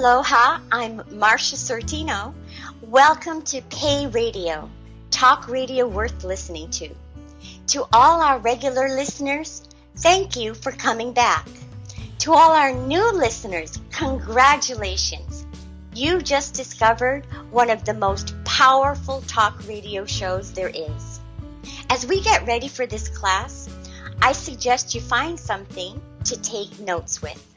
Aloha, 0.00 0.60
I'm 0.72 1.00
Marsha 1.10 1.56
Sortino. 1.56 2.32
Welcome 2.80 3.42
to 3.42 3.60
Pay 3.60 4.06
Radio, 4.06 4.70
talk 5.10 5.46
radio 5.46 5.86
worth 5.86 6.24
listening 6.24 6.70
to. 6.70 6.88
To 7.66 7.84
all 7.92 8.22
our 8.22 8.38
regular 8.38 8.88
listeners, 8.88 9.68
thank 9.98 10.36
you 10.36 10.54
for 10.54 10.72
coming 10.72 11.12
back. 11.12 11.46
To 12.20 12.32
all 12.32 12.52
our 12.52 12.72
new 12.72 13.12
listeners, 13.12 13.78
congratulations. 13.90 15.44
You 15.94 16.22
just 16.22 16.54
discovered 16.54 17.26
one 17.50 17.68
of 17.68 17.84
the 17.84 17.92
most 17.92 18.34
powerful 18.46 19.20
talk 19.26 19.68
radio 19.68 20.06
shows 20.06 20.50
there 20.54 20.72
is. 20.72 21.20
As 21.90 22.06
we 22.06 22.22
get 22.22 22.46
ready 22.46 22.68
for 22.68 22.86
this 22.86 23.10
class, 23.10 23.68
I 24.22 24.32
suggest 24.32 24.94
you 24.94 25.02
find 25.02 25.38
something 25.38 26.00
to 26.24 26.40
take 26.40 26.80
notes 26.80 27.20
with. 27.20 27.49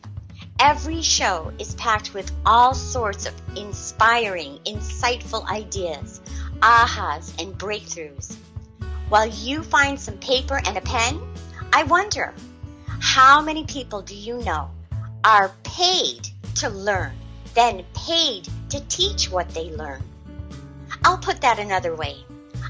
Every 0.60 1.02
show 1.02 1.52
is 1.60 1.76
packed 1.76 2.14
with 2.14 2.32
all 2.46 2.74
sorts 2.74 3.26
of 3.26 3.34
inspiring, 3.58 4.60
insightful 4.66 5.46
ideas, 5.50 6.22
ahas, 6.62 7.34
and 7.42 7.58
breakthroughs. 7.58 8.36
While 9.10 9.28
you 9.28 9.64
find 9.64 10.00
some 10.00 10.18
paper 10.18 10.62
and 10.66 10.78
a 10.78 10.82
pen, 10.82 11.22
I 11.74 11.84
wonder 11.84 12.34
how 13.00 13.42
many 13.42 13.66
people 13.66 14.02
do 14.02 14.16
you 14.16 14.38
know 14.40 14.70
are 15.24 15.52
paid 15.64 16.30
to 16.56 16.70
learn, 16.70 17.14
then 17.54 17.84
paid 17.94 18.48
to 18.70 18.80
teach 18.88 19.30
what 19.30 19.50
they 19.50 19.72
learn? 19.72 20.02
I'll 21.04 21.18
put 21.18 21.42
that 21.42 21.60
another 21.60 21.96
way. 21.96 22.24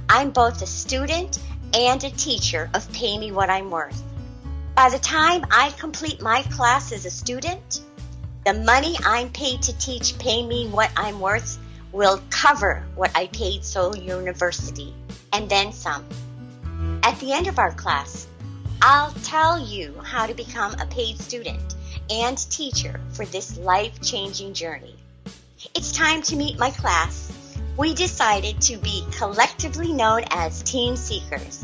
I'm 0.10 0.32
both 0.32 0.62
a 0.62 0.66
student 0.66 1.40
and 1.74 2.04
a 2.04 2.10
teacher 2.12 2.70
of 2.74 2.92
Pay 2.92 3.18
Me 3.18 3.32
What 3.32 3.50
I'm 3.50 3.70
Worth. 3.70 4.02
By 4.76 4.90
the 4.90 4.98
time 4.98 5.46
I 5.52 5.70
complete 5.78 6.20
my 6.20 6.42
class 6.44 6.92
as 6.92 7.06
a 7.06 7.12
student, 7.12 7.82
the 8.44 8.56
money 8.56 8.98
I'm 9.06 9.30
paid 9.30 9.62
to 9.62 9.78
teach 9.78 10.18
Pay 10.18 10.44
Me 10.44 10.68
What 10.68 10.90
I'm 10.98 11.20
Worth 11.20 11.60
will 11.92 12.20
cover 12.32 12.84
what 12.96 13.16
I 13.16 13.28
paid 13.28 13.64
Seoul 13.64 13.96
University 13.96 14.92
and 15.32 15.48
then 15.48 15.72
some. 15.74 16.04
At 17.04 17.20
the 17.20 17.34
end 17.34 17.48
of 17.48 17.60
our 17.60 17.72
class, 17.72 18.28
I'll 18.82 19.12
tell 19.24 19.64
you 19.64 19.94
how 20.04 20.26
to 20.26 20.34
become 20.34 20.74
a 20.80 20.88
paid 20.88 21.20
student 21.20 21.76
and 22.10 22.38
teacher 22.50 23.00
for 23.12 23.26
this 23.26 23.60
life 23.60 24.02
changing 24.02 24.56
journey. 24.56 24.96
It's 25.76 25.92
time 25.92 26.24
to 26.24 26.36
meet 26.36 26.58
my 26.58 26.72
class. 26.72 27.32
We 27.78 27.94
decided 27.94 28.60
to 28.62 28.78
be 28.78 29.06
collectively 29.16 29.94
known 29.94 30.24
as 30.32 30.64
Team 30.64 30.96
Seekers. 30.96 31.64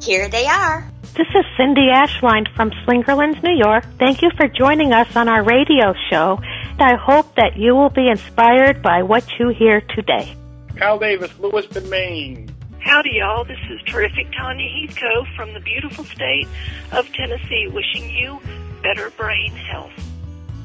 Here 0.00 0.28
they 0.28 0.46
are. 0.46 0.90
This 1.16 1.26
is 1.34 1.44
Cindy 1.56 1.88
Ashline 1.88 2.46
from 2.54 2.70
Slingerlands, 2.84 3.42
New 3.42 3.56
York. 3.56 3.84
Thank 3.98 4.22
you 4.22 4.30
for 4.36 4.46
joining 4.46 4.92
us 4.92 5.16
on 5.16 5.28
our 5.28 5.42
radio 5.42 5.92
show. 6.10 6.38
I 6.78 6.94
hope 6.94 7.34
that 7.34 7.56
you 7.56 7.74
will 7.74 7.90
be 7.90 8.08
inspired 8.08 8.82
by 8.82 9.02
what 9.02 9.24
you 9.38 9.48
hear 9.48 9.80
today. 9.80 10.36
Cal 10.76 10.98
Davis, 10.98 11.36
Lewiston, 11.40 11.88
Maine. 11.90 12.48
Howdy, 12.78 13.10
y'all. 13.14 13.44
This 13.44 13.58
is 13.68 13.82
terrific 13.86 14.30
Tanya 14.32 14.68
Heathcote 14.68 15.26
from 15.34 15.52
the 15.54 15.60
beautiful 15.60 16.04
state 16.04 16.46
of 16.92 17.12
Tennessee, 17.12 17.66
wishing 17.66 18.08
you 18.10 18.40
better 18.82 19.10
brain 19.10 19.50
health. 19.52 19.90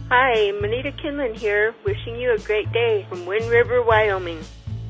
Hi, 0.10 0.52
Manita 0.62 0.92
Kinlan 0.92 1.36
here, 1.36 1.74
wishing 1.84 2.16
you 2.20 2.32
a 2.32 2.38
great 2.38 2.72
day 2.72 3.06
from 3.10 3.26
Wind 3.26 3.50
River, 3.50 3.82
Wyoming. 3.82 4.42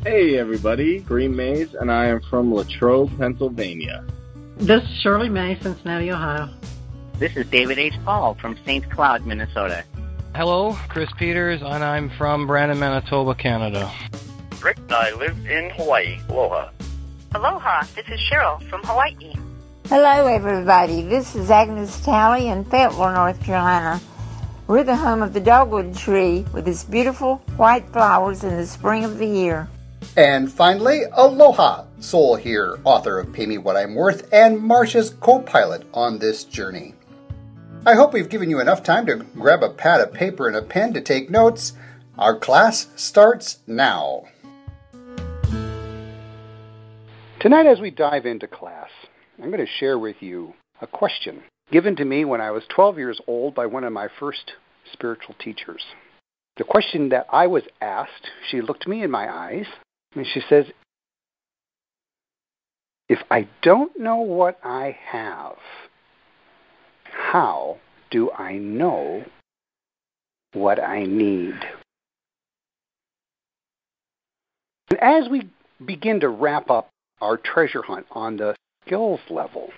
Hey, 0.04 0.38
everybody. 0.38 1.00
Green 1.00 1.34
Maze, 1.34 1.74
and 1.74 1.90
I 1.90 2.08
am 2.08 2.20
from 2.30 2.54
Latrobe, 2.54 3.18
Pennsylvania. 3.18 4.04
This 4.58 4.84
is 4.84 4.90
Shirley 5.02 5.30
May, 5.30 5.60
Cincinnati, 5.60 6.12
Ohio. 6.12 6.48
This 7.18 7.36
is 7.36 7.46
David 7.48 7.80
H. 7.80 7.96
Paul 8.06 8.36
from 8.36 8.58
St. 8.66 8.88
Cloud, 8.90 9.26
Minnesota. 9.26 9.84
Hello, 10.36 10.74
Chris 10.90 11.10
Peters, 11.18 11.62
and 11.62 11.84
I'm 11.84 12.10
from 12.12 12.46
Brandon, 12.48 12.80
Manitoba, 12.80 13.36
Canada. 13.36 13.92
Rick, 14.64 14.78
I 14.90 15.12
live 15.14 15.38
in 15.48 15.72
Hawaii. 15.72 16.20
Aloha. 16.30 16.70
Aloha, 17.36 17.82
this 17.96 18.08
is 18.08 18.20
Cheryl 18.32 18.62
from 18.70 18.84
Hawaii. 18.84 19.34
Hello, 19.88 20.28
everybody. 20.28 21.02
This 21.02 21.36
is 21.36 21.50
Agnes 21.50 22.00
Talley 22.06 22.48
in 22.48 22.64
Fayetteville, 22.64 23.12
North 23.12 23.44
Carolina. 23.44 24.00
We're 24.68 24.84
the 24.84 24.96
home 24.96 25.22
of 25.22 25.34
the 25.34 25.42
dogwood 25.42 25.96
tree 25.98 26.46
with 26.54 26.68
its 26.68 26.84
beautiful 26.84 27.38
white 27.58 27.88
flowers 27.90 28.44
in 28.44 28.56
the 28.56 28.66
spring 28.68 29.04
of 29.04 29.18
the 29.18 29.28
year. 29.28 29.68
And 30.16 30.52
finally, 30.52 31.06
Aloha, 31.12 31.86
Soul 32.00 32.36
here, 32.36 32.78
author 32.84 33.18
of 33.18 33.34
Pay 33.34 33.48
Me 33.48 33.58
What 33.58 33.76
I'm 33.76 33.96
Worth 33.96 34.32
and 34.32 34.60
Marsha's 34.60 35.10
co 35.10 35.40
pilot 35.40 35.88
on 35.92 36.20
this 36.20 36.44
journey. 36.44 36.94
I 37.84 37.96
hope 37.96 38.14
we've 38.14 38.30
given 38.30 38.52
you 38.52 38.60
enough 38.60 38.84
time 38.84 39.08
to 39.08 39.16
grab 39.16 39.64
a 39.64 39.70
pad 39.70 40.02
of 40.02 40.14
paper 40.14 40.48
and 40.48 40.56
a 40.56 40.62
pen 40.62 40.94
to 40.94 41.02
take 41.02 41.32
notes. 41.32 41.74
Our 42.16 42.38
class 42.38 42.90
starts 42.96 43.58
now. 43.66 44.26
Tonight, 47.40 47.66
as 47.66 47.80
we 47.80 47.90
dive 47.90 48.28
into 48.28 48.46
class, 48.48 48.90
I'm 49.42 49.50
going 49.50 49.66
to 49.66 49.80
share 49.80 49.98
with 49.98 50.18
you 50.20 50.54
a 50.80 50.86
question 50.86 51.42
given 51.72 51.96
to 51.96 52.06
me 52.06 52.24
when 52.24 52.40
I 52.40 52.52
was 52.52 52.64
12 52.70 53.00
years 53.00 53.20
old 53.26 53.56
by 53.56 53.66
one 53.66 53.84
of 53.84 53.92
my 53.92 54.10
first 54.20 54.54
spiritual 54.92 55.34
teachers. 55.40 55.82
The 56.58 56.64
question 56.66 57.10
that 57.10 57.26
I 57.32 57.48
was 57.48 57.64
asked, 57.82 58.30
she 58.52 58.62
looked 58.62 58.88
me 58.88 59.02
in 59.02 59.10
my 59.10 59.28
eyes 59.28 59.66
and 60.16 60.26
she 60.28 60.42
says, 60.50 60.66
If 63.10 63.20
I 63.30 63.48
don't 63.62 64.00
know 64.00 64.18
what 64.18 64.60
I 64.64 64.98
have, 65.12 65.56
how 67.06 67.78
do 68.12 68.32
I 68.32 68.54
know 68.54 69.24
what 70.54 70.80
I 70.80 71.04
need? 71.06 71.56
And 74.90 75.00
as 75.00 75.30
we 75.30 75.50
begin 75.84 76.20
to 76.20 76.30
wrap 76.30 76.70
up 76.70 76.90
our 77.22 77.38
treasure 77.38 77.82
hunt 77.82 78.06
on 78.12 78.38
the 78.38 78.56
skills 78.86 79.20
level, 79.30 79.72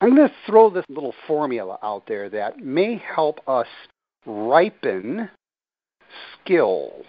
I'm 0.00 0.14
going 0.14 0.28
to 0.28 0.34
throw 0.46 0.70
this 0.70 0.84
little 0.88 1.14
formula 1.26 1.78
out 1.82 2.06
there 2.06 2.28
that 2.30 2.58
may 2.58 2.96
help 2.96 3.40
us 3.48 3.66
ripen 4.26 5.30
skills 6.40 7.04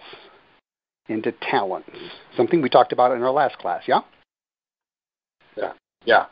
into 1.08 1.32
talents. 1.32 1.90
Something 2.36 2.62
we 2.62 2.68
talked 2.68 2.92
about 2.92 3.12
in 3.12 3.22
our 3.22 3.30
last 3.30 3.58
class, 3.58 3.82
yeah? 3.86 4.00
Yeah. 5.56 5.72
Yeah. 6.04 6.26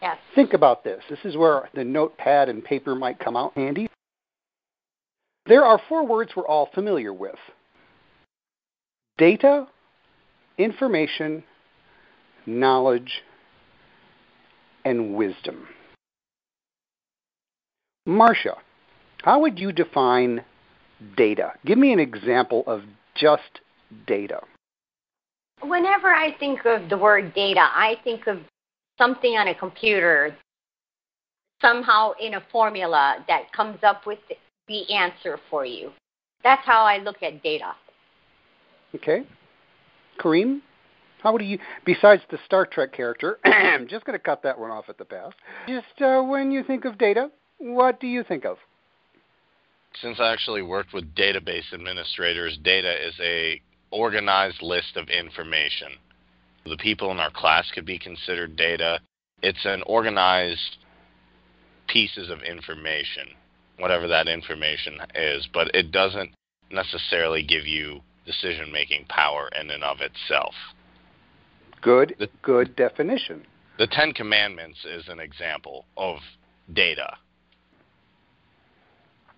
Yes. 0.00 0.18
Think 0.34 0.54
about 0.54 0.82
this. 0.84 1.02
This 1.10 1.18
is 1.24 1.36
where 1.36 1.68
the 1.74 1.84
notepad 1.84 2.48
and 2.48 2.64
paper 2.64 2.94
might 2.94 3.18
come 3.18 3.36
out 3.36 3.52
handy. 3.54 3.88
There 5.46 5.64
are 5.64 5.80
four 5.88 6.06
words 6.06 6.32
we're 6.36 6.46
all 6.46 6.70
familiar 6.74 7.12
with 7.12 7.36
data, 9.18 9.66
information, 10.56 11.44
knowledge, 12.46 13.22
and 14.84 15.14
wisdom. 15.14 15.66
Marsha, 18.08 18.56
how 19.22 19.40
would 19.40 19.58
you 19.58 19.72
define 19.72 20.42
data? 21.16 21.52
Give 21.66 21.76
me 21.76 21.92
an 21.92 22.00
example 22.00 22.64
of 22.66 22.82
just 23.14 23.60
data. 24.06 24.40
Whenever 25.62 26.08
I 26.08 26.34
think 26.38 26.64
of 26.64 26.88
the 26.88 26.96
word 26.96 27.34
data, 27.34 27.60
I 27.60 27.96
think 28.02 28.26
of 28.26 28.38
something 28.98 29.36
on 29.36 29.48
a 29.48 29.54
computer, 29.54 30.36
somehow 31.60 32.12
in 32.20 32.34
a 32.34 32.42
formula 32.52 33.24
that 33.28 33.52
comes 33.52 33.78
up 33.82 34.06
with 34.06 34.18
the 34.68 34.92
answer 34.92 35.38
for 35.50 35.64
you. 35.64 35.90
That's 36.42 36.64
how 36.64 36.84
I 36.84 36.98
look 36.98 37.22
at 37.22 37.42
data. 37.42 37.74
Okay. 38.94 39.24
Kareem, 40.18 40.60
how 41.22 41.36
do 41.36 41.44
you, 41.44 41.58
besides 41.84 42.22
the 42.30 42.38
Star 42.44 42.66
Trek 42.66 42.92
character, 42.92 43.38
I'm 43.44 43.88
just 43.88 44.04
going 44.04 44.18
to 44.18 44.22
cut 44.22 44.42
that 44.42 44.58
one 44.58 44.70
off 44.70 44.86
at 44.88 44.98
the 44.98 45.04
pass. 45.04 45.32
Just 45.68 46.00
uh, 46.00 46.22
when 46.22 46.50
you 46.50 46.62
think 46.64 46.84
of 46.84 46.98
data, 46.98 47.30
what 47.58 48.00
do 48.00 48.06
you 48.06 48.24
think 48.24 48.44
of? 48.44 48.56
Since 50.00 50.18
I 50.20 50.32
actually 50.32 50.62
worked 50.62 50.94
with 50.94 51.14
database 51.14 51.72
administrators, 51.72 52.58
data 52.62 52.92
is 53.06 53.14
a 53.20 53.60
organized 53.90 54.62
list 54.62 54.96
of 54.96 55.08
information. 55.08 55.88
The 56.64 56.76
people 56.76 57.10
in 57.10 57.18
our 57.18 57.30
class 57.30 57.70
could 57.74 57.86
be 57.86 57.98
considered 57.98 58.56
data. 58.56 59.00
It's 59.42 59.64
an 59.64 59.82
organized 59.86 60.76
pieces 61.88 62.30
of 62.30 62.42
information, 62.42 63.28
whatever 63.78 64.06
that 64.08 64.28
information 64.28 64.98
is, 65.14 65.48
but 65.52 65.74
it 65.74 65.90
doesn't 65.90 66.30
necessarily 66.70 67.42
give 67.42 67.66
you 67.66 68.00
decision 68.26 68.70
making 68.70 69.06
power 69.08 69.48
in 69.60 69.70
and 69.70 69.82
of 69.82 69.98
itself. 70.00 70.54
Good, 71.82 72.14
the, 72.18 72.28
good 72.42 72.76
definition. 72.76 73.46
The 73.78 73.86
Ten 73.86 74.12
Commandments 74.12 74.78
is 74.84 75.08
an 75.08 75.18
example 75.18 75.86
of 75.96 76.18
data. 76.72 77.16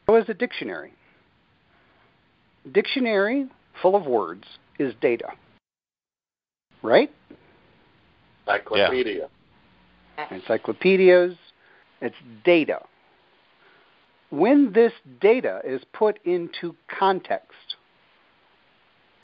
How 0.06 0.16
is 0.16 0.28
a 0.28 0.34
dictionary? 0.34 0.92
Dictionary 2.70 3.46
full 3.80 3.96
of 3.96 4.06
words 4.06 4.44
is 4.78 4.94
data. 5.00 5.28
Right? 6.82 7.10
Encyclopedia. 8.46 9.28
Yeah. 10.18 10.34
Encyclopedias, 10.34 11.34
it's 12.00 12.16
data. 12.44 12.80
when 14.30 14.72
this 14.72 14.92
data 15.20 15.60
is 15.64 15.82
put 15.92 16.18
into 16.24 16.74
context. 16.88 17.76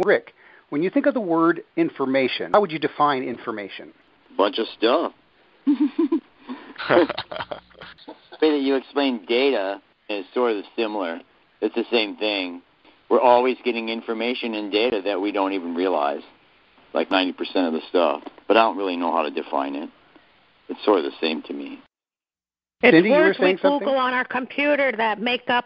Rick, 0.04 0.34
when 0.68 0.82
you 0.82 0.90
think 0.90 1.06
of 1.06 1.14
the 1.14 1.20
word 1.20 1.62
information, 1.76 2.52
how 2.52 2.60
would 2.60 2.70
you 2.70 2.78
define 2.78 3.22
information? 3.22 3.92
Bunch 4.36 4.58
of 4.58 4.66
stuff. 4.76 5.12
the 5.66 7.08
way 8.40 8.50
that 8.50 8.60
you 8.60 8.76
explain 8.76 9.24
data 9.26 9.80
is 10.08 10.24
sort 10.34 10.52
of 10.52 10.64
similar. 10.76 11.20
It's 11.60 11.74
the 11.74 11.84
same 11.90 12.16
thing. 12.16 12.62
We're 13.08 13.20
always 13.20 13.56
getting 13.64 13.88
information 13.88 14.54
and 14.54 14.70
data 14.70 15.00
that 15.04 15.20
we 15.20 15.32
don't 15.32 15.52
even 15.52 15.74
realize, 15.74 16.22
like 16.92 17.08
90% 17.08 17.32
of 17.66 17.72
the 17.72 17.80
stuff. 17.88 18.22
But 18.46 18.56
I 18.56 18.60
don't 18.60 18.76
really 18.76 18.96
know 18.96 19.12
how 19.12 19.22
to 19.22 19.30
define 19.30 19.74
it. 19.74 19.88
It's 20.68 20.84
sort 20.84 20.98
of 20.98 21.04
the 21.04 21.16
same 21.20 21.42
to 21.44 21.52
me. 21.54 21.80
It's 22.82 22.94
Cindy, 22.94 23.10
words 23.10 23.38
we 23.38 23.54
Google 23.54 23.78
something? 23.80 23.88
on 23.88 24.12
our 24.12 24.24
computer 24.24 24.92
that 24.96 25.20
make 25.20 25.48
up 25.48 25.64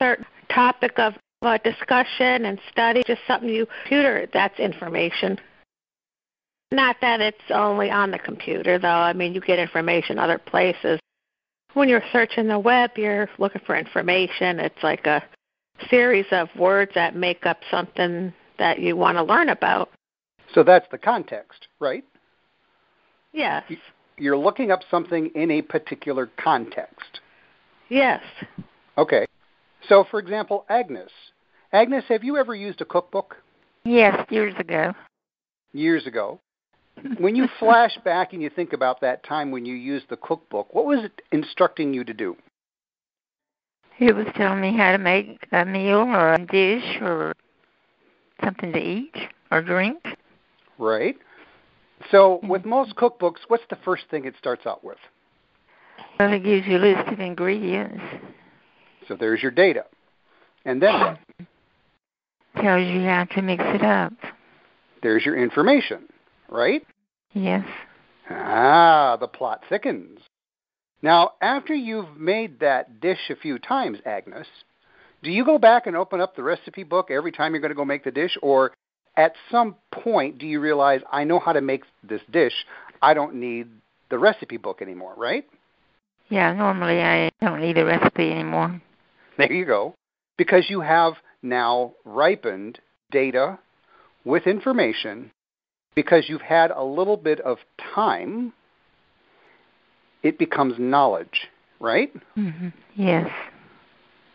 certain 0.00 0.26
topic 0.52 0.98
of 0.98 1.14
uh, 1.42 1.58
discussion 1.64 2.44
and 2.44 2.58
study. 2.70 3.02
Just 3.06 3.22
something 3.26 3.48
you 3.48 3.66
computer 3.82 4.28
that's 4.32 4.58
information. 4.58 5.38
Not 6.72 6.96
that 7.00 7.20
it's 7.20 7.50
only 7.50 7.90
on 7.90 8.10
the 8.10 8.18
computer, 8.18 8.78
though. 8.78 8.88
I 8.88 9.12
mean, 9.12 9.34
you 9.34 9.40
get 9.40 9.58
information 9.58 10.18
other 10.18 10.38
places. 10.38 10.98
When 11.74 11.88
you're 11.88 12.02
searching 12.12 12.48
the 12.48 12.58
web, 12.58 12.92
you're 12.96 13.28
looking 13.38 13.62
for 13.64 13.76
information. 13.76 14.58
It's 14.58 14.82
like 14.82 15.06
a 15.06 15.22
series 15.88 16.26
of 16.30 16.48
words 16.56 16.92
that 16.94 17.16
make 17.16 17.46
up 17.46 17.58
something 17.70 18.32
that 18.58 18.78
you 18.78 18.96
want 18.96 19.16
to 19.16 19.22
learn 19.22 19.48
about. 19.48 19.90
So 20.54 20.62
that's 20.62 20.86
the 20.90 20.98
context, 20.98 21.68
right? 21.80 22.04
Yes. 23.32 23.64
You're 24.18 24.36
looking 24.36 24.70
up 24.70 24.80
something 24.90 25.30
in 25.34 25.50
a 25.50 25.62
particular 25.62 26.30
context. 26.36 27.20
Yes. 27.88 28.22
Okay. 28.98 29.26
So, 29.88 30.04
for 30.10 30.20
example, 30.20 30.64
Agnes. 30.68 31.10
Agnes, 31.72 32.04
have 32.08 32.22
you 32.22 32.36
ever 32.36 32.54
used 32.54 32.80
a 32.80 32.84
cookbook 32.84 33.36
Yes, 33.84 34.26
years 34.30 34.54
ago. 34.58 34.92
years 35.72 36.06
ago? 36.06 36.38
When 37.18 37.34
you 37.34 37.48
flash 37.58 37.98
back 38.04 38.32
and 38.32 38.42
you 38.42 38.50
think 38.50 38.72
about 38.72 39.00
that 39.00 39.24
time 39.24 39.50
when 39.50 39.64
you 39.64 39.74
used 39.74 40.08
the 40.08 40.16
cookbook, 40.16 40.74
what 40.74 40.84
was 40.84 41.04
it 41.04 41.22
instructing 41.32 41.92
you 41.94 42.04
to 42.04 42.12
do? 42.12 42.36
It 44.04 44.16
was 44.16 44.26
telling 44.34 44.60
me 44.60 44.76
how 44.76 44.90
to 44.90 44.98
make 44.98 45.46
a 45.52 45.64
meal 45.64 45.98
or 46.00 46.34
a 46.34 46.44
dish 46.44 46.98
or 47.00 47.34
something 48.42 48.72
to 48.72 48.78
eat 48.80 49.14
or 49.52 49.62
drink. 49.62 50.02
Right? 50.76 51.14
So, 52.10 52.40
with 52.42 52.64
most 52.64 52.96
cookbooks, 52.96 53.42
what's 53.46 53.62
the 53.70 53.78
first 53.84 54.02
thing 54.10 54.24
it 54.24 54.34
starts 54.36 54.66
out 54.66 54.82
with? 54.82 54.98
Well, 56.18 56.32
it 56.32 56.42
gives 56.42 56.66
you 56.66 56.78
a 56.78 56.80
list 56.80 57.12
of 57.12 57.20
ingredients. 57.20 58.02
So, 59.06 59.14
there's 59.14 59.40
your 59.40 59.52
data. 59.52 59.84
And 60.64 60.82
then 60.82 60.94
what? 60.98 61.18
Tells 62.60 62.84
you 62.84 63.02
how 63.02 63.26
to 63.36 63.40
mix 63.40 63.62
it 63.64 63.84
up. 63.84 64.14
There's 65.00 65.24
your 65.24 65.40
information, 65.40 66.08
right? 66.48 66.84
Yes. 67.34 67.64
Ah, 68.28 69.16
the 69.20 69.28
plot 69.28 69.62
thickens. 69.68 70.18
Now, 71.02 71.32
after 71.40 71.74
you've 71.74 72.16
made 72.16 72.60
that 72.60 73.00
dish 73.00 73.28
a 73.28 73.36
few 73.36 73.58
times, 73.58 73.98
Agnes, 74.06 74.46
do 75.22 75.30
you 75.30 75.44
go 75.44 75.58
back 75.58 75.86
and 75.86 75.96
open 75.96 76.20
up 76.20 76.36
the 76.36 76.42
recipe 76.42 76.84
book 76.84 77.10
every 77.10 77.32
time 77.32 77.52
you're 77.52 77.60
going 77.60 77.70
to 77.70 77.76
go 77.76 77.84
make 77.84 78.04
the 78.04 78.10
dish? 78.10 78.36
Or 78.40 78.72
at 79.16 79.34
some 79.50 79.76
point, 79.90 80.38
do 80.38 80.46
you 80.46 80.60
realize, 80.60 81.00
I 81.10 81.24
know 81.24 81.38
how 81.38 81.52
to 81.52 81.60
make 81.60 81.82
this 82.02 82.22
dish, 82.32 82.54
I 83.00 83.14
don't 83.14 83.34
need 83.34 83.68
the 84.10 84.18
recipe 84.18 84.56
book 84.56 84.80
anymore, 84.80 85.14
right? 85.16 85.44
Yeah, 86.28 86.52
normally 86.52 87.02
I 87.02 87.30
don't 87.40 87.60
need 87.60 87.78
a 87.78 87.84
recipe 87.84 88.30
anymore. 88.30 88.80
There 89.36 89.52
you 89.52 89.66
go. 89.66 89.94
Because 90.38 90.66
you 90.68 90.80
have 90.80 91.14
now 91.42 91.92
ripened 92.04 92.78
data 93.10 93.58
with 94.24 94.46
information 94.46 95.30
because 95.94 96.24
you've 96.28 96.40
had 96.40 96.70
a 96.70 96.82
little 96.82 97.16
bit 97.16 97.40
of 97.40 97.58
time, 97.94 98.52
it 100.22 100.38
becomes 100.38 100.74
knowledge, 100.78 101.48
right? 101.80 102.12
hmm 102.34 102.68
Yes. 102.94 103.28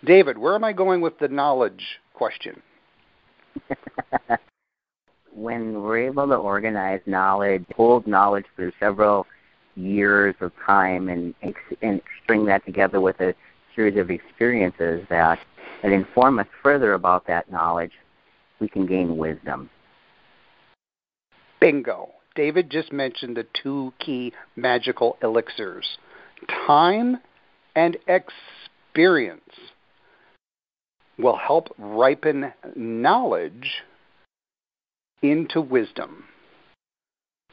David, 0.03 0.37
where 0.37 0.55
am 0.55 0.63
I 0.63 0.73
going 0.73 1.01
with 1.01 1.17
the 1.19 1.27
knowledge 1.27 1.83
question? 2.13 2.61
when 5.33 5.81
we're 5.81 5.99
able 5.99 6.27
to 6.27 6.35
organize 6.35 7.01
knowledge, 7.05 7.63
hold 7.75 8.07
knowledge 8.07 8.45
for 8.55 8.71
several 8.79 9.25
years 9.75 10.35
of 10.41 10.51
time, 10.65 11.09
and, 11.09 11.35
and 11.81 12.01
string 12.23 12.45
that 12.45 12.65
together 12.65 12.99
with 12.99 13.19
a 13.19 13.35
series 13.75 13.97
of 13.97 14.09
experiences 14.09 15.05
that, 15.09 15.39
that 15.83 15.91
inform 15.91 16.39
us 16.39 16.47
further 16.63 16.93
about 16.93 17.27
that 17.27 17.51
knowledge, 17.51 17.91
we 18.59 18.67
can 18.67 18.87
gain 18.87 19.17
wisdom. 19.17 19.69
Bingo. 21.59 22.09
David 22.37 22.69
just 22.69 22.93
mentioned 22.93 23.35
the 23.35 23.47
two 23.61 23.93
key 23.99 24.31
magical 24.55 25.17
elixirs 25.23 25.97
time 26.67 27.17
and 27.75 27.97
experience 28.07 29.41
will 31.17 31.35
help 31.35 31.73
ripen 31.79 32.53
knowledge 32.75 33.81
into 35.23 35.59
wisdom. 35.59 36.25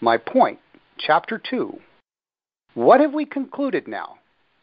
My 0.03 0.19
point, 0.19 0.59
chapter 0.99 1.39
2. 1.39 1.79
What 2.75 3.01
have 3.01 3.15
we 3.15 3.25
concluded 3.25 3.89
now 3.89 4.17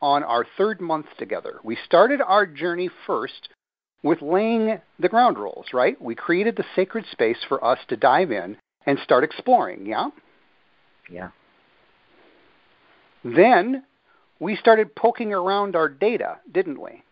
on 0.04 0.22
our 0.24 0.46
third 0.56 0.80
month 0.80 1.08
together? 1.18 1.60
We 1.64 1.76
started 1.84 2.22
our 2.22 2.46
journey 2.46 2.92
first 3.08 3.50
with 4.04 4.22
laying 4.22 4.80
the 5.00 5.10
ground 5.10 5.40
rules, 5.40 5.66
right? 5.74 6.00
We 6.00 6.14
created 6.14 6.58
the 6.58 6.66
sacred 6.76 7.06
space 7.12 7.38
for 7.48 7.64
us 7.66 7.80
to 7.88 7.98
dive 7.98 8.32
in 8.32 8.58
and 8.86 8.98
start 9.00 9.24
exploring, 9.24 9.86
yeah? 9.86 10.10
Yeah. 11.10 11.30
Then 13.24 13.84
we 14.40 14.56
started 14.56 14.96
poking 14.96 15.34
around 15.34 15.76
our 15.76 15.88
data, 15.88 16.38
didn't 16.52 16.80
we? 16.82 17.04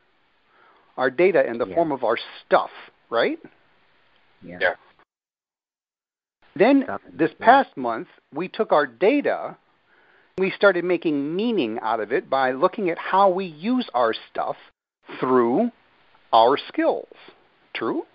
Our 0.98 1.10
data 1.10 1.45
in 1.45 1.57
the 1.60 1.68
Yeah. 1.68 1.75
form 1.75 1.92
of 1.92 2.04
our 2.04 2.18
stuff, 2.45 2.71
right? 3.10 3.39
Yeah. 4.42 4.57
Yeah. 4.60 4.75
Then 6.56 6.83
Stuff 6.83 7.01
this 7.13 7.31
stuff. 7.31 7.45
past 7.45 7.77
month, 7.77 8.07
we 8.33 8.48
took 8.48 8.72
our 8.72 8.88
data, 8.88 9.56
we 10.38 10.50
started 10.51 10.83
making 10.83 11.36
meaning 11.36 11.80
out 11.81 12.00
of 12.00 12.12
it 12.12 12.30
by 12.30 12.51
looking 12.51 12.89
at 12.89 12.98
how 12.98 13.30
we 13.30 13.45
use 13.45 13.88
our 13.94 14.13
stuff 14.13 14.57
through 15.19 15.72
our 16.34 16.58
skills. 16.58 17.13
True? 17.74 18.05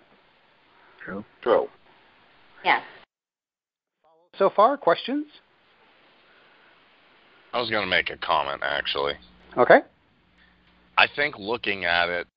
True. 0.99 1.23
True. 1.41 1.69
Yes. 2.63 2.83
So 4.37 4.49
far, 4.49 4.77
questions? 4.77 5.25
I 7.53 7.59
was 7.59 7.69
going 7.69 7.83
to 7.83 7.89
make 7.89 8.09
a 8.09 8.17
comment, 8.17 8.61
actually. 8.63 9.13
Okay. 9.57 9.79
I 10.97 11.07
think 11.15 11.37
looking 11.37 11.85
at 11.85 12.09
it, 12.09 12.27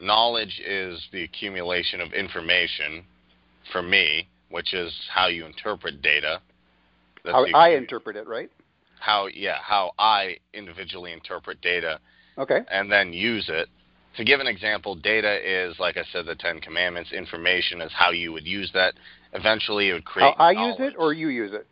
knowledge 0.00 0.60
is 0.66 1.06
the 1.12 1.22
accumulation 1.24 2.00
of 2.00 2.12
information 2.12 3.04
for 3.72 3.82
me, 3.82 4.28
which 4.50 4.72
is 4.72 4.92
how 5.12 5.26
you 5.26 5.44
interpret 5.44 6.00
data. 6.00 6.40
That's 7.24 7.34
How 7.34 7.46
I 7.54 7.70
interpret 7.70 8.16
it, 8.16 8.26
right? 8.26 8.50
how 9.00 9.28
yeah 9.28 9.58
how 9.62 9.92
I 9.96 10.38
individually 10.52 11.12
interpret 11.12 11.60
data 11.60 12.00
Okay. 12.36 12.60
and 12.70 12.90
then 12.90 13.12
use 13.12 13.48
it. 13.48 13.68
To 14.16 14.24
give 14.24 14.40
an 14.40 14.46
example, 14.48 14.94
data 14.96 15.38
is 15.44 15.78
like 15.78 15.96
I 15.96 16.02
said, 16.12 16.26
the 16.26 16.34
Ten 16.34 16.60
Commandments. 16.60 17.12
Information 17.12 17.80
is 17.80 17.92
how 17.94 18.10
you 18.10 18.32
would 18.32 18.46
use 18.46 18.70
that. 18.74 18.94
Eventually, 19.32 19.90
it 19.90 19.92
would 19.92 20.04
create 20.04 20.34
How 20.36 20.44
I 20.44 20.52
use 20.52 20.76
it 20.78 20.94
or 20.98 21.12
you 21.12 21.28
use 21.28 21.52
it? 21.52 21.66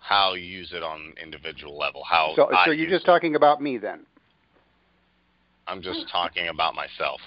how 0.00 0.34
you 0.34 0.42
use 0.42 0.72
it 0.72 0.82
on 0.82 1.12
individual 1.22 1.78
level. 1.78 2.02
How 2.02 2.32
So, 2.34 2.52
I 2.52 2.64
so 2.64 2.70
you're 2.72 2.88
use 2.88 2.96
just 2.96 3.06
talking 3.06 3.36
about 3.36 3.62
me 3.62 3.78
then? 3.78 4.04
I'm 5.68 5.82
just 5.82 6.06
talking 6.10 6.48
about 6.48 6.74
myself. 6.74 7.20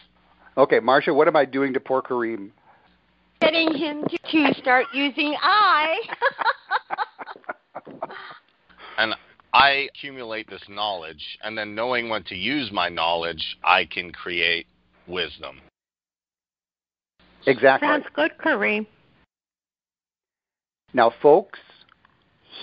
Okay, 0.57 0.79
Marsha, 0.79 1.15
what 1.15 1.27
am 1.29 1.35
I 1.35 1.45
doing 1.45 1.73
to 1.73 1.79
poor 1.79 2.01
Kareem? 2.01 2.49
Getting 3.41 3.73
him 3.73 4.03
to, 4.03 4.17
to 4.31 4.53
start 4.59 4.87
using 4.93 5.35
I. 5.41 5.97
And 8.95 9.15
I 9.53 9.87
accumulate 9.95 10.47
this 10.47 10.61
knowledge, 10.69 11.39
and 11.43 11.57
then 11.57 11.73
knowing 11.73 12.09
when 12.09 12.23
to 12.25 12.35
use 12.35 12.71
my 12.71 12.89
knowledge, 12.89 13.57
I 13.63 13.85
can 13.85 14.11
create 14.11 14.67
wisdom. 15.07 15.59
Exactly. 17.47 17.87
Sounds 17.87 18.05
good, 18.13 18.31
Kareem. 18.37 18.85
Now, 20.93 21.11
folks, 21.21 21.59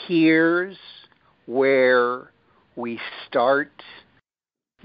here's 0.06 0.78
where 1.46 2.30
we 2.76 3.00
start 3.26 3.72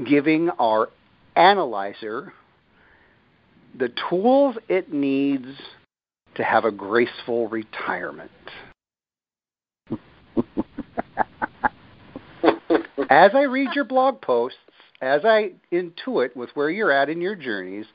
giving 0.03 0.49
our 0.59 0.89
analyzer 1.35 2.33
the 3.77 3.91
tools 4.09 4.55
it 4.67 4.91
needs 4.91 5.45
to 6.35 6.43
have 6.43 6.65
a 6.65 6.71
graceful 6.71 7.47
retirement. 7.49 8.31
As 13.09 13.31
I 13.35 13.43
read 13.43 13.69
your 13.75 13.85
blog 13.85 14.21
posts, 14.21 14.57
as 15.01 15.21
I 15.23 15.51
intuit 15.71 16.35
with 16.35 16.49
where 16.55 16.69
you're 16.71 16.91
at 16.91 17.09
in 17.09 17.21
your 17.21 17.35
journeys, 17.35 17.85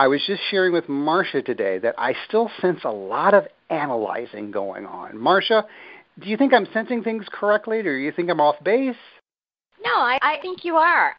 I 0.00 0.06
was 0.06 0.22
just 0.26 0.40
sharing 0.50 0.72
with 0.72 0.86
Marsha 0.86 1.44
today 1.44 1.78
that 1.80 1.94
I 1.98 2.14
still 2.26 2.50
sense 2.62 2.80
a 2.84 2.90
lot 2.90 3.34
of 3.34 3.46
analyzing 3.68 4.50
going 4.50 4.86
on. 4.86 5.12
Marsha, 5.12 5.66
do 6.18 6.30
you 6.30 6.38
think 6.38 6.54
I'm 6.54 6.66
sensing 6.72 7.02
things 7.02 7.26
correctly, 7.30 7.80
or 7.80 7.82
do 7.82 8.02
you 8.02 8.10
think 8.10 8.30
I'm 8.30 8.40
off 8.40 8.56
base? 8.64 8.96
No, 9.84 9.90
I, 9.90 10.18
I 10.22 10.38
think 10.40 10.64
you 10.64 10.76
are. 10.76 11.14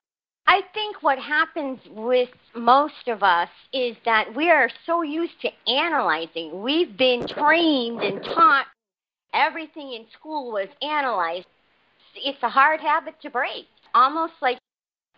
I 0.48 0.62
think 0.74 1.04
what 1.04 1.20
happens 1.20 1.78
with 1.92 2.30
most 2.56 3.08
of 3.08 3.22
us 3.22 3.50
is 3.72 3.96
that 4.06 4.36
we 4.36 4.50
are 4.50 4.72
so 4.88 5.04
used 5.04 5.40
to 5.44 5.50
analyzing. 5.72 6.64
We've 6.64 6.98
been 6.98 7.28
trained 7.28 8.02
and 8.02 8.24
taught 8.24 8.66
everything 9.32 9.94
in 9.94 10.06
school 10.18 10.52
was 10.52 10.70
analyzed. 10.82 11.46
It's 12.16 12.42
a 12.42 12.50
hard 12.50 12.80
habit 12.80 13.14
to 13.22 13.30
break. 13.30 13.68
Almost 13.94 14.34
like 14.42 14.58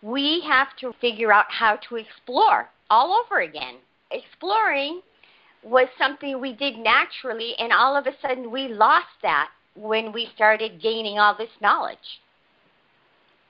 we 0.02 0.42
have 0.42 0.68
to 0.80 0.92
figure 1.00 1.32
out 1.32 1.46
how 1.48 1.76
to 1.88 1.96
explore 1.96 2.68
all 2.90 3.24
over 3.24 3.40
again. 3.40 3.76
Exploring 4.10 5.00
was 5.62 5.88
something 5.98 6.40
we 6.40 6.52
did 6.52 6.76
naturally, 6.76 7.54
and 7.58 7.72
all 7.72 7.96
of 7.96 8.06
a 8.06 8.12
sudden 8.20 8.50
we 8.50 8.68
lost 8.68 9.06
that 9.22 9.48
when 9.74 10.12
we 10.12 10.28
started 10.34 10.80
gaining 10.80 11.18
all 11.18 11.36
this 11.36 11.50
knowledge. 11.60 12.20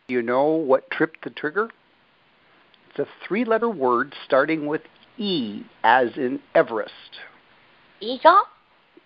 You 0.08 0.22
know 0.22 0.46
what 0.46 0.90
tripped 0.90 1.24
the 1.24 1.30
trigger? 1.30 1.70
It's 2.90 2.98
a 2.98 3.26
three 3.26 3.44
letter 3.44 3.68
word 3.68 4.14
starting 4.24 4.66
with 4.66 4.82
E, 5.18 5.62
as 5.82 6.08
in 6.16 6.40
Everest. 6.54 6.92
Eagle? 8.00 8.42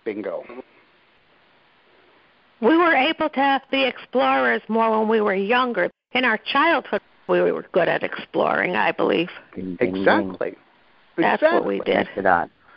Bingo. 0.04 0.42
We 2.60 2.76
were 2.76 2.94
able 2.94 3.28
to 3.28 3.62
be 3.70 3.84
explorers 3.84 4.62
more 4.68 4.98
when 4.98 5.08
we 5.08 5.20
were 5.20 5.34
younger. 5.34 5.90
In 6.12 6.24
our 6.24 6.38
childhood, 6.38 7.02
we 7.28 7.52
were 7.52 7.66
good 7.72 7.88
at 7.88 8.02
exploring, 8.02 8.76
I 8.76 8.92
believe. 8.92 9.30
Exactly. 9.56 10.56
That's 11.16 11.42
exactly. 11.42 11.58
what 11.58 11.66
we 11.66 11.80
did. 11.80 12.08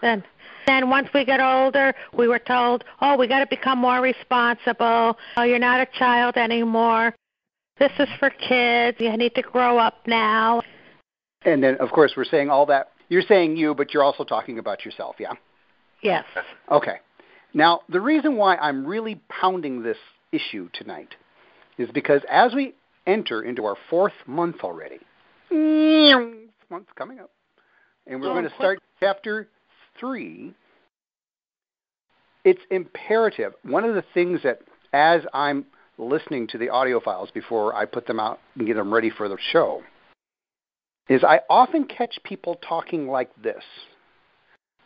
Then, 0.01 0.23
then 0.65 0.89
once 0.89 1.07
we 1.13 1.25
got 1.25 1.39
older, 1.39 1.93
we 2.13 2.27
were 2.27 2.39
told, 2.39 2.83
"Oh, 3.01 3.15
we 3.15 3.27
got 3.27 3.39
to 3.39 3.47
become 3.47 3.79
more 3.79 4.01
responsible. 4.01 5.17
Oh, 5.37 5.43
you're 5.43 5.59
not 5.59 5.79
a 5.79 5.87
child 5.97 6.37
anymore. 6.37 7.15
This 7.77 7.91
is 7.99 8.09
for 8.19 8.29
kids. 8.29 8.97
You 8.99 9.15
need 9.15 9.35
to 9.35 9.41
grow 9.41 9.77
up 9.77 10.05
now." 10.07 10.61
And 11.45 11.63
then, 11.63 11.75
of 11.77 11.91
course, 11.91 12.13
we're 12.15 12.25
saying 12.25 12.49
all 12.49 12.65
that. 12.67 12.91
You're 13.09 13.21
saying 13.21 13.57
you, 13.57 13.73
but 13.75 13.93
you're 13.93 14.03
also 14.03 14.23
talking 14.23 14.59
about 14.59 14.85
yourself, 14.85 15.15
yeah? 15.19 15.33
Yes. 16.01 16.25
Okay. 16.71 16.97
Now, 17.53 17.81
the 17.89 17.99
reason 17.99 18.37
why 18.37 18.55
I'm 18.55 18.85
really 18.85 19.19
pounding 19.29 19.83
this 19.83 19.97
issue 20.31 20.69
tonight 20.73 21.15
is 21.77 21.89
because 21.91 22.21
as 22.29 22.53
we 22.53 22.73
enter 23.11 23.43
into 23.43 23.65
our 23.65 23.75
fourth 23.89 24.13
month 24.25 24.57
already, 24.63 24.99
month 26.69 26.87
coming 26.95 27.19
up, 27.19 27.31
and 28.07 28.21
we're 28.21 28.29
Oh, 28.29 28.33
going 28.33 28.49
to 28.49 28.55
start 28.55 28.79
chapter 28.99 29.47
three, 29.99 30.53
it's 32.43 32.61
imperative. 32.71 33.53
One 33.63 33.83
of 33.83 33.95
the 33.95 34.03
things 34.13 34.39
that, 34.43 34.59
as 34.93 35.21
I'm 35.33 35.65
listening 35.97 36.47
to 36.47 36.57
the 36.57 36.69
audio 36.69 36.99
files 36.99 37.29
before 37.33 37.75
I 37.75 37.85
put 37.85 38.07
them 38.07 38.19
out 38.19 38.39
and 38.55 38.65
get 38.65 38.75
them 38.75 38.93
ready 38.93 39.09
for 39.09 39.27
the 39.29 39.37
show, 39.51 39.81
is 41.09 41.23
I 41.23 41.41
often 41.49 41.85
catch 41.85 42.17
people 42.23 42.55
talking 42.67 43.07
like 43.07 43.29
this. 43.43 43.63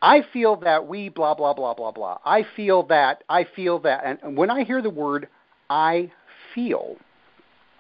I 0.02 0.22
feel 0.34 0.58
that 0.58 0.88
we 0.88 1.10
blah 1.10 1.36
blah 1.36 1.54
blah 1.54 1.74
blah 1.74 1.92
blah. 1.92 2.18
I 2.26 2.46
feel 2.56 2.84
that 2.88 3.24
I 3.30 3.46
feel 3.56 3.80
that 3.80 4.04
and 4.06 4.36
when 4.38 4.50
I 4.50 4.64
hear 4.64 4.82
the 4.82 4.90
word 4.90 5.30
I 5.70 6.12
feel, 6.54 6.98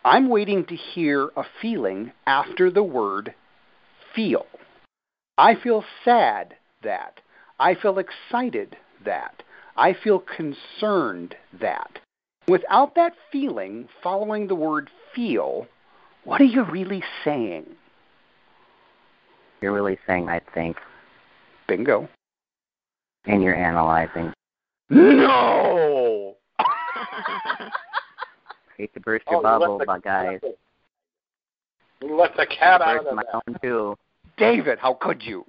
I'm 0.05 0.29
waiting 0.29 0.65
to 0.65 0.75
hear 0.75 1.31
a 1.35 1.43
feeling 1.63 2.11
after 2.27 2.69
the 2.69 2.83
word 2.83 3.33
feel. 4.13 4.45
I 5.35 5.55
feel 5.55 5.83
sad 6.05 6.53
that. 6.83 7.21
I 7.59 7.73
feel 7.73 7.97
excited 7.97 8.77
that. 9.03 9.41
I 9.75 9.93
feel 9.93 10.19
concerned 10.19 11.33
that. 11.59 11.97
Without 12.47 12.93
that 12.93 13.13
feeling 13.31 13.89
following 14.03 14.47
the 14.47 14.53
word 14.53 14.91
feel, 15.15 15.65
what 16.23 16.39
are 16.39 16.43
you 16.43 16.63
really 16.65 17.03
saying? 17.23 17.65
You're 19.59 19.73
really 19.73 19.97
saying 20.05 20.29
I 20.29 20.39
think, 20.53 20.77
Bingo. 21.67 22.07
and 23.25 23.41
you're 23.41 23.55
analyzing. 23.55 24.31
No! 24.91 25.94
Hate 28.77 28.93
to 28.93 28.99
burst 28.99 29.25
your 29.29 29.37
Oh, 29.37 29.39
you 29.39 29.43
bubble, 29.43 29.77
the- 29.77 29.85
but 29.85 30.03
guys, 30.03 30.39
You 32.01 32.15
let 32.15 32.35
the 32.35 32.45
cat 32.45 32.81
out 32.81 32.97
burst 32.97 33.07
of 33.07 33.15
my 33.15 33.23
that. 33.31 33.41
own 33.47 33.59
too. 33.61 33.97
David, 34.37 34.79
how 34.79 34.93
could 34.95 35.23
you? 35.23 35.45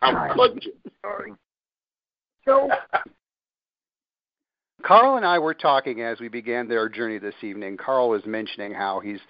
How 0.00 0.32
could 0.34 0.64
you? 0.64 0.72
Sorry. 1.02 1.34
So, 2.44 2.68
Carl 4.82 5.16
and 5.16 5.26
I 5.26 5.38
were 5.38 5.54
talking 5.54 6.00
as 6.02 6.20
we 6.20 6.28
began 6.28 6.68
their 6.68 6.88
journey 6.88 7.18
this 7.18 7.34
evening. 7.42 7.76
Carl 7.76 8.08
was 8.08 8.24
mentioning 8.24 8.72
how 8.72 9.00
he's 9.00 9.20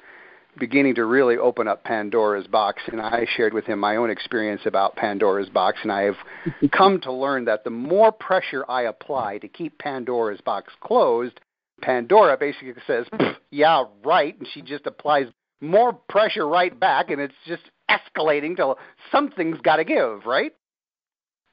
beginning 0.59 0.95
to 0.97 1.05
really 1.07 1.37
open 1.39 1.67
up 1.67 1.83
Pandora's 1.85 2.47
box, 2.47 2.83
and 2.93 3.01
I 3.01 3.27
shared 3.37 3.53
with 3.55 3.65
him 3.65 3.79
my 3.79 3.97
own 3.97 4.11
experience 4.11 4.61
about 4.67 4.95
Pandora's 4.97 5.49
box, 5.49 5.79
and 5.83 5.91
I 5.91 6.03
have 6.03 6.17
come 6.73 7.01
to 7.01 7.13
learn 7.13 7.45
that 7.47 7.65
the 7.65 7.71
more 7.71 8.13
pressure 8.13 8.65
I 8.69 8.83
apply 8.83 9.39
to 9.39 9.49
keep 9.49 9.77
Pandora's 9.79 10.41
box 10.43 10.73
closed, 10.81 11.41
Pandora 11.81 12.37
basically 12.37 12.75
says, 12.87 13.07
"Yeah, 13.51 13.85
right," 14.05 14.37
and 14.39 14.49
she 14.53 14.63
just 14.63 14.87
applies 14.87 15.27
more 15.61 15.93
pressure 15.93 16.47
right 16.47 16.79
back, 16.79 17.11
and 17.11 17.21
it's 17.21 17.35
just 17.47 17.63
escalating 17.91 18.57
till 18.57 18.79
something's 19.11 19.61
got 19.61 19.77
to 19.77 19.85
give, 19.85 20.27
right? 20.27 20.55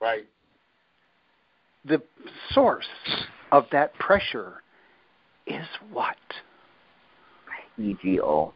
Right. 0.02 0.26
the 1.86 2.02
source 2.50 2.88
of 3.52 3.66
that 3.72 3.94
pressure 3.96 4.62
is 5.46 5.68
what? 5.92 6.18
EGO. 7.78 8.54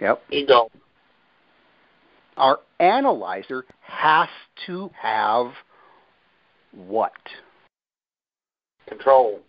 Yep. 0.00 0.22
Ego. 0.30 0.70
Our 2.36 2.60
analyzer 2.80 3.64
has 3.80 4.28
to 4.66 4.90
have 5.00 5.52
what? 6.72 7.12
Control. 8.88 9.40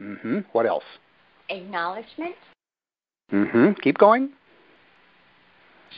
Mm-hmm. 0.00 0.38
What 0.52 0.66
else? 0.66 0.84
Acknowledgement? 1.48 2.34
Mm-hmm. 3.32 3.72
Keep 3.82 3.98
going. 3.98 4.30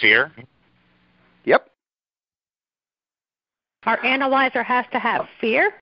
Fear? 0.00 0.32
Yep. 1.44 1.68
Our 3.84 4.04
analyzer 4.04 4.62
has 4.62 4.84
to 4.92 4.98
have 4.98 5.26
fear. 5.40 5.72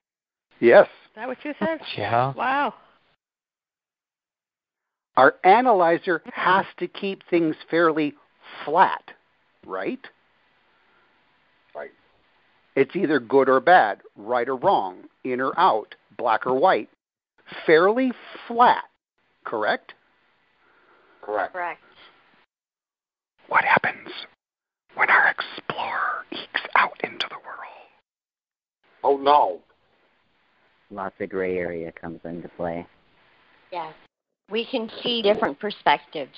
Yes. 0.59 0.85
Is 0.85 0.89
Yes. 0.89 0.89
that 1.15 1.27
what 1.27 1.37
you 1.43 1.53
said? 1.59 1.79
Yeah. 1.97 2.33
Wow. 2.33 2.73
Our 5.17 5.35
analyzer 5.43 6.21
has 6.33 6.65
to 6.77 6.87
keep 6.87 7.23
things 7.29 7.55
fairly 7.69 8.13
flat, 8.63 9.11
right? 9.65 9.99
Right. 11.75 11.91
It's 12.75 12.95
either 12.95 13.19
good 13.19 13.49
or 13.49 13.59
bad, 13.59 13.99
right 14.15 14.47
or 14.47 14.55
wrong, 14.55 15.03
in 15.25 15.41
or 15.41 15.57
out, 15.59 15.95
black 16.17 16.47
or 16.47 16.53
white. 16.53 16.89
Fairly 17.65 18.11
flat, 18.47 18.85
correct? 19.45 19.93
Correct. 21.21 21.53
Correct. 21.53 21.81
What 23.47 23.63
happens 23.63 24.09
when 24.95 25.09
our 25.09 25.29
explorer 25.29 26.25
ekes 26.31 26.61
out 26.75 26.99
into 27.03 27.27
the 27.29 27.35
world? 27.35 27.89
Oh 29.03 29.17
no. 29.17 29.59
Lots 30.91 31.15
of 31.19 31.29
gray 31.29 31.57
area 31.57 31.91
comes 31.91 32.19
into 32.23 32.49
play. 32.49 32.85
Yes. 33.71 33.93
We 34.49 34.65
can 34.65 34.89
see 35.03 35.21
different 35.21 35.59
perspectives 35.59 36.31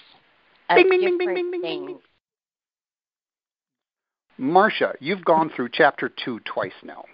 of 0.70 0.76
Bing, 0.76 0.90
bing, 0.90 1.00
bing, 1.02 1.18
different 1.18 1.36
bing, 1.36 1.52
bing, 1.52 1.52
bing, 1.52 1.62
things. 1.62 2.02
bing. 4.38 4.52
Marsha, 4.54 4.96
you've 5.00 5.24
gone 5.24 5.52
through 5.56 5.70
chapter 5.72 6.10
two 6.24 6.40
twice 6.42 6.72
now. 6.84 7.06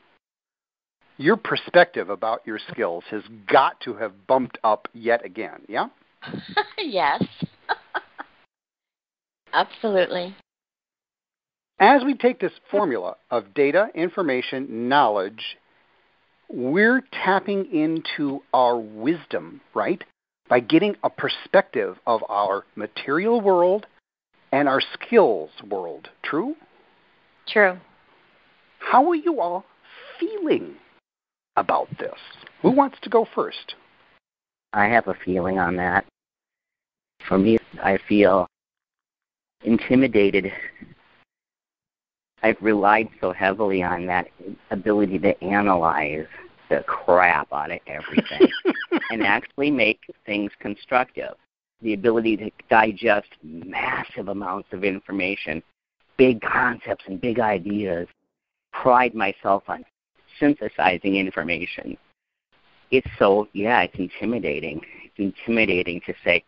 Your 1.18 1.36
perspective 1.36 2.10
about 2.12 2.46
your 2.46 2.60
skills 2.72 3.04
has 3.10 3.24
got 3.48 3.80
to 3.82 3.96
have 3.96 4.28
bumped 4.28 4.60
up 4.64 4.88
yet 4.94 5.26
again, 5.26 5.62
yeah? 5.68 5.88
yes. 6.78 7.24
Absolutely. 9.54 10.36
As 11.80 12.04
we 12.04 12.14
take 12.14 12.40
this 12.40 12.52
formula 12.70 13.16
of 13.32 13.54
data, 13.56 13.88
information, 13.96 14.90
knowledge, 14.90 15.58
we're 16.50 17.02
tapping 17.12 17.66
into 17.74 18.42
our 18.54 18.78
wisdom, 18.78 19.62
right? 19.74 20.04
By 20.50 20.60
getting 20.60 20.96
a 21.04 21.10
perspective 21.10 21.98
of 22.06 22.22
our 22.30 22.64
material 22.76 23.42
world 23.42 23.88
and 24.52 24.68
our 24.68 24.82
skills 24.82 25.50
world. 25.68 26.10
True? 26.24 26.56
True. 27.48 27.78
How 28.80 29.10
are 29.10 29.16
you 29.16 29.42
all 29.42 29.66
feeling 30.20 30.76
about 31.58 31.90
this? 32.00 32.18
Who 32.62 32.72
wants 32.72 32.98
to 33.02 33.10
go 33.10 33.28
first? 33.36 33.76
I 34.74 34.86
have 34.86 35.08
a 35.08 35.16
feeling 35.26 35.60
on 35.60 35.76
that. 35.78 36.06
For 37.28 37.38
me, 37.38 37.58
I 37.84 37.98
feel 38.08 38.48
intimidated. 39.64 40.52
I've 42.44 42.62
relied 42.62 43.10
so 43.20 43.34
heavily 43.34 43.84
on 43.84 44.06
that 44.06 44.28
ability 44.72 45.20
to 45.20 45.44
analyze 45.44 46.28
the 46.70 46.84
crap 46.86 47.52
out 47.52 47.72
of 47.72 47.80
everything 47.88 48.52
and 49.12 49.24
actually 49.24 49.72
make 49.72 50.00
things 50.26 50.52
constructive. 50.60 51.34
The 51.82 51.94
ability 51.94 52.38
to 52.38 52.52
digest 52.70 53.30
massive 53.44 54.30
amounts 54.30 54.70
of 54.72 54.84
information, 54.84 55.64
big 56.18 56.42
concepts 56.42 57.06
and 57.08 57.20
big 57.20 57.40
ideas. 57.40 58.08
Pride 58.74 59.16
myself 59.16 59.64
on 59.68 59.84
synthesizing 60.40 61.16
information. 61.16 61.98
It's 62.92 63.08
so, 63.20 63.48
yeah, 63.54 63.82
it's 63.82 63.96
intimidating. 63.98 64.82
It's 65.04 65.18
intimidating 65.18 66.02
to 66.06 66.14
say, 66.24 66.44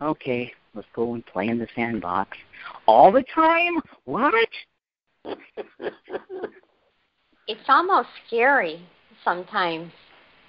okay, 0.00 0.52
let's 0.74 0.88
go 0.94 1.14
and 1.14 1.24
play 1.26 1.48
in 1.48 1.58
the 1.58 1.68
sandbox. 1.74 2.36
All 2.86 3.12
the 3.12 3.24
time? 3.34 3.80
What? 4.04 4.48
it's 7.46 7.68
almost 7.68 8.08
scary 8.26 8.80
sometimes. 9.24 9.92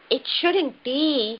It 0.10 0.22
shouldn't 0.40 0.84
be. 0.84 1.38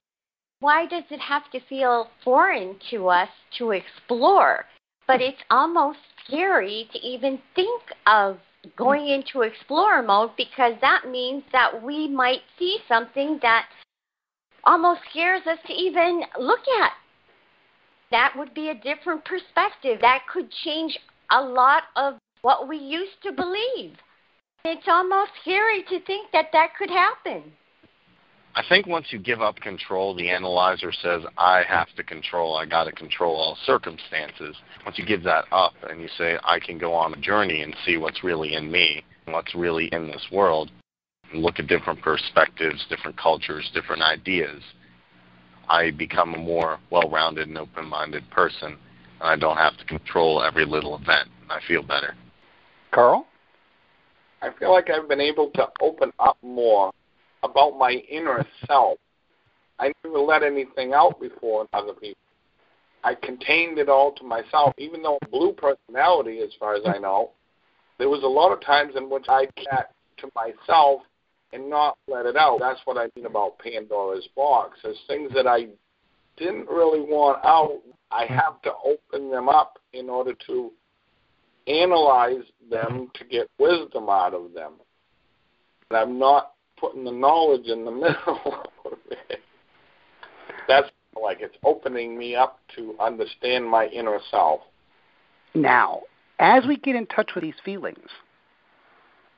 Why 0.60 0.86
does 0.86 1.04
it 1.12 1.20
have 1.20 1.50
to 1.52 1.60
feel 1.68 2.10
foreign 2.24 2.78
to 2.92 3.10
us 3.10 3.30
to 3.58 3.72
explore? 3.72 4.66
But 5.08 5.22
it's 5.22 5.42
almost 5.52 6.00
scary 6.26 6.90
to 6.92 7.00
even 7.00 7.40
think 7.54 7.82
of 8.08 8.40
going 8.76 9.08
into 9.08 9.42
explorer 9.42 10.02
mode 10.02 10.32
because 10.38 10.74
that 10.82 11.10
means 11.10 11.44
that 11.52 11.84
we 11.84 12.08
might 12.08 12.42
see 12.58 12.80
something 12.88 13.40
that 13.42 13.68
almost 14.64 15.02
scares 15.10 15.46
us 15.48 15.60
to 15.68 15.74
even 15.74 16.24
look 16.40 16.68
at. 16.82 16.94
That 18.12 18.34
would 18.38 18.54
be 18.54 18.70
a 18.70 18.76
different 18.76 19.26
perspective. 19.26 20.00
That 20.02 20.24
could 20.32 20.50
change 20.64 20.98
a 21.32 21.42
lot 21.42 21.84
of 21.96 22.16
what 22.42 22.68
we 22.68 22.78
used 22.78 23.22
to 23.24 23.32
believe. 23.32 23.98
It's 24.64 24.88
almost 24.88 25.32
scary 25.42 25.84
to 25.90 26.00
think 26.06 26.32
that 26.32 26.50
that 26.54 26.76
could 26.78 26.90
happen. 26.90 27.52
I 28.58 28.64
think 28.70 28.88
once 28.88 29.08
you 29.10 29.20
give 29.20 29.42
up 29.42 29.58
control, 29.58 30.16
the 30.16 30.30
analyzer 30.30 30.94
says, 30.94 31.24
I 31.38 31.64
have 31.68 31.90
to 31.98 32.04
control, 32.04 32.56
I 32.56 32.66
got 32.66 32.86
to 32.86 32.94
control 32.94 33.36
all 33.36 33.58
circumstances. 33.66 34.56
Once 34.86 34.98
you 34.98 35.06
give 35.06 35.24
that 35.24 35.44
up 35.52 35.74
and 35.90 36.00
you 36.00 36.08
say, 36.18 36.38
I 36.42 36.60
can 36.60 36.78
go 36.78 36.94
on 36.94 37.14
a 37.14 37.18
journey 37.18 37.64
and 37.64 37.76
see 37.86 37.98
what's 37.98 38.24
really 38.24 38.54
in 38.56 38.72
me, 38.72 39.04
what's 39.26 39.54
really 39.56 39.88
in 39.92 40.08
this 40.08 40.26
world, 40.32 40.72
and 41.34 41.42
look 41.42 41.60
at 41.60 41.68
different 41.68 42.02
perspectives, 42.02 42.86
different 42.90 43.18
cultures, 43.18 43.70
different 43.74 44.02
ideas, 44.02 44.62
I 45.68 45.92
become 45.92 46.34
a 46.34 46.38
more 46.38 46.80
well 46.92 47.10
rounded 47.10 47.50
and 47.50 47.58
open 47.58 47.88
minded 47.88 48.30
person. 48.32 48.78
And 49.20 49.30
I 49.30 49.36
don't 49.36 49.58
have 49.58 49.78
to 49.78 49.86
control 49.86 50.42
every 50.42 50.66
little 50.66 50.96
event. 50.96 51.28
I 51.50 51.60
feel 51.68 51.84
better. 51.84 52.16
Carl? 52.92 53.28
I 54.42 54.50
feel 54.60 54.72
like 54.72 54.90
I've 54.90 55.10
been 55.10 55.22
able 55.22 55.50
to 55.52 55.68
open 55.82 56.14
up 56.20 56.38
more 56.42 56.92
about 57.46 57.78
my 57.78 57.92
inner 57.92 58.46
self. 58.68 58.98
I 59.80 59.92
never 60.04 60.20
let 60.20 60.44
anything 60.44 60.94
out 60.94 61.20
before 61.20 61.68
other 61.74 61.94
people. 61.94 62.22
I 63.04 63.16
contained 63.16 63.78
it 63.78 63.90
all 63.90 64.14
to 64.14 64.24
myself, 64.24 64.74
even 64.78 65.04
though 65.04 65.20
blue 65.32 65.54
personality, 65.54 66.40
as 66.40 66.50
far 66.60 66.76
as 66.76 66.82
I 66.86 66.98
know, 66.98 67.32
there 67.98 68.10
was 68.10 68.24
a 68.24 68.28
lot 68.28 68.52
of 68.52 68.62
times 68.62 68.94
in 68.96 69.10
which 69.10 69.26
I 69.30 69.46
kept 69.56 69.94
to 70.18 70.30
myself 70.36 71.02
and 71.54 71.70
not 71.70 71.98
let 72.08 72.26
it 72.26 72.36
out. 72.36 72.60
That's 72.60 72.80
what 72.86 72.98
I 72.98 73.08
mean 73.16 73.26
about 73.26 73.60
Pandora's 73.60 74.28
box. 74.36 74.80
There's 74.84 74.98
things 75.08 75.32
that 75.36 75.48
I 75.48 75.68
didn't 76.38 76.68
really 76.68 77.02
want 77.02 77.44
out. 77.46 77.80
I 78.12 78.26
have 78.26 78.62
to 78.64 78.72
open 78.84 79.30
them 79.30 79.50
up 79.50 79.78
in 79.94 80.10
order 80.10 80.34
to 80.48 80.72
analyze 81.68 82.44
them 82.70 83.10
to 83.16 83.26
get 83.26 83.50
wisdom 83.60 84.10
out 84.10 84.34
of 84.34 84.54
them. 84.54 84.74
And 85.90 86.00
I'm 86.00 86.20
not 86.20 86.55
putting 86.86 87.04
the 87.04 87.12
knowledge 87.12 87.68
in 87.68 87.86
the 87.86 87.92
middle 87.92 88.64
of 88.86 88.98
it. 89.10 89.40
That's 90.68 90.90
like 91.22 91.38
it's 91.42 91.56
opening 91.64 92.18
me 92.18 92.36
up 92.36 92.60
to 92.76 92.96
understand 93.00 93.68
my 93.68 93.88
inner 93.88 94.20
self. 94.30 94.62
Now, 95.54 96.02
as 96.40 96.66
we 96.68 96.78
get 96.78 96.96
in 96.96 97.06
touch 97.08 97.32
with 97.34 97.44
these 97.44 97.54
feelings, 97.64 98.10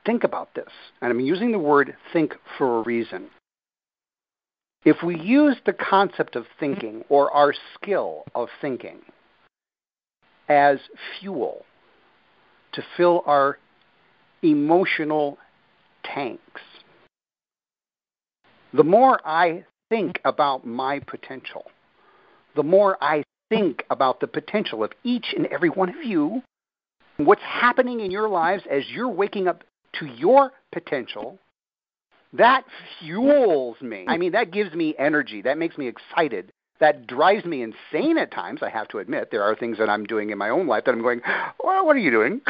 think 0.06 0.24
about 0.24 0.54
this. 0.56 0.70
And 1.02 1.12
I'm 1.12 1.20
using 1.20 1.52
the 1.52 1.60
word 1.60 1.96
think 2.12 2.36
for 2.58 2.80
a 2.80 2.84
reason. 2.84 3.28
If 4.84 5.04
we 5.04 5.20
use 5.20 5.58
the 5.66 5.74
concept 5.74 6.36
of 6.36 6.46
thinking 6.60 7.04
or 7.10 7.32
our 7.32 7.54
skill 7.76 8.24
of 8.34 8.48
thinking 8.62 9.00
as 10.50 10.78
fuel 11.20 11.66
to 12.74 12.82
fill 12.96 13.22
our 13.26 13.60
emotional 14.42 15.38
tanks, 16.04 16.62
the 18.74 18.84
more 18.84 19.20
I 19.26 19.66
think 19.90 20.20
about 20.26 20.66
my 20.66 21.00
potential, 21.00 21.66
the 22.56 22.64
more 22.64 22.98
I 23.02 23.24
think 23.50 23.84
about 23.90 24.20
the 24.20 24.28
potential 24.28 24.84
of 24.84 24.92
each 25.04 25.34
and 25.36 25.46
every 25.48 25.70
one 25.70 25.90
of 25.90 26.04
you, 26.04 26.42
what's 27.18 27.42
happening 27.42 28.02
in 28.02 28.12
your 28.12 28.30
lives 28.30 28.64
as 28.70 28.84
you're 28.90 29.10
waking 29.10 29.48
up 29.48 29.64
to 30.00 30.06
your 30.06 30.52
potential, 30.72 31.40
that 32.34 32.64
fuels 33.00 33.80
me. 33.82 34.06
I 34.08 34.18
mean, 34.18 34.34
that 34.34 34.52
gives 34.52 34.74
me 34.74 34.94
energy. 35.00 35.42
That 35.42 35.58
makes 35.58 35.78
me 35.78 35.88
excited. 35.88 36.52
That 36.80 37.08
drives 37.08 37.46
me 37.46 37.64
insane 37.64 38.18
at 38.18 38.32
times, 38.32 38.62
I 38.62 38.70
have 38.70 38.88
to 38.90 39.00
admit. 39.00 39.30
There 39.32 39.42
are 39.42 39.56
things 39.56 39.80
that 39.80 39.90
I'm 39.90 40.04
doing 40.04 40.30
in 40.30 40.38
my 40.38 40.50
own 40.50 40.68
life 40.68 40.84
that 40.86 40.92
I'm 40.92 41.02
going, 41.02 41.22
well, 41.64 41.86
what 41.86 41.96
are 41.96 42.00
you 42.00 42.12
doing? 42.12 42.42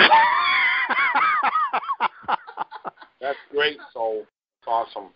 That's 3.21 3.38
great, 3.51 3.77
Soul. 3.93 4.25
It's 4.60 4.67
awesome. 4.67 5.12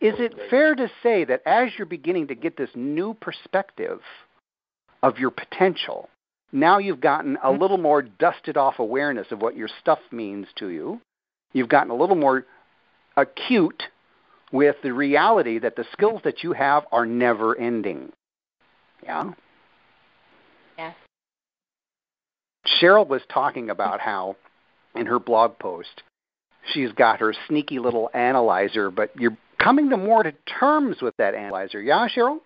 Is 0.00 0.14
it 0.18 0.34
fair 0.50 0.74
to 0.74 0.90
say 1.02 1.24
that 1.24 1.42
as 1.46 1.70
you're 1.76 1.86
beginning 1.86 2.26
to 2.28 2.34
get 2.34 2.56
this 2.56 2.70
new 2.74 3.14
perspective 3.14 4.00
of 5.02 5.18
your 5.18 5.30
potential, 5.30 6.08
now 6.52 6.78
you've 6.78 7.00
gotten 7.00 7.36
a 7.36 7.48
mm-hmm. 7.48 7.60
little 7.60 7.78
more 7.78 8.02
dusted 8.02 8.56
off 8.56 8.78
awareness 8.78 9.28
of 9.30 9.40
what 9.40 9.56
your 9.56 9.68
stuff 9.80 10.00
means 10.10 10.46
to 10.56 10.68
you? 10.68 11.00
You've 11.52 11.68
gotten 11.68 11.90
a 11.90 11.96
little 11.96 12.16
more 12.16 12.44
acute 13.16 13.84
with 14.52 14.76
the 14.82 14.92
reality 14.92 15.58
that 15.58 15.76
the 15.76 15.82
mm-hmm. 15.82 15.92
skills 15.92 16.20
that 16.24 16.42
you 16.42 16.52
have 16.52 16.84
are 16.92 17.06
never 17.06 17.58
ending. 17.58 18.12
Yeah? 19.02 19.32
Yeah. 20.78 20.92
Cheryl 22.80 23.06
was 23.06 23.22
talking 23.32 23.70
about 23.70 24.00
how 24.00 24.36
in 24.94 25.06
her 25.06 25.18
blog 25.18 25.58
post 25.58 26.02
she's 26.72 26.92
got 26.92 27.20
her 27.20 27.34
sneaky 27.48 27.78
little 27.78 28.10
analyzer, 28.14 28.90
but 28.90 29.10
you're 29.18 29.36
coming 29.64 29.88
to 29.90 29.96
more 29.96 30.22
to 30.22 30.32
terms 30.60 30.98
with 31.00 31.16
that 31.16 31.34
analyzer. 31.34 31.80
Yeah, 31.80 32.06
Cheryl? 32.14 32.38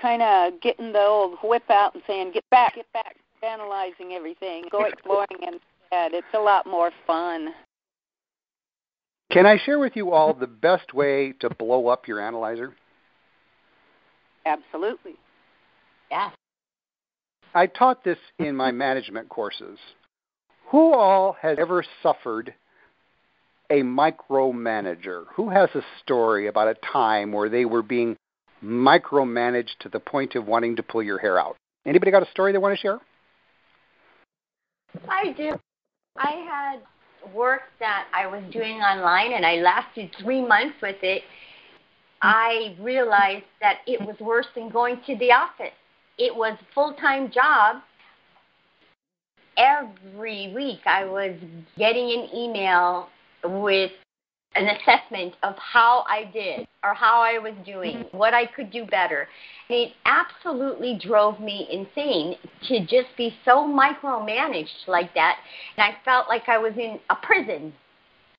Kind 0.00 0.22
of 0.22 0.60
getting 0.60 0.92
the 0.92 1.00
old 1.00 1.38
whip 1.42 1.68
out 1.70 1.94
and 1.94 2.02
saying, 2.06 2.32
get 2.32 2.44
back, 2.50 2.74
get 2.74 2.90
back, 2.92 3.16
analyzing 3.42 4.12
everything, 4.12 4.64
go 4.70 4.84
exploring 4.84 5.26
instead. 5.42 6.14
It's 6.14 6.26
a 6.34 6.38
lot 6.38 6.66
more 6.66 6.90
fun. 7.06 7.48
Can 9.32 9.46
I 9.46 9.58
share 9.58 9.78
with 9.78 9.96
you 9.96 10.12
all 10.12 10.34
the 10.34 10.46
best 10.46 10.92
way 10.92 11.32
to 11.40 11.50
blow 11.50 11.88
up 11.88 12.08
your 12.08 12.20
analyzer? 12.20 12.74
Absolutely. 14.44 15.14
Yeah. 16.10 16.30
I 17.54 17.66
taught 17.66 18.04
this 18.04 18.18
in 18.38 18.56
my 18.56 18.72
management 18.72 19.28
courses. 19.28 19.78
Who 20.70 20.94
all 20.94 21.36
has 21.40 21.58
ever 21.60 21.84
suffered 22.02 22.54
a 23.70 23.82
micromanager? 23.82 25.24
Who 25.34 25.48
has 25.48 25.70
a 25.74 25.82
story 26.02 26.48
about 26.48 26.68
a 26.68 26.74
time 26.92 27.32
where 27.32 27.48
they 27.48 27.64
were 27.64 27.82
being 27.82 28.16
micromanaged 28.62 29.78
to 29.80 29.88
the 29.88 30.00
point 30.00 30.34
of 30.34 30.46
wanting 30.46 30.76
to 30.76 30.82
pull 30.82 31.02
your 31.02 31.18
hair 31.18 31.38
out? 31.38 31.56
Anybody 31.86 32.10
got 32.10 32.22
a 32.22 32.30
story 32.30 32.52
they 32.52 32.58
want 32.58 32.76
to 32.76 32.80
share? 32.80 32.98
I 35.08 35.32
do. 35.32 35.52
I 36.16 36.30
had 36.30 36.80
work 37.34 37.62
that 37.78 38.06
I 38.12 38.26
was 38.26 38.42
doing 38.52 38.78
online 38.78 39.32
and 39.32 39.46
I 39.46 39.56
lasted 39.56 40.10
three 40.20 40.44
months 40.44 40.76
with 40.82 40.96
it. 41.02 41.22
I 42.22 42.76
realized 42.80 43.44
that 43.60 43.78
it 43.86 44.00
was 44.00 44.16
worse 44.20 44.46
than 44.54 44.68
going 44.68 45.00
to 45.06 45.16
the 45.16 45.32
office. 45.32 45.72
It 46.18 46.34
was 46.34 46.58
a 46.60 46.74
full 46.74 46.94
time 46.94 47.30
job. 47.30 47.76
Every 49.56 50.52
week 50.54 50.80
I 50.86 51.04
was 51.04 51.36
getting 51.78 52.10
an 52.10 52.36
email 52.36 53.08
with 53.44 53.92
an 54.56 54.66
assessment 54.66 55.34
of 55.42 55.54
how 55.58 56.04
I 56.08 56.28
did 56.32 56.66
or 56.82 56.92
how 56.92 57.20
I 57.20 57.38
was 57.38 57.54
doing, 57.64 57.98
mm-hmm. 57.98 58.16
what 58.16 58.34
I 58.34 58.46
could 58.46 58.70
do 58.70 58.84
better. 58.84 59.28
And 59.68 59.78
it 59.78 59.92
absolutely 60.06 60.98
drove 61.00 61.38
me 61.38 61.68
insane 61.70 62.34
to 62.68 62.80
just 62.80 63.16
be 63.16 63.32
so 63.44 63.58
micromanaged 63.66 64.88
like 64.88 65.14
that. 65.14 65.36
And 65.76 65.84
I 65.84 65.96
felt 66.04 66.28
like 66.28 66.48
I 66.48 66.58
was 66.58 66.72
in 66.76 66.98
a 67.10 67.16
prison. 67.22 67.72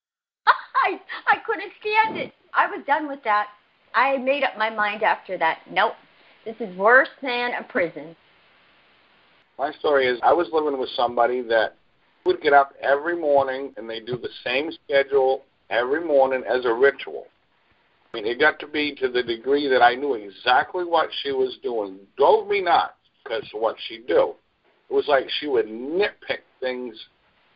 I, 0.47 0.99
I 1.27 1.37
couldn't 1.45 1.71
stand 1.79 2.17
it. 2.17 2.33
I 2.53 2.67
was 2.67 2.83
done 2.85 3.07
with 3.07 3.23
that. 3.23 3.47
I 3.95 4.17
made 4.17 4.43
up 4.43 4.57
my 4.57 4.69
mind 4.69 5.03
after 5.03 5.37
that. 5.37 5.59
Nope, 5.69 5.93
this 6.45 6.55
is 6.59 6.75
worse 6.77 7.09
than 7.21 7.51
a 7.53 7.63
prison. 7.63 8.15
My 9.57 9.71
story 9.73 10.07
is 10.07 10.19
I 10.23 10.33
was 10.33 10.47
living 10.51 10.79
with 10.79 10.89
somebody 10.95 11.41
that 11.43 11.75
would 12.25 12.41
get 12.41 12.53
up 12.53 12.73
every 12.81 13.19
morning 13.19 13.73
and 13.77 13.89
they 13.89 13.99
do 13.99 14.17
the 14.17 14.29
same 14.43 14.71
schedule 14.85 15.43
every 15.69 16.05
morning 16.05 16.43
as 16.47 16.65
a 16.65 16.73
ritual. 16.73 17.25
I 18.13 18.17
mean, 18.17 18.25
it 18.25 18.39
got 18.39 18.59
to 18.59 18.67
be 18.67 18.93
to 18.95 19.09
the 19.09 19.23
degree 19.23 19.67
that 19.69 19.81
I 19.81 19.95
knew 19.95 20.15
exactly 20.15 20.83
what 20.83 21.09
she 21.23 21.31
was 21.31 21.57
doing. 21.63 21.99
Drove 22.17 22.47
me 22.47 22.61
nuts 22.61 22.93
because 23.23 23.43
of 23.53 23.61
what 23.61 23.77
she'd 23.87 24.07
do. 24.07 24.35
It 24.89 24.93
was 24.93 25.07
like 25.07 25.29
she 25.39 25.47
would 25.47 25.67
nitpick 25.67 26.41
things, 26.59 26.95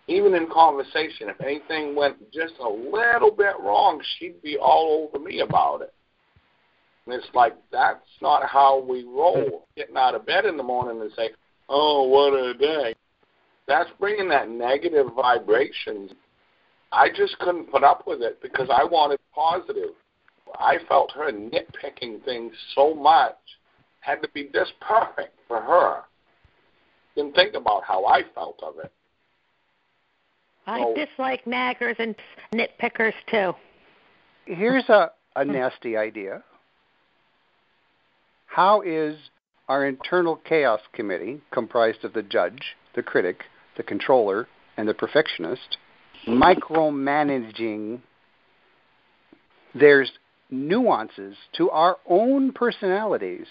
even 0.08 0.34
in 0.34 0.48
conversation. 0.50 1.28
If 1.28 1.42
anything 1.42 1.96
went 1.96 2.32
just 2.32 2.54
a 2.62 2.70
little 2.70 3.32
bit 3.32 3.56
wrong, 3.60 4.02
she'd 4.18 4.42
be 4.42 4.58
all 4.58 5.10
over 5.14 5.24
me 5.24 5.42
about 5.42 5.82
it. 5.82 5.94
And 7.06 7.14
it's 7.14 7.28
like 7.34 7.56
that's 7.72 8.00
not 8.22 8.48
how 8.48 8.80
we 8.80 9.04
roll. 9.04 9.68
Getting 9.76 9.98
out 9.98 10.16
of 10.16 10.26
bed 10.26 10.46
in 10.46 10.58
the 10.58 10.64
morning 10.64 11.02
and 11.02 11.12
say, 11.16 11.32
"Oh, 11.70 12.04
what 12.08 12.34
a 12.34 12.54
day," 12.54 12.96
that's 13.68 13.90
bringing 14.00 14.30
that 14.30 14.50
negative 14.50 15.08
vibrations. 15.16 16.12
I 16.92 17.10
just 17.10 17.38
couldn't 17.40 17.72
put 17.72 17.84
up 17.84 18.06
with 18.08 18.22
it 18.22 18.42
because 18.42 18.70
I 18.72 18.84
wanted 18.84 19.20
positive. 19.34 19.92
I 20.56 20.78
felt 20.88 21.12
her 21.12 21.32
nitpicking 21.32 22.24
things 22.24 22.54
so 22.76 22.94
much 22.94 23.38
had 24.00 24.22
to 24.22 24.30
be 24.30 24.50
this 24.54 24.72
perfect 24.82 25.38
for 25.48 25.60
her. 25.62 26.02
Didn't 27.16 27.36
think 27.36 27.56
about 27.56 27.84
how 27.84 28.06
I 28.06 28.22
felt 28.34 28.60
of 28.62 28.76
it. 28.84 28.92
I 30.68 30.82
so, 30.82 30.96
dislike 30.96 31.46
naggers 31.46 31.96
and 32.00 32.16
nitpickers 32.54 33.14
too. 33.30 33.54
Here's 34.46 34.88
a, 34.90 35.12
a 35.36 35.44
hmm. 35.44 35.52
nasty 35.52 35.98
idea. 35.98 36.44
How 38.46 38.82
is 38.82 39.18
our 39.68 39.86
internal 39.86 40.38
chaos 40.38 40.80
committee, 40.94 41.42
comprised 41.52 42.06
of 42.06 42.14
the 42.14 42.22
judge, 42.22 42.76
the 42.96 43.04
critic, 43.04 43.44
the 43.78 43.84
controller, 43.84 44.48
and 44.78 44.88
the 44.88 44.94
perfectionist, 44.94 45.78
micromanaging? 46.28 48.02
There's 49.74 50.12
nuances 50.50 51.36
to 51.58 51.70
our 51.70 51.98
own 52.08 52.52
personalities, 52.52 53.48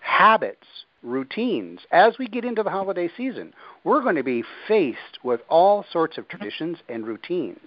habits, 0.00 0.66
routines. 1.02 1.80
As 1.90 2.14
we 2.18 2.26
get 2.26 2.44
into 2.44 2.62
the 2.62 2.70
holiday 2.70 3.10
season, 3.16 3.52
we're 3.84 4.02
going 4.02 4.16
to 4.16 4.22
be 4.22 4.44
faced 4.68 5.18
with 5.22 5.40
all 5.48 5.84
sorts 5.92 6.18
of 6.18 6.28
traditions 6.28 6.78
and 6.88 7.06
routines. 7.06 7.58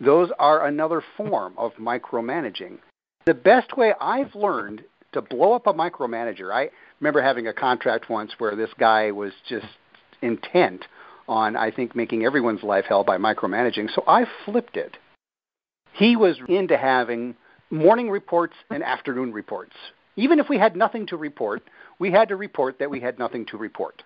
Those 0.00 0.30
are 0.38 0.66
another 0.66 1.02
form 1.16 1.54
of 1.56 1.72
micromanaging. 1.74 2.78
The 3.26 3.34
best 3.34 3.76
way 3.76 3.94
I've 4.00 4.34
learned 4.34 4.82
to 5.12 5.22
blow 5.22 5.54
up 5.54 5.66
a 5.66 5.72
micromanager, 5.72 6.52
I 6.52 6.70
remember 7.00 7.22
having 7.22 7.46
a 7.46 7.52
contract 7.52 8.10
once 8.10 8.32
where 8.38 8.56
this 8.56 8.70
guy 8.78 9.12
was 9.12 9.32
just 9.48 9.66
intent 10.24 10.86
on, 11.28 11.56
I 11.56 11.70
think, 11.70 11.94
making 11.94 12.24
everyone's 12.24 12.62
life 12.62 12.86
hell 12.88 13.04
by 13.04 13.18
micromanaging. 13.18 13.94
So 13.94 14.02
I 14.06 14.24
flipped 14.44 14.76
it. 14.76 14.96
He 15.92 16.16
was 16.16 16.36
into 16.48 16.76
having 16.76 17.36
morning 17.70 18.10
reports 18.10 18.54
and 18.70 18.82
afternoon 18.82 19.32
reports. 19.32 19.74
Even 20.16 20.38
if 20.38 20.48
we 20.48 20.58
had 20.58 20.76
nothing 20.76 21.06
to 21.08 21.16
report, 21.16 21.62
we 21.98 22.10
had 22.10 22.28
to 22.28 22.36
report 22.36 22.78
that 22.78 22.90
we 22.90 23.00
had 23.00 23.18
nothing 23.18 23.46
to 23.46 23.56
report. 23.56 24.02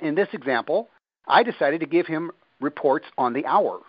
In 0.00 0.14
this 0.14 0.28
example, 0.32 0.88
I 1.26 1.42
decided 1.42 1.80
to 1.80 1.86
give 1.86 2.06
him 2.06 2.30
reports 2.60 3.06
on 3.18 3.32
the 3.32 3.44
hour. 3.46 3.80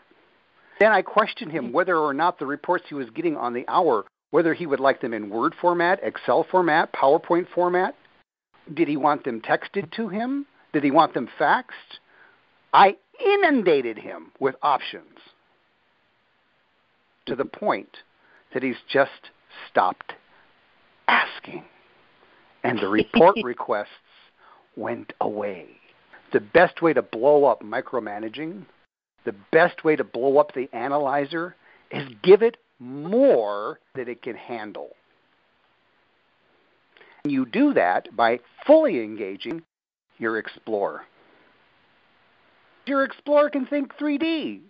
Then 0.80 0.92
I 0.92 1.02
questioned 1.02 1.52
him 1.52 1.72
whether 1.72 1.98
or 1.98 2.14
not 2.14 2.40
the 2.40 2.46
reports 2.46 2.86
he 2.88 2.96
was 2.96 3.10
getting 3.12 3.38
on 3.38 3.54
the 3.54 3.66
hour, 3.68 4.06
whether 4.32 4.54
he 4.54 4.66
would 4.66 4.80
like 4.80 5.00
them 5.00 5.14
in 5.14 5.30
Word 5.30 5.54
format, 5.62 6.00
Excel 6.02 6.46
format, 6.50 6.92
PowerPoint 6.94 7.48
format. 7.54 7.96
Did 8.74 8.88
he 8.88 8.98
want 8.98 9.24
them 9.24 9.42
texted 9.42 9.92
to 9.94 10.08
him? 10.10 10.46
Did 10.74 10.84
he 10.84 10.92
want 10.92 11.14
them 11.14 11.30
faxed? 11.40 12.00
I 12.74 12.96
inundated 13.20 13.98
him 13.98 14.32
with 14.40 14.56
options 14.62 15.20
to 17.26 17.36
the 17.36 17.46
point 17.46 17.98
that 18.54 18.64
he's 18.64 18.78
just 18.92 19.32
stopped 19.70 20.14
asking. 21.08 21.64
And 22.64 22.80
the 22.80 22.88
report 22.88 23.36
requests 23.44 23.90
went 24.76 25.14
away. 25.20 25.68
The 26.32 26.40
best 26.40 26.82
way 26.82 26.94
to 26.94 27.02
blow 27.02 27.46
up 27.46 27.62
micromanaging, 27.62 28.66
the 29.26 29.36
best 29.52 29.84
way 29.84 29.96
to 29.96 30.04
blow 30.04 30.38
up 30.38 30.54
the 30.54 30.70
analyzer 30.74 31.56
is 31.92 32.08
give 32.24 32.42
it 32.42 32.58
more 32.80 33.80
that 33.96 34.08
it 34.08 34.22
can 34.22 34.36
handle. 34.36 34.92
You 37.26 37.46
do 37.46 37.74
that 37.74 38.16
by 38.16 38.40
fully 38.66 39.04
engaging 39.04 39.62
your 40.22 40.38
Explorer. 40.38 41.02
Your 42.86 43.04
Explorer 43.04 43.50
can 43.50 43.66
think 43.66 43.92
3D. 43.98 44.62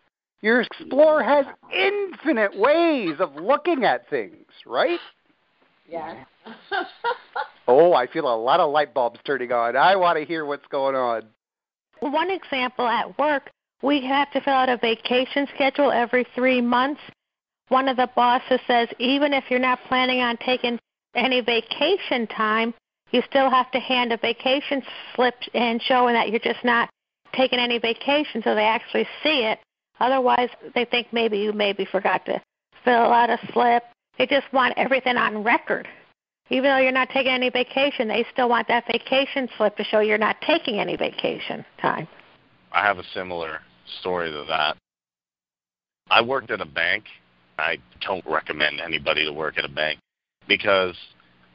Your 0.42 0.62
Explorer 0.62 1.24
has 1.24 1.46
infinite 1.72 2.58
ways 2.58 3.16
of 3.20 3.36
looking 3.36 3.84
at 3.84 4.10
things, 4.10 4.48
right? 4.66 5.00
Yeah. 5.88 6.24
oh, 7.68 7.94
I 7.94 8.08
feel 8.08 8.34
a 8.34 8.36
lot 8.36 8.60
of 8.60 8.72
light 8.72 8.94
bulbs 8.94 9.20
turning 9.26 9.52
on. 9.52 9.76
I 9.76 9.96
want 9.96 10.18
to 10.18 10.26
hear 10.26 10.46
what's 10.46 10.66
going 10.72 10.96
on. 10.96 11.24
One 12.00 12.32
example 12.32 12.88
at 12.88 13.18
work, 13.20 13.52
we 13.84 14.04
have 14.08 14.32
to 14.32 14.42
fill 14.42 14.54
out 14.54 14.70
a 14.70 14.78
vacation 14.78 15.48
schedule 15.54 15.92
every 15.92 16.26
three 16.34 16.62
months. 16.62 17.02
One 17.68 17.88
of 17.88 17.98
the 17.98 18.10
bosses 18.16 18.60
says 18.68 18.88
even 19.00 19.34
if 19.34 19.44
you're 19.50 19.60
not 19.60 19.80
planning 19.88 20.22
on 20.22 20.38
taking 20.38 20.80
any 21.14 21.42
vacation 21.42 22.26
time, 22.28 22.74
you 23.12 23.22
still 23.30 23.50
have 23.50 23.70
to 23.72 23.80
hand 23.80 24.12
a 24.12 24.18
vacation 24.18 24.82
slip 25.16 25.36
in 25.54 25.80
showing 25.80 26.14
that 26.14 26.30
you're 26.30 26.40
just 26.40 26.64
not 26.64 26.90
taking 27.34 27.60
any 27.60 27.78
vacation 27.78 28.42
so 28.44 28.56
they 28.56 28.66
actually 28.66 29.08
see 29.24 29.44
it. 29.44 29.60
Otherwise, 30.00 30.50
they 30.74 30.86
think 30.86 31.08
maybe 31.12 31.38
you 31.38 31.54
maybe 31.54 31.86
forgot 31.86 32.26
to 32.26 32.42
fill 32.84 32.94
out 32.94 33.30
a 33.30 33.38
slip 33.54 33.84
they 34.18 34.28
just 34.28 34.52
want 34.54 34.74
everything 34.78 35.18
on 35.18 35.44
record. 35.44 35.88
Even 36.50 36.66
though 36.66 36.78
you're 36.78 36.92
not 36.92 37.10
taking 37.10 37.32
any 37.32 37.50
vacation, 37.50 38.08
they 38.08 38.26
still 38.32 38.50
want 38.50 38.68
that 38.68 38.86
vacation 38.86 39.48
slip 39.58 39.76
to 39.78 39.84
show 39.84 40.00
you're 40.00 40.18
not 40.18 40.36
taking 40.42 40.80
any 40.80 40.96
vacation 40.96 41.66
time. 41.82 42.08
I 42.72 42.86
have 42.86 43.00
a 43.00 43.04
similar 43.16 43.62
story 44.00 44.30
to 44.32 44.46
that. 44.48 44.78
I 46.10 46.22
worked 46.22 46.52
at 46.52 46.62
a 46.62 46.66
bank. 46.66 47.06
I 47.58 47.78
don't 48.02 48.24
recommend 48.28 48.82
anybody 48.82 49.26
to 49.26 49.32
work 49.32 49.58
at 49.58 49.66
a 49.66 49.70
bank 49.70 50.00
because 50.48 50.96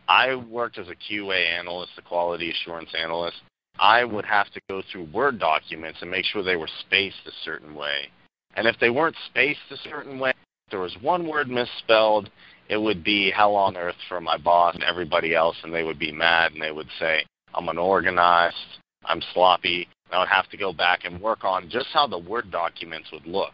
I 0.09 0.35
worked 0.35 0.79
as 0.79 0.89
a 0.89 1.13
QA 1.13 1.47
analyst, 1.59 1.93
a 1.99 2.03
quality 2.03 2.51
assurance 2.51 2.91
analyst. 2.99 3.37
I 3.79 4.05
would 4.05 4.25
have 4.25 4.51
to 4.53 4.61
go 4.69 4.83
through 4.91 5.09
Word 5.13 5.39
documents 5.39 5.99
and 6.01 6.11
make 6.11 6.25
sure 6.25 6.43
they 6.43 6.57
were 6.57 6.69
spaced 6.81 7.27
a 7.27 7.33
certain 7.45 7.75
way. 7.75 8.09
And 8.55 8.67
if 8.67 8.77
they 8.81 8.91
weren't 8.91 9.17
spaced 9.27 9.61
a 9.71 9.77
certain 9.89 10.19
way, 10.19 10.33
there 10.71 10.81
was 10.81 10.97
one 11.01 11.29
word 11.29 11.49
misspelled, 11.49 12.31
it 12.69 12.77
would 12.77 13.05
be 13.05 13.31
hell 13.31 13.55
on 13.55 13.77
earth 13.77 13.97
for 14.09 14.21
my 14.21 14.37
boss 14.37 14.75
and 14.75 14.83
everybody 14.83 15.35
else, 15.35 15.57
and 15.63 15.73
they 15.73 15.85
would 15.85 15.99
be 15.99 16.11
mad 16.11 16.53
and 16.53 16.63
they 16.63 16.73
would 16.73 16.89
say, 16.99 17.25
I'm 17.55 17.69
unorganized, 17.69 18.57
I'm 19.05 19.23
sloppy. 19.33 19.89
And 20.07 20.15
I 20.15 20.19
would 20.21 20.29
have 20.29 20.49
to 20.51 20.57
go 20.57 20.73
back 20.73 21.05
and 21.05 21.21
work 21.21 21.45
on 21.45 21.69
just 21.69 21.87
how 21.93 22.07
the 22.07 22.19
Word 22.19 22.51
documents 22.51 23.11
would 23.13 23.27
look. 23.27 23.53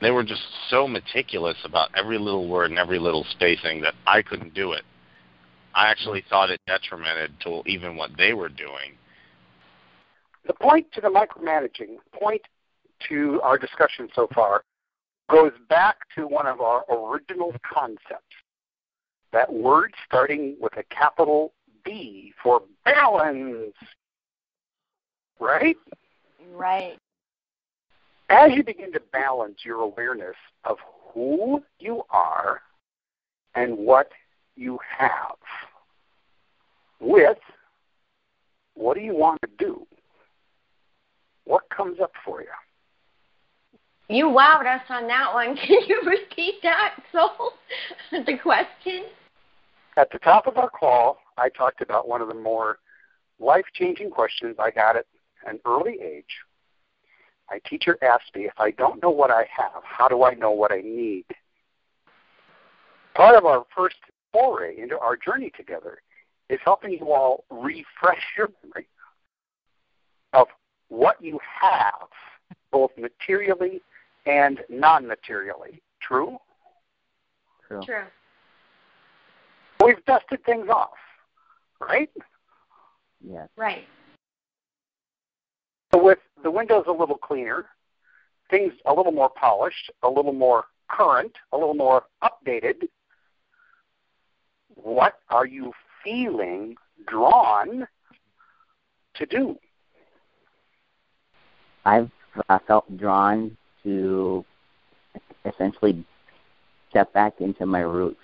They 0.00 0.10
were 0.10 0.24
just 0.24 0.42
so 0.68 0.86
meticulous 0.86 1.56
about 1.64 1.88
every 1.96 2.18
little 2.18 2.48
word 2.48 2.70
and 2.70 2.78
every 2.78 2.98
little 2.98 3.24
spacing 3.30 3.80
that 3.80 3.94
I 4.06 4.20
couldn't 4.20 4.52
do 4.52 4.72
it. 4.72 4.84
I 5.76 5.90
actually 5.90 6.24
thought 6.30 6.50
it 6.50 6.60
detrimented 6.66 7.38
to 7.40 7.62
even 7.66 7.96
what 7.96 8.10
they 8.16 8.32
were 8.32 8.48
doing. 8.48 8.96
The 10.46 10.54
point 10.54 10.90
to 10.92 11.02
the 11.02 11.08
micromanaging, 11.08 11.96
point 12.18 12.40
to 13.10 13.40
our 13.42 13.58
discussion 13.58 14.08
so 14.14 14.26
far, 14.34 14.64
goes 15.30 15.52
back 15.68 15.96
to 16.16 16.26
one 16.26 16.46
of 16.46 16.62
our 16.62 16.84
original 16.90 17.54
concepts 17.62 18.24
that 19.32 19.52
word 19.52 19.92
starting 20.06 20.56
with 20.60 20.74
a 20.78 20.82
capital 20.84 21.52
B 21.84 22.32
for 22.42 22.62
balance. 22.86 23.74
Right? 25.38 25.76
Right. 26.54 26.98
As 28.30 28.52
you 28.54 28.64
begin 28.64 28.92
to 28.92 29.00
balance 29.12 29.58
your 29.62 29.80
awareness 29.80 30.36
of 30.64 30.78
who 31.12 31.62
you 31.78 32.02
are 32.08 32.62
and 33.54 33.76
what 33.76 34.10
you 34.56 34.78
have 34.98 35.36
with 37.00 37.38
what 38.74 38.94
do 38.94 39.02
you 39.02 39.14
want 39.14 39.40
to 39.42 39.48
do? 39.58 39.86
What 41.44 41.62
comes 41.74 42.00
up 42.00 42.12
for 42.24 42.42
you? 42.42 42.48
You 44.08 44.26
wowed 44.26 44.66
us 44.66 44.82
on 44.88 45.08
that 45.08 45.32
one. 45.32 45.56
Can 45.66 45.78
you 45.86 46.02
repeat 46.06 46.54
that, 46.62 46.96
Soul? 47.12 47.52
the 48.26 48.38
question? 48.38 49.04
At 49.96 50.10
the 50.12 50.18
top 50.18 50.46
of 50.46 50.58
our 50.58 50.70
call, 50.70 51.18
I 51.38 51.48
talked 51.48 51.80
about 51.80 52.06
one 52.06 52.20
of 52.20 52.28
the 52.28 52.34
more 52.34 52.78
life 53.40 53.64
changing 53.74 54.10
questions 54.10 54.56
I 54.58 54.70
got 54.70 54.96
at 54.96 55.06
an 55.46 55.58
early 55.64 55.98
age. 56.02 56.24
My 57.50 57.60
teacher 57.68 57.96
asked 58.02 58.34
me 58.34 58.44
if 58.44 58.54
I 58.58 58.72
don't 58.72 59.02
know 59.02 59.10
what 59.10 59.30
I 59.30 59.46
have, 59.56 59.82
how 59.84 60.08
do 60.08 60.24
I 60.24 60.34
know 60.34 60.50
what 60.50 60.72
I 60.72 60.80
need? 60.80 61.24
Part 63.14 63.36
of 63.36 63.46
our 63.46 63.64
first 63.74 63.96
foray 64.32 64.78
into 64.78 64.98
our 64.98 65.16
journey 65.16 65.50
together 65.56 65.98
is 66.48 66.58
helping 66.64 66.92
you 66.92 67.12
all 67.12 67.44
refresh 67.50 68.22
your 68.36 68.48
memory 68.62 68.88
of 70.32 70.46
what 70.88 71.20
you 71.20 71.38
have, 71.60 72.08
both 72.70 72.90
materially 72.96 73.82
and 74.26 74.60
non 74.68 75.06
materially. 75.06 75.82
True? 76.00 76.38
True. 77.66 77.80
True. 77.84 78.04
We've 79.84 80.04
dusted 80.04 80.44
things 80.44 80.68
off, 80.68 80.96
right? 81.80 82.10
Yes. 83.20 83.48
Right. 83.56 83.84
So 85.92 86.02
with 86.02 86.18
the 86.42 86.50
windows 86.50 86.84
a 86.88 86.92
little 86.92 87.18
cleaner, 87.18 87.66
things 88.50 88.72
a 88.86 88.92
little 88.92 89.12
more 89.12 89.30
polished, 89.30 89.90
a 90.02 90.08
little 90.08 90.32
more 90.32 90.64
current, 90.88 91.32
a 91.52 91.56
little 91.56 91.74
more 91.74 92.04
updated, 92.22 92.88
what 94.74 95.14
are 95.30 95.46
you 95.46 95.72
feeling 96.06 96.76
drawn 97.08 97.86
to 99.14 99.26
do? 99.26 99.56
I've 101.84 102.10
uh, 102.48 102.58
felt 102.66 102.96
drawn 102.96 103.56
to 103.82 104.44
essentially 105.44 106.04
step 106.90 107.12
back 107.12 107.34
into 107.40 107.66
my 107.66 107.80
roots, 107.80 108.20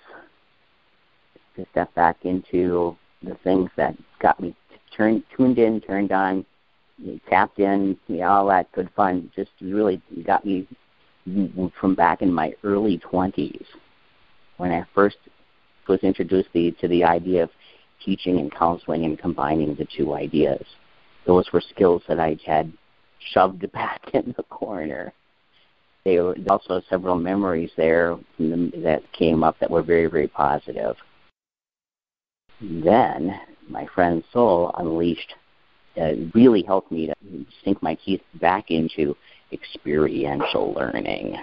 to 1.55 1.65
step 1.71 1.93
back 1.93 2.17
into 2.23 2.95
the 3.21 3.35
things 3.43 3.69
that 3.77 3.95
got 4.19 4.39
me 4.39 4.55
turned, 4.95 5.23
tuned 5.35 5.57
in, 5.59 5.81
turned 5.81 6.11
on, 6.11 6.45
tapped 7.29 7.59
in, 7.59 7.97
you 8.07 8.17
know, 8.17 8.27
all 8.27 8.47
that 8.47 8.71
good 8.73 8.89
fun. 8.95 9.31
Just 9.35 9.51
really 9.61 10.01
got 10.25 10.45
me 10.45 10.67
from 11.79 11.95
back 11.95 12.21
in 12.21 12.31
my 12.31 12.53
early 12.63 12.99
20s 13.11 13.65
when 14.57 14.71
I 14.71 14.85
first 14.93 15.17
was 15.87 15.99
introduced 16.01 16.49
the, 16.53 16.71
to 16.81 16.87
the 16.87 17.03
idea 17.03 17.43
of 17.43 17.49
teaching 18.03 18.39
and 18.39 18.53
counseling 18.53 19.05
and 19.05 19.19
combining 19.19 19.75
the 19.75 19.87
two 19.97 20.13
ideas. 20.13 20.63
Those 21.25 21.51
were 21.53 21.61
skills 21.61 22.03
that 22.07 22.19
I 22.19 22.37
had 22.45 22.71
shoved 23.31 23.71
back 23.73 24.01
in 24.13 24.33
the 24.37 24.43
corner. 24.43 25.13
There 26.05 26.23
were 26.23 26.35
also 26.49 26.81
several 26.89 27.15
memories 27.15 27.71
there 27.77 28.17
that 28.37 29.01
came 29.13 29.43
up 29.43 29.57
that 29.59 29.71
were 29.71 29.83
very, 29.83 30.07
very 30.07 30.27
positive. 30.27 30.95
Then 32.59 33.39
my 33.69 33.87
friend 33.93 34.23
Soul 34.33 34.71
unleashed, 34.77 35.33
uh, 35.99 36.13
really 36.33 36.63
helped 36.63 36.91
me 36.91 37.07
to 37.07 37.45
sink 37.63 37.81
my 37.81 37.95
teeth 38.05 38.21
back 38.41 38.69
into 38.69 39.15
experiential 39.51 40.73
learning. 40.73 41.37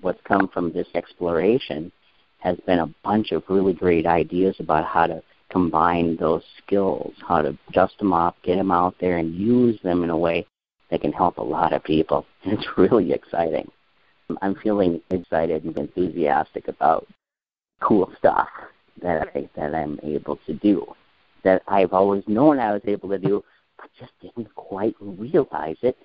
What's 0.00 0.20
come 0.24 0.48
from 0.48 0.72
this 0.72 0.88
exploration 0.94 1.92
has 2.38 2.56
been 2.66 2.80
a 2.80 2.92
bunch 3.04 3.32
of 3.32 3.44
really 3.48 3.72
great 3.72 4.06
ideas 4.06 4.56
about 4.58 4.84
how 4.84 5.06
to 5.06 5.22
combine 5.52 6.16
those 6.16 6.42
skills, 6.58 7.12
how 7.28 7.42
to 7.42 7.56
dust 7.72 7.98
them 7.98 8.12
off, 8.12 8.34
get 8.42 8.56
them 8.56 8.70
out 8.70 8.94
there, 9.00 9.18
and 9.18 9.34
use 9.34 9.78
them 9.82 10.02
in 10.02 10.10
a 10.10 10.16
way 10.16 10.46
that 10.90 11.02
can 11.02 11.12
help 11.12 11.38
a 11.38 11.42
lot 11.42 11.72
of 11.72 11.84
people. 11.84 12.26
It's 12.44 12.66
really 12.76 13.12
exciting. 13.12 13.70
I'm 14.40 14.56
feeling 14.56 15.00
excited 15.10 15.64
and 15.64 15.76
enthusiastic 15.76 16.68
about 16.68 17.06
cool 17.80 18.12
stuff 18.18 18.48
that 19.02 19.22
I 19.22 19.30
think 19.30 19.50
that 19.54 19.74
I'm 19.74 20.00
able 20.02 20.38
to 20.46 20.54
do. 20.54 20.86
That 21.44 21.62
I've 21.68 21.92
always 21.92 22.24
known 22.26 22.58
I 22.58 22.72
was 22.72 22.82
able 22.84 23.10
to 23.10 23.18
do, 23.18 23.44
but 23.76 23.90
just 23.98 24.12
didn't 24.20 24.54
quite 24.54 24.96
realize 25.00 25.76
it 25.82 25.96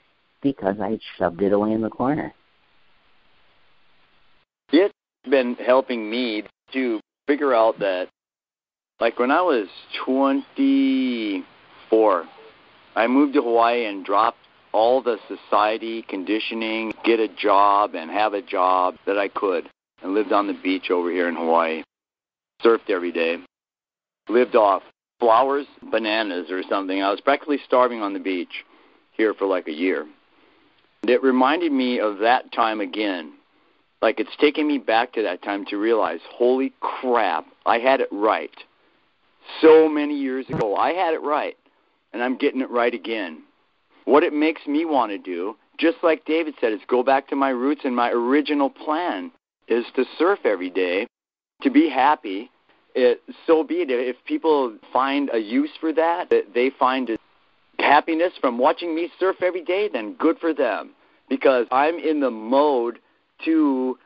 because 0.42 0.76
I 0.82 1.00
shoved 1.18 1.42
it 1.42 1.54
away 1.54 1.72
in 1.72 1.82
the 1.82 1.90
corner. 1.90 2.34
It's 4.72 4.94
been 5.30 5.56
helping 5.56 6.10
me 6.10 6.44
to 6.74 7.00
figure 7.28 7.54
out 7.54 7.80
that, 7.80 8.10
like 9.00 9.20
when 9.20 9.32
I 9.32 9.42
was 9.42 9.68
24, 10.06 12.26
I 12.96 13.08
moved 13.08 13.36
to 13.36 13.42
Hawaii 13.42 13.86
and 13.86 14.04
dropped 14.04 14.40
all 14.72 15.02
the 15.02 15.18
society 15.28 16.04
conditioning, 16.04 16.94
get 17.04 17.20
a 17.20 17.28
job 17.28 17.96
and 17.96 18.10
have 18.10 18.34
a 18.34 18.42
job 18.42 18.96
that 19.06 19.18
I 19.18 19.28
could, 19.28 19.70
and 20.02 20.14
lived 20.14 20.32
on 20.32 20.48
the 20.48 20.60
beach 20.64 20.90
over 20.90 21.12
here 21.12 21.30
in 21.30 21.36
Hawaii. 21.36 21.84
Surfed 22.64 22.90
every 22.90 23.12
day, 23.12 23.38
lived 24.30 24.56
off 24.56 24.82
flowers, 25.20 25.68
bananas, 25.92 26.50
or 26.50 26.64
something. 26.70 27.02
I 27.02 27.12
was 27.12 27.22
practically 27.22 27.60
starving 27.66 28.02
on 28.02 28.14
the 28.14 28.20
beach 28.20 28.64
here 29.12 29.34
for 29.34 29.46
like 29.46 29.68
a 29.68 29.74
year. 29.74 30.08
And 31.04 31.12
It 31.12 31.22
reminded 31.22 31.72
me 31.72 32.00
of 32.00 32.20
that 32.20 32.52
time 32.52 32.82
again. 32.82 33.34
Like 34.02 34.20
it's 34.20 34.36
taken 34.40 34.68
me 34.68 34.80
back 34.80 35.14
to 35.14 35.24
that 35.24 35.44
time 35.44 35.66
to 35.66 35.78
realize, 35.78 36.20
holy 36.32 36.74
crap, 36.80 37.46
I 37.66 37.80
had 37.80 38.02
it 38.02 38.10
right. 38.12 38.56
So 39.62 39.90
many 39.90 40.18
years 40.18 40.48
ago, 40.50 40.76
I 40.76 40.94
had 40.94 41.14
it 41.14 41.22
right, 41.22 41.58
and 42.14 42.22
I'm 42.22 42.38
getting 42.38 42.62
it 42.62 42.70
right 42.70 42.94
again. 42.94 43.44
What 44.06 44.24
it 44.24 44.34
makes 44.34 44.66
me 44.68 44.86
want 44.86 45.12
to 45.12 45.18
do, 45.18 45.56
just 45.78 45.98
like 46.04 46.26
David 46.26 46.56
said, 46.60 46.74
is 46.74 46.80
go 46.88 47.04
back 47.04 47.28
to 47.30 47.36
my 47.36 47.50
roots 47.50 47.82
and 47.84 47.96
my 47.96 48.10
original 48.12 48.70
plan 48.70 49.32
is 49.68 49.86
to 49.96 50.06
surf 50.18 50.40
every 50.46 50.70
day, 50.70 51.08
to 51.62 51.70
be 51.70 51.90
happy. 51.90 52.50
It, 52.96 53.22
so 53.46 53.64
be 53.64 53.76
it. 53.76 53.90
If 53.90 54.16
people 54.26 54.78
find 54.94 55.30
a 55.34 55.38
use 55.38 55.70
for 55.80 55.94
that, 55.94 56.30
that 56.30 56.54
they 56.54 56.72
find 56.80 57.18
happiness 57.80 58.34
from 58.40 58.58
watching 58.58 58.96
me 58.96 59.10
surf 59.20 59.38
every 59.42 59.64
day, 59.64 59.90
then 59.92 60.14
good 60.14 60.40
for 60.40 60.54
them. 60.54 60.92
Because 61.30 61.68
I'm 61.72 62.00
in 62.00 62.22
the 62.22 62.32
mode 62.32 63.00
to 63.46 63.98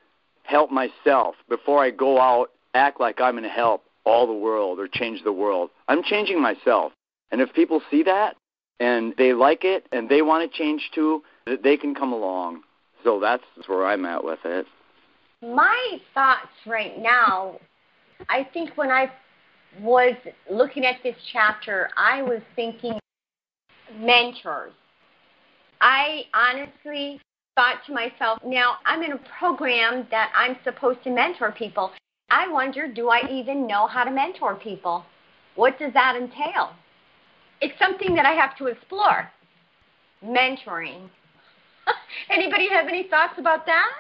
help 0.44 0.72
myself 0.72 1.36
before 1.48 1.84
I 1.84 1.92
go 1.92 2.20
out, 2.20 2.52
act 2.74 3.00
like 3.00 3.22
I'm 3.22 3.34
going 3.34 3.44
to 3.44 3.50
help 3.50 3.84
all 4.06 4.28
the 4.28 4.34
world 4.34 4.80
or 4.80 4.88
change 4.88 5.24
the 5.24 5.32
world. 5.32 5.70
I'm 5.88 6.04
changing 6.04 6.42
myself. 6.42 6.92
And 7.32 7.42
if 7.42 7.54
people 7.54 7.82
see 7.90 8.04
that 8.04 8.36
and 8.80 9.14
they 9.18 9.34
like 9.34 9.64
it 9.64 9.88
and 9.92 10.10
they 10.10 10.22
want 10.22 10.50
to 10.50 10.58
change 10.58 10.90
too, 10.94 11.24
they 11.64 11.78
can 11.78 11.96
come 11.96 12.14
along. 12.14 12.64
So 13.04 13.20
that's 13.20 13.44
where 13.68 13.86
I'm 13.86 14.06
at 14.06 14.24
with 14.24 14.40
it. 14.46 14.66
My 15.42 16.00
thoughts 16.14 16.52
right 16.68 17.00
now, 17.00 17.60
I 18.30 18.48
think 18.54 18.78
when 18.78 18.92
I 18.92 19.12
was 19.80 20.16
looking 20.50 20.86
at 20.86 20.98
this 21.04 21.16
chapter, 21.32 21.90
I 21.98 22.22
was 22.22 22.42
thinking 22.56 23.00
mentors. 23.98 24.74
I 25.80 26.26
honestly 26.34 27.20
thought 27.56 27.78
to 27.88 27.94
myself, 27.94 28.40
now 28.46 28.76
I'm 28.86 29.02
in 29.02 29.14
a 29.14 29.20
program 29.40 30.08
that 30.12 30.32
I'm 30.36 30.58
supposed 30.64 31.04
to 31.04 31.10
mentor 31.10 31.52
people. 31.52 31.92
I 32.32 32.48
wonder, 32.48 32.88
do 32.88 33.10
I 33.10 33.30
even 33.30 33.68
know 33.68 33.88
how 33.88 34.06
to 34.06 34.12
mentor 34.12 34.56
people? 34.56 35.06
What 35.56 35.78
does 35.78 35.92
that 35.94 36.16
entail? 36.16 36.72
It's 37.60 37.78
something 37.78 38.16
that 38.16 38.26
I 38.26 38.32
have 38.32 38.58
to 38.58 38.68
explore. 38.68 39.30
Mentoring. 40.24 41.10
Anybody 42.30 42.70
have 42.70 42.88
any 42.88 43.04
thoughts 43.04 43.34
about 43.38 43.66
that? 43.66 43.92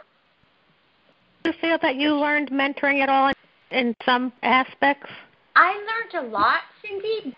Do 1.43 1.51
you 1.51 1.57
feel 1.59 1.77
that 1.81 1.95
you 1.97 2.15
learned 2.15 2.51
mentoring 2.51 3.01
at 3.01 3.09
all 3.09 3.33
in 3.71 3.95
some 4.05 4.31
aspects? 4.43 5.09
I 5.55 5.73
learned 5.73 6.25
a 6.25 6.29
lot, 6.31 6.61
Cindy. 6.81 7.35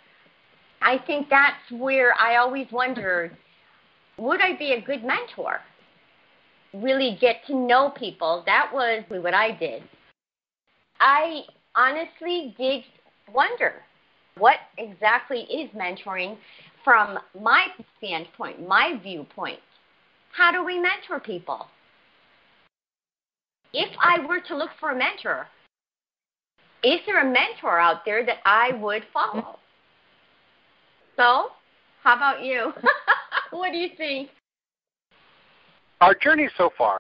I 0.81 0.99
think 1.07 1.27
that's 1.29 1.71
where 1.71 2.13
I 2.19 2.35
always 2.35 2.67
wondered 2.71 3.35
would 4.17 4.41
I 4.41 4.55
be 4.55 4.73
a 4.73 4.81
good 4.81 5.03
mentor? 5.03 5.59
Really 6.71 7.17
get 7.19 7.37
to 7.47 7.55
know 7.55 7.89
people. 7.97 8.43
That 8.45 8.69
was 8.71 9.03
what 9.09 9.33
I 9.33 9.57
did. 9.57 9.81
I 10.99 11.41
honestly 11.75 12.55
did 12.57 12.83
wonder 13.33 13.73
what 14.37 14.57
exactly 14.77 15.41
is 15.41 15.69
mentoring 15.71 16.37
from 16.83 17.19
my 17.39 17.67
standpoint, 17.97 18.67
my 18.67 18.99
viewpoint. 19.01 19.59
How 20.31 20.51
do 20.51 20.63
we 20.63 20.79
mentor 20.79 21.19
people? 21.19 21.67
If 23.73 23.89
I 23.99 24.25
were 24.25 24.39
to 24.47 24.57
look 24.57 24.69
for 24.79 24.91
a 24.91 24.97
mentor, 24.97 25.47
is 26.83 26.99
there 27.05 27.21
a 27.21 27.31
mentor 27.31 27.79
out 27.79 28.03
there 28.05 28.25
that 28.25 28.37
I 28.45 28.71
would 28.79 29.03
follow? 29.13 29.41
Mm-hmm. 29.41 29.59
So, 31.15 31.47
how 32.03 32.15
about 32.15 32.43
you? 32.43 32.73
what 33.51 33.71
do 33.71 33.77
you 33.77 33.89
think? 33.95 34.29
Our 36.01 36.13
journey 36.15 36.49
so 36.57 36.71
far 36.77 36.99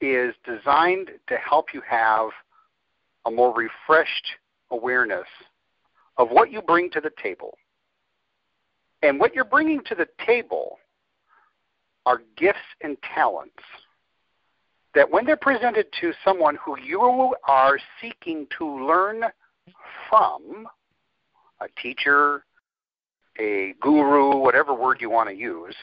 is 0.00 0.34
designed 0.44 1.10
to 1.28 1.36
help 1.36 1.66
you 1.72 1.80
have 1.88 2.28
a 3.26 3.30
more 3.30 3.54
refreshed 3.54 4.26
awareness 4.70 5.26
of 6.16 6.30
what 6.30 6.50
you 6.50 6.62
bring 6.62 6.90
to 6.90 7.00
the 7.00 7.10
table. 7.22 7.56
And 9.02 9.18
what 9.20 9.34
you're 9.34 9.44
bringing 9.44 9.82
to 9.84 9.94
the 9.94 10.06
table 10.24 10.78
are 12.06 12.22
gifts 12.36 12.58
and 12.82 12.96
talents 13.14 13.62
that 14.94 15.10
when 15.10 15.26
they're 15.26 15.36
presented 15.36 15.86
to 16.00 16.12
someone 16.24 16.56
who 16.64 16.78
you 16.78 17.34
are 17.46 17.78
seeking 18.00 18.46
to 18.58 18.86
learn 18.86 19.24
from, 20.08 20.68
a 21.60 21.66
teacher, 21.80 22.44
a 23.40 23.74
guru, 23.80 24.36
whatever 24.36 24.74
word 24.74 24.98
you 25.00 25.10
want 25.10 25.28
to 25.28 25.34
use, 25.34 25.74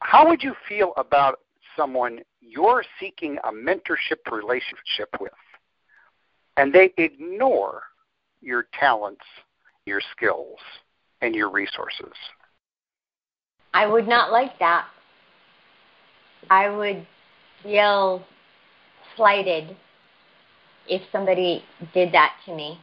how 0.00 0.28
would 0.28 0.42
you 0.42 0.54
feel 0.68 0.92
about 0.96 1.40
someone 1.76 2.20
you're 2.40 2.84
seeking 3.00 3.38
a 3.44 3.50
mentorship 3.50 4.30
relationship 4.30 5.08
with 5.18 5.32
and 6.56 6.72
they 6.72 6.92
ignore 6.98 7.82
your 8.40 8.66
talents, 8.78 9.24
your 9.86 10.00
skills, 10.16 10.58
and 11.20 11.34
your 11.34 11.50
resources? 11.50 12.12
I 13.72 13.86
would 13.86 14.06
not 14.06 14.30
like 14.30 14.58
that. 14.58 14.86
I 16.50 16.68
would 16.68 17.06
feel 17.62 18.24
slighted 19.16 19.76
if 20.88 21.02
somebody 21.10 21.64
did 21.92 22.12
that 22.12 22.32
to 22.46 22.54
me. 22.54 22.78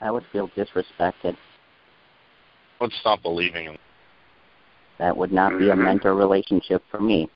I 0.00 0.10
would 0.10 0.24
feel 0.32 0.48
disrespected. 0.56 1.34
I 1.34 2.84
would 2.84 2.92
stop 3.00 3.22
believing 3.22 3.66
in 3.66 3.78
That 4.98 5.16
would 5.16 5.32
not 5.32 5.58
be 5.58 5.70
a 5.70 5.72
Mm-hmm. 5.72 5.84
mentor 5.84 6.14
relationship 6.14 6.82
for 6.90 7.00
me. 7.00 7.28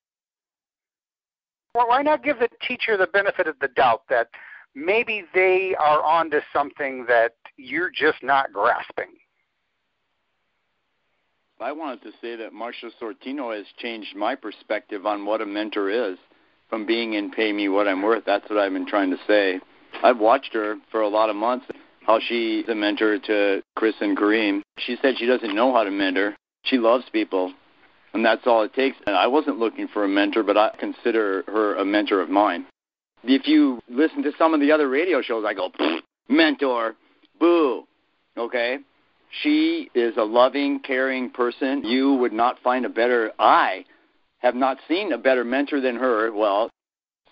Well, 1.74 1.88
why 1.88 2.02
not 2.02 2.24
give 2.24 2.38
the 2.38 2.48
teacher 2.66 2.96
the 2.96 3.06
benefit 3.08 3.46
of 3.46 3.58
the 3.60 3.68
doubt 3.68 4.02
that 4.08 4.28
maybe 4.74 5.24
they 5.34 5.74
are 5.78 6.02
onto 6.02 6.40
something 6.52 7.06
that 7.06 7.34
you're 7.56 7.90
just 7.90 8.22
not 8.22 8.52
grasping? 8.52 9.16
I 11.60 11.72
wanted 11.72 12.02
to 12.02 12.12
say 12.20 12.36
that 12.36 12.52
Marsha 12.52 12.90
Sortino 13.00 13.56
has 13.56 13.66
changed 13.78 14.14
my 14.14 14.36
perspective 14.36 15.06
on 15.06 15.26
what 15.26 15.40
a 15.40 15.46
mentor 15.46 15.90
is 15.90 16.16
from 16.70 16.86
being 16.86 17.14
in 17.14 17.32
Pay 17.32 17.52
Me 17.52 17.68
What 17.68 17.88
I'm 17.88 18.02
Worth. 18.02 18.24
That's 18.24 18.48
what 18.48 18.58
I've 18.58 18.72
been 18.72 18.86
trying 18.86 19.10
to 19.10 19.18
say. 19.26 19.58
I've 20.02 20.18
watched 20.18 20.52
her 20.52 20.76
for 20.92 21.00
a 21.00 21.08
lot 21.08 21.30
of 21.30 21.36
months, 21.36 21.66
how 22.06 22.20
she's 22.20 22.68
a 22.68 22.74
mentor 22.74 23.18
to 23.18 23.62
Chris 23.74 23.94
and 24.00 24.16
Kareem. 24.16 24.62
She 24.78 24.96
said 25.02 25.14
she 25.18 25.26
doesn't 25.26 25.54
know 25.54 25.72
how 25.74 25.82
to 25.82 25.90
mentor. 25.90 26.36
She 26.62 26.78
loves 26.78 27.04
people, 27.12 27.52
and 28.14 28.24
that's 28.24 28.46
all 28.46 28.62
it 28.62 28.74
takes. 28.74 28.96
And 29.06 29.16
I 29.16 29.26
wasn't 29.26 29.58
looking 29.58 29.88
for 29.88 30.04
a 30.04 30.08
mentor, 30.08 30.44
but 30.44 30.56
I 30.56 30.70
consider 30.78 31.42
her 31.48 31.76
a 31.76 31.84
mentor 31.84 32.20
of 32.20 32.30
mine. 32.30 32.66
If 33.24 33.46
you 33.46 33.80
listen 33.88 34.22
to 34.22 34.32
some 34.38 34.54
of 34.54 34.60
the 34.60 34.72
other 34.72 34.88
radio 34.88 35.22
shows, 35.22 35.44
I 35.46 35.54
go, 35.54 35.70
mentor, 36.28 36.94
boo. 37.38 37.84
Okay? 38.36 38.78
She 39.42 39.90
is 39.94 40.16
a 40.16 40.22
loving, 40.22 40.80
caring 40.80 41.30
person. 41.30 41.84
You 41.84 42.14
would 42.14 42.32
not 42.32 42.58
find 42.60 42.86
a 42.86 42.88
better, 42.88 43.32
I 43.38 43.84
have 44.38 44.54
not 44.54 44.78
seen 44.88 45.12
a 45.12 45.18
better 45.18 45.44
mentor 45.44 45.80
than 45.80 45.96
her. 45.96 46.32
Well, 46.32 46.70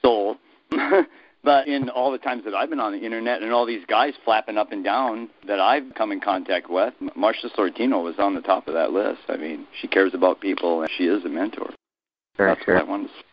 soul. 0.02 0.36
but 1.44 1.68
in 1.68 1.88
all 1.90 2.10
the 2.10 2.18
times 2.18 2.44
that 2.44 2.54
I've 2.54 2.68
been 2.68 2.80
on 2.80 2.92
the 2.92 2.98
internet 2.98 3.42
and 3.42 3.52
all 3.52 3.64
these 3.64 3.84
guys 3.86 4.14
flapping 4.24 4.58
up 4.58 4.72
and 4.72 4.82
down 4.82 5.30
that 5.46 5.60
I've 5.60 5.94
come 5.96 6.12
in 6.12 6.20
contact 6.20 6.68
with, 6.68 6.92
Marsha 7.16 7.54
Sortino 7.56 8.02
was 8.02 8.16
on 8.18 8.34
the 8.34 8.40
top 8.40 8.68
of 8.68 8.74
that 8.74 8.90
list. 8.90 9.20
I 9.28 9.36
mean, 9.36 9.66
she 9.80 9.86
cares 9.88 10.12
about 10.12 10.40
people 10.40 10.82
and 10.82 10.90
she 10.98 11.04
is 11.04 11.24
a 11.24 11.28
mentor. 11.28 11.70
Sure, 12.36 12.48
That's 12.48 12.64
sure. 12.64 12.74
what 12.74 12.84
I 12.84 12.88
wanted 12.88 13.08
to 13.08 13.12
say. 13.14 13.24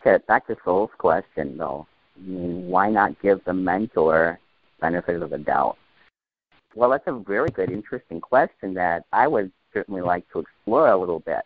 Okay, 0.00 0.22
back 0.26 0.46
to 0.46 0.56
Soul's 0.64 0.90
question 0.98 1.56
though. 1.58 1.86
Why 2.26 2.90
not 2.90 3.20
give 3.20 3.44
the 3.44 3.52
mentor 3.52 4.38
benefit 4.80 5.22
of 5.22 5.30
the 5.30 5.38
doubt? 5.38 5.76
Well, 6.74 6.90
that's 6.90 7.06
a 7.06 7.12
very 7.12 7.50
good, 7.50 7.70
interesting 7.70 8.20
question 8.20 8.74
that 8.74 9.04
I 9.12 9.26
would 9.26 9.50
certainly 9.72 10.02
like 10.02 10.30
to 10.32 10.38
explore 10.40 10.88
a 10.88 10.96
little 10.96 11.20
bit. 11.20 11.42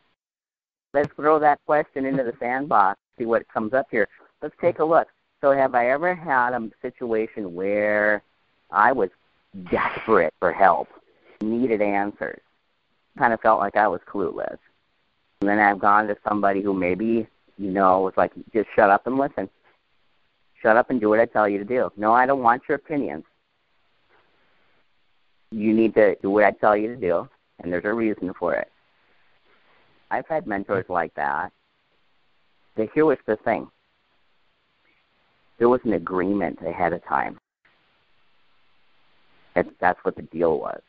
Let's 0.93 1.13
throw 1.15 1.39
that 1.41 1.61
question 1.67 2.05
into 2.05 2.23
the 2.23 2.35
sandbox, 2.39 2.99
see 3.19 3.25
what 3.25 3.49
comes 3.49 3.73
up 3.73 3.87
here. 3.91 4.09
Let's 4.43 4.55
take 4.61 4.79
a 4.79 4.85
look. 4.85 5.09
So, 5.41 5.53
have 5.53 5.75
I 5.75 5.91
ever 5.91 6.15
had 6.15 6.55
a 6.55 6.71
situation 6.81 7.55
where 7.55 8.23
I 8.71 8.93
was 8.93 9.11
desperate 9.71 10.33
for 10.39 10.53
help, 10.53 10.89
needed 11.41 11.83
answers, 11.83 12.41
kind 13.19 13.33
of 13.33 13.41
felt 13.41 13.61
like 13.61 13.77
I 13.77 13.89
was 13.89 14.01
clueless? 14.07 14.59
And 15.41 15.51
then 15.51 15.59
I've 15.59 15.81
gone 15.81 16.07
to 16.07 16.17
somebody 16.27 16.63
who 16.63 16.73
maybe, 16.73 17.27
you 17.59 17.71
know, 17.71 18.01
was 18.01 18.15
like, 18.17 18.33
just 18.53 18.69
shut 18.75 18.91
up 18.91 19.07
and 19.07 19.17
listen. 19.17 19.49
Shut 20.63 20.77
up 20.77 20.91
and 20.91 21.01
do 21.01 21.09
what 21.11 21.21
I 21.21 21.27
tell 21.27 21.49
you 21.49 21.59
to 21.59 21.65
do. 21.65 21.91
No, 21.97 22.13
I 22.13 22.27
don't 22.27 22.43
want 22.43 22.63
your 22.69 22.77
opinions. 22.77 23.25
You 25.51 25.73
need 25.73 25.95
to 25.95 26.17
do 26.23 26.31
what 26.31 26.45
I 26.45 26.51
tell 26.53 26.77
you 26.77 26.89
to 26.89 26.97
do, 26.97 27.29
and 27.63 27.73
there's 27.73 27.85
a 27.85 27.93
reason 27.93 28.33
for 28.39 28.55
it. 28.55 28.71
I've 30.11 30.27
had 30.27 30.47
mentors 30.47 30.87
like 30.89 31.15
that. 31.15 31.53
But 32.77 32.89
here 32.95 33.05
was 33.05 33.19
the 33.27 33.37
thing 33.37 33.69
there 35.59 35.69
was 35.69 35.81
an 35.85 35.93
agreement 35.93 36.59
ahead 36.67 36.93
of 36.93 37.05
time. 37.05 37.39
That, 39.55 39.67
that's 39.81 39.99
what 40.03 40.17
the 40.17 40.23
deal 40.23 40.59
was. 40.59 40.81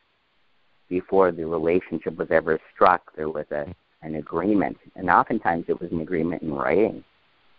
Before 0.90 1.32
the 1.32 1.46
relationship 1.46 2.18
was 2.18 2.30
ever 2.32 2.60
struck, 2.74 3.16
there 3.16 3.30
was 3.30 3.46
a, 3.52 3.74
an 4.06 4.16
agreement. 4.16 4.78
And 4.96 5.10
oftentimes 5.10 5.66
it 5.68 5.80
was 5.80 5.92
an 5.92 6.02
agreement 6.02 6.42
in 6.44 6.54
writing. 6.54 7.04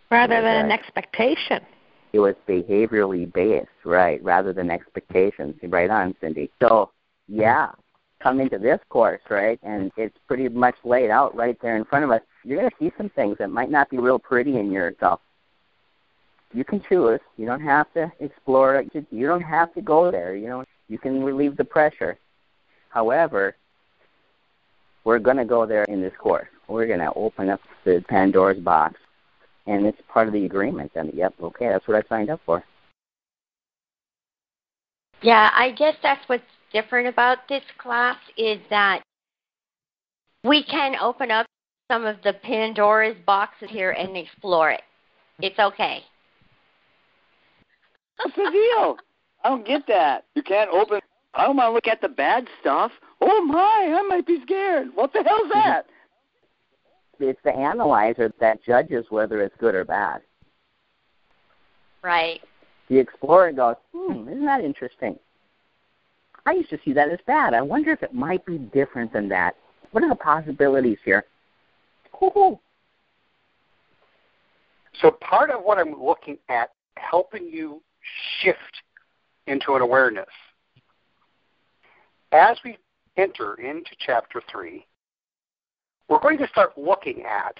Rather 0.09 0.41
than 0.41 0.65
an 0.65 0.71
uh, 0.71 0.73
expectation. 0.73 1.61
It 2.13 2.19
was 2.19 2.35
behaviorally 2.47 3.31
based, 3.31 3.67
right, 3.83 4.23
rather 4.23 4.53
than 4.53 4.71
expectations. 4.71 5.55
Right 5.61 5.89
on, 5.89 6.15
Cindy. 6.21 6.49
So, 6.61 6.91
yeah, 7.27 7.71
come 8.21 8.39
into 8.39 8.57
this 8.57 8.79
course, 8.89 9.21
right, 9.29 9.59
and 9.63 9.91
it's 9.97 10.17
pretty 10.27 10.47
much 10.49 10.75
laid 10.83 11.09
out 11.09 11.35
right 11.35 11.57
there 11.61 11.75
in 11.75 11.85
front 11.85 12.05
of 12.05 12.11
us. 12.11 12.21
You're 12.43 12.59
going 12.59 12.69
to 12.69 12.75
see 12.79 12.91
some 12.97 13.09
things 13.09 13.37
that 13.39 13.49
might 13.49 13.69
not 13.69 13.89
be 13.89 13.97
real 13.97 14.19
pretty 14.19 14.57
in 14.57 14.71
yourself. 14.71 15.19
You 16.53 16.63
can 16.63 16.81
choose. 16.87 17.19
You 17.35 17.45
don't 17.45 17.61
have 17.61 17.91
to 17.93 18.11
explore 18.21 18.75
it. 18.77 19.05
You 19.11 19.27
don't 19.27 19.41
have 19.41 19.73
to 19.73 19.81
go 19.81 20.09
there. 20.09 20.35
You 20.35 20.47
know, 20.47 20.63
you 20.87 20.97
can 20.97 21.21
relieve 21.21 21.57
the 21.57 21.65
pressure. 21.65 22.17
However, 22.89 23.55
we're 25.07 25.19
going 25.19 25.37
to 25.37 25.45
go 25.45 25.65
there 25.65 25.85
in 25.85 26.01
this 26.01 26.11
course. 26.19 26.49
We're 26.67 26.85
going 26.85 26.99
to 26.99 27.13
open 27.15 27.49
up 27.49 27.61
the 27.85 28.03
Pandora's 28.09 28.59
box 28.59 28.95
and 29.65 29.85
it's 29.85 29.97
part 30.09 30.27
of 30.27 30.33
the 30.33 30.43
agreement. 30.43 30.91
And 30.95 31.13
yep, 31.13 31.33
okay, 31.41 31.69
that's 31.69 31.87
what 31.87 31.95
I 31.95 32.05
signed 32.09 32.29
up 32.29 32.41
for. 32.45 32.61
Yeah, 35.21 35.49
I 35.53 35.71
guess 35.71 35.95
that's 36.03 36.27
what's 36.27 36.43
different 36.73 37.07
about 37.07 37.37
this 37.47 37.63
class 37.77 38.17
is 38.37 38.59
that 38.69 39.01
we 40.43 40.61
can 40.65 40.97
open 41.01 41.31
up 41.31 41.45
some 41.89 42.05
of 42.05 42.17
the 42.25 42.33
Pandora's 42.43 43.15
boxes 43.25 43.69
here 43.71 43.91
and 43.91 44.17
explore 44.17 44.71
it. 44.71 44.81
It's 45.39 45.57
okay. 45.57 46.01
What's 48.17 48.35
the 48.35 48.51
deal? 48.51 48.97
I 49.45 49.49
don't 49.49 49.65
get 49.65 49.87
that. 49.87 50.25
You 50.35 50.43
can't 50.43 50.69
open. 50.69 50.99
I 51.33 51.45
don't 51.45 51.55
want 51.55 51.69
to 51.69 51.73
look 51.73 51.87
at 51.87 52.01
the 52.01 52.09
bad 52.09 52.45
stuff. 52.59 52.91
Oh 53.29 53.45
my, 53.45 53.93
I 53.93 54.01
might 54.07 54.25
be 54.25 54.39
scared. 54.43 54.87
What 54.95 55.11
the 55.11 55.21
hell's 55.21 55.51
that? 55.53 55.85
It's 57.19 57.39
the 57.43 57.51
analyzer 57.51 58.31
that 58.39 58.63
judges 58.63 59.05
whether 59.09 59.41
it's 59.41 59.55
good 59.59 59.75
or 59.75 59.83
bad. 59.83 60.21
Right. 62.01 62.39
The 62.89 62.97
explorer 62.97 63.51
goes, 63.51 63.75
hmm, 63.93 64.29
isn't 64.29 64.45
that 64.45 64.63
interesting? 64.63 65.19
I 66.45 66.53
used 66.53 66.69
to 66.69 66.79
see 66.85 66.93
that 66.93 67.09
as 67.09 67.19
bad. 67.27 67.53
I 67.53 67.61
wonder 67.61 67.91
if 67.91 68.01
it 68.01 68.13
might 68.13 68.45
be 68.45 68.57
different 68.57 69.11
than 69.11 69.27
that. 69.29 69.55
What 69.91 70.03
are 70.05 70.09
the 70.09 70.15
possibilities 70.15 70.99
here? 71.03 71.25
Cool. 72.13 72.61
So 75.01 75.11
part 75.11 75.51
of 75.51 75.63
what 75.63 75.77
I'm 75.77 76.01
looking 76.01 76.37
at 76.47 76.69
helping 76.95 77.49
you 77.49 77.81
shift 78.39 78.61
into 79.47 79.73
an 79.73 79.81
awareness. 79.81 80.25
As 82.31 82.57
we 82.63 82.77
enter 83.17 83.55
into 83.55 83.91
chapter 83.99 84.41
three, 84.49 84.85
we're 86.07 86.19
going 86.19 86.37
to 86.37 86.47
start 86.47 86.77
looking 86.77 87.23
at 87.23 87.57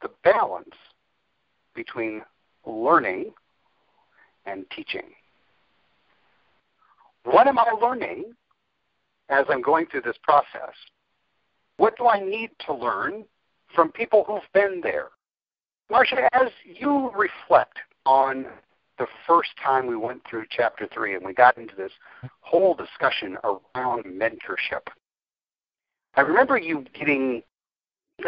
the 0.00 0.10
balance 0.24 0.74
between 1.74 2.22
learning 2.66 3.32
and 4.46 4.64
teaching. 4.74 5.02
What 7.24 7.46
am 7.46 7.58
I 7.58 7.70
learning 7.80 8.32
as 9.28 9.44
I'm 9.48 9.60
going 9.60 9.86
through 9.86 10.02
this 10.02 10.16
process? 10.22 10.74
What 11.76 11.96
do 11.96 12.08
I 12.08 12.20
need 12.20 12.50
to 12.66 12.74
learn 12.74 13.24
from 13.74 13.92
people 13.92 14.24
who've 14.26 14.40
been 14.54 14.80
there? 14.82 15.08
Marsha, 15.90 16.28
as 16.32 16.48
you 16.64 17.10
reflect 17.14 17.78
on 18.06 18.46
the 18.98 19.06
first 19.26 19.50
time 19.64 19.86
we 19.86 19.96
went 19.96 20.20
through 20.28 20.44
chapter 20.50 20.86
three 20.92 21.14
and 21.14 21.24
we 21.24 21.32
got 21.32 21.56
into 21.56 21.74
this 21.76 21.92
whole 22.40 22.74
discussion 22.74 23.38
around 23.44 24.04
mentorship, 24.04 24.82
I 26.14 26.22
remember 26.22 26.58
you 26.58 26.84
getting 26.98 27.42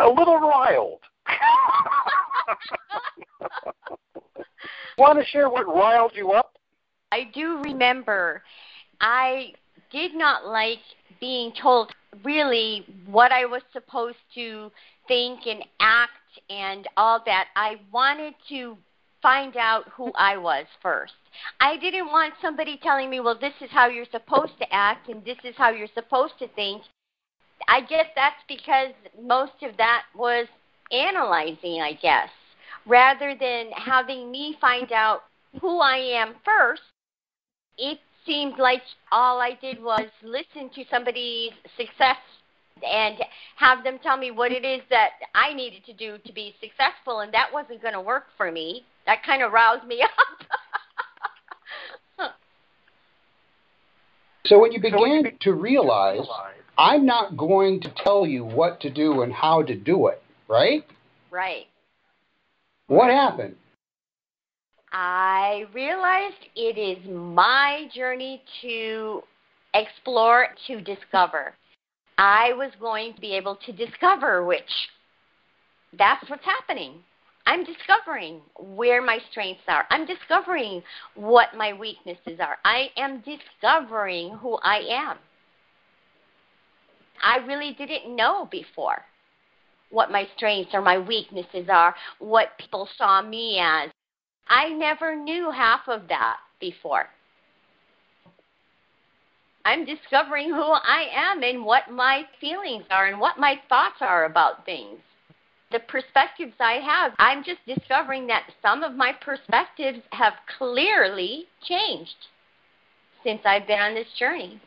a 0.00 0.08
little 0.08 0.38
riled. 0.38 1.00
Want 4.98 5.18
to 5.18 5.24
share 5.24 5.48
what 5.48 5.66
riled 5.66 6.12
you 6.14 6.32
up? 6.32 6.52
I 7.12 7.24
do 7.34 7.60
remember 7.62 8.42
I 9.00 9.54
did 9.90 10.14
not 10.14 10.46
like 10.46 10.78
being 11.20 11.52
told 11.60 11.92
really 12.24 12.86
what 13.06 13.32
I 13.32 13.46
was 13.46 13.62
supposed 13.72 14.18
to 14.34 14.70
think 15.08 15.46
and 15.46 15.64
act 15.80 16.12
and 16.48 16.86
all 16.96 17.20
that. 17.26 17.48
I 17.56 17.80
wanted 17.92 18.34
to 18.50 18.76
find 19.22 19.56
out 19.56 19.84
who 19.96 20.12
I 20.14 20.36
was 20.36 20.66
first. 20.82 21.14
I 21.60 21.76
didn't 21.76 22.06
want 22.06 22.34
somebody 22.40 22.78
telling 22.82 23.10
me, 23.10 23.20
well, 23.20 23.38
this 23.38 23.54
is 23.60 23.70
how 23.70 23.88
you're 23.88 24.06
supposed 24.10 24.58
to 24.58 24.72
act 24.72 25.08
and 25.08 25.24
this 25.24 25.38
is 25.44 25.54
how 25.56 25.70
you're 25.70 25.88
supposed 25.94 26.34
to 26.38 26.48
think. 26.48 26.82
I 27.68 27.80
guess 27.82 28.06
that's 28.16 28.42
because 28.48 28.92
most 29.22 29.62
of 29.62 29.76
that 29.76 30.04
was 30.14 30.46
analyzing, 30.90 31.80
I 31.82 31.92
guess, 32.00 32.30
rather 32.86 33.34
than 33.38 33.70
having 33.72 34.30
me 34.30 34.56
find 34.60 34.90
out 34.92 35.22
who 35.60 35.78
I 35.78 35.96
am 35.96 36.34
first. 36.44 36.82
It 37.78 37.98
seemed 38.26 38.58
like 38.58 38.82
all 39.12 39.40
I 39.40 39.58
did 39.60 39.82
was 39.82 40.08
listen 40.22 40.70
to 40.74 40.84
somebody's 40.90 41.52
success 41.76 42.18
and 42.84 43.16
have 43.56 43.84
them 43.84 43.98
tell 44.02 44.16
me 44.16 44.30
what 44.30 44.52
it 44.52 44.64
is 44.64 44.80
that 44.90 45.10
I 45.34 45.52
needed 45.52 45.84
to 45.86 45.92
do 45.92 46.18
to 46.24 46.32
be 46.32 46.54
successful, 46.60 47.20
and 47.20 47.32
that 47.34 47.48
wasn't 47.52 47.82
going 47.82 47.94
to 47.94 48.00
work 48.00 48.26
for 48.36 48.50
me. 48.50 48.84
That 49.06 49.22
kind 49.24 49.42
of 49.42 49.52
roused 49.52 49.86
me 49.86 50.02
up. 52.18 52.34
so 54.46 54.58
when 54.58 54.72
you 54.72 54.80
began 54.80 55.24
to 55.40 55.52
realize, 55.52 56.26
I'm 56.78 57.06
not 57.06 57.36
going 57.36 57.80
to 57.82 57.92
tell 58.02 58.26
you 58.26 58.44
what 58.44 58.80
to 58.80 58.90
do 58.90 59.22
and 59.22 59.32
how 59.32 59.62
to 59.62 59.74
do 59.74 60.08
it, 60.08 60.22
right? 60.48 60.84
Right. 61.30 61.66
What 62.86 63.10
happened? 63.10 63.56
I 64.92 65.66
realized 65.72 66.48
it 66.56 66.76
is 66.76 67.08
my 67.08 67.88
journey 67.94 68.42
to 68.62 69.22
explore, 69.74 70.48
to 70.66 70.80
discover. 70.80 71.54
I 72.20 72.52
was 72.52 72.70
going 72.78 73.14
to 73.14 73.20
be 73.22 73.32
able 73.32 73.56
to 73.64 73.72
discover 73.72 74.44
which. 74.44 74.90
That's 75.98 76.28
what's 76.28 76.44
happening. 76.44 76.96
I'm 77.46 77.64
discovering 77.64 78.42
where 78.58 79.00
my 79.00 79.20
strengths 79.30 79.62
are. 79.66 79.86
I'm 79.88 80.04
discovering 80.04 80.82
what 81.14 81.56
my 81.56 81.72
weaknesses 81.72 82.38
are. 82.38 82.58
I 82.62 82.90
am 82.98 83.22
discovering 83.22 84.36
who 84.36 84.58
I 84.62 84.82
am. 84.90 85.16
I 87.22 87.38
really 87.38 87.72
didn't 87.72 88.14
know 88.14 88.46
before 88.50 89.02
what 89.88 90.10
my 90.10 90.28
strengths 90.36 90.74
or 90.74 90.82
my 90.82 90.98
weaknesses 90.98 91.68
are, 91.70 91.94
what 92.18 92.58
people 92.58 92.86
saw 92.98 93.22
me 93.22 93.58
as. 93.58 93.90
I 94.46 94.68
never 94.68 95.16
knew 95.16 95.50
half 95.50 95.88
of 95.88 96.06
that 96.08 96.36
before. 96.60 97.08
I'm 99.64 99.84
discovering 99.84 100.48
who 100.48 100.62
I 100.62 101.06
am 101.14 101.42
and 101.42 101.64
what 101.64 101.90
my 101.90 102.24
feelings 102.40 102.84
are 102.90 103.06
and 103.06 103.20
what 103.20 103.38
my 103.38 103.60
thoughts 103.68 103.96
are 104.00 104.24
about 104.24 104.64
things. 104.64 104.98
The 105.70 105.80
perspectives 105.80 106.54
I 106.58 106.74
have, 106.74 107.12
I'm 107.18 107.44
just 107.44 107.60
discovering 107.66 108.26
that 108.26 108.50
some 108.62 108.82
of 108.82 108.94
my 108.94 109.12
perspectives 109.12 110.00
have 110.12 110.32
clearly 110.58 111.46
changed 111.62 112.16
since 113.22 113.40
I've 113.44 113.66
been 113.66 113.78
on 113.78 113.94
this 113.94 114.08
journey. 114.18 114.60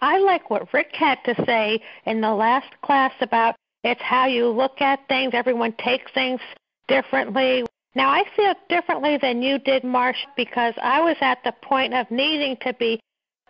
I 0.00 0.18
like 0.18 0.50
what 0.50 0.72
Rick 0.72 0.90
had 0.92 1.18
to 1.26 1.34
say 1.44 1.80
in 2.06 2.20
the 2.20 2.32
last 2.32 2.72
class 2.82 3.12
about 3.20 3.54
it's 3.84 4.00
how 4.02 4.26
you 4.26 4.48
look 4.48 4.80
at 4.80 5.06
things. 5.08 5.32
Everyone 5.34 5.74
takes 5.78 6.10
things 6.12 6.40
differently. 6.88 7.64
Now, 7.94 8.10
I 8.10 8.24
feel 8.36 8.54
differently 8.68 9.18
than 9.20 9.42
you 9.42 9.58
did, 9.58 9.84
Marsh, 9.84 10.18
because 10.36 10.74
I 10.82 11.00
was 11.00 11.16
at 11.20 11.38
the 11.44 11.52
point 11.62 11.94
of 11.94 12.10
needing 12.10 12.56
to 12.62 12.72
be 12.74 13.00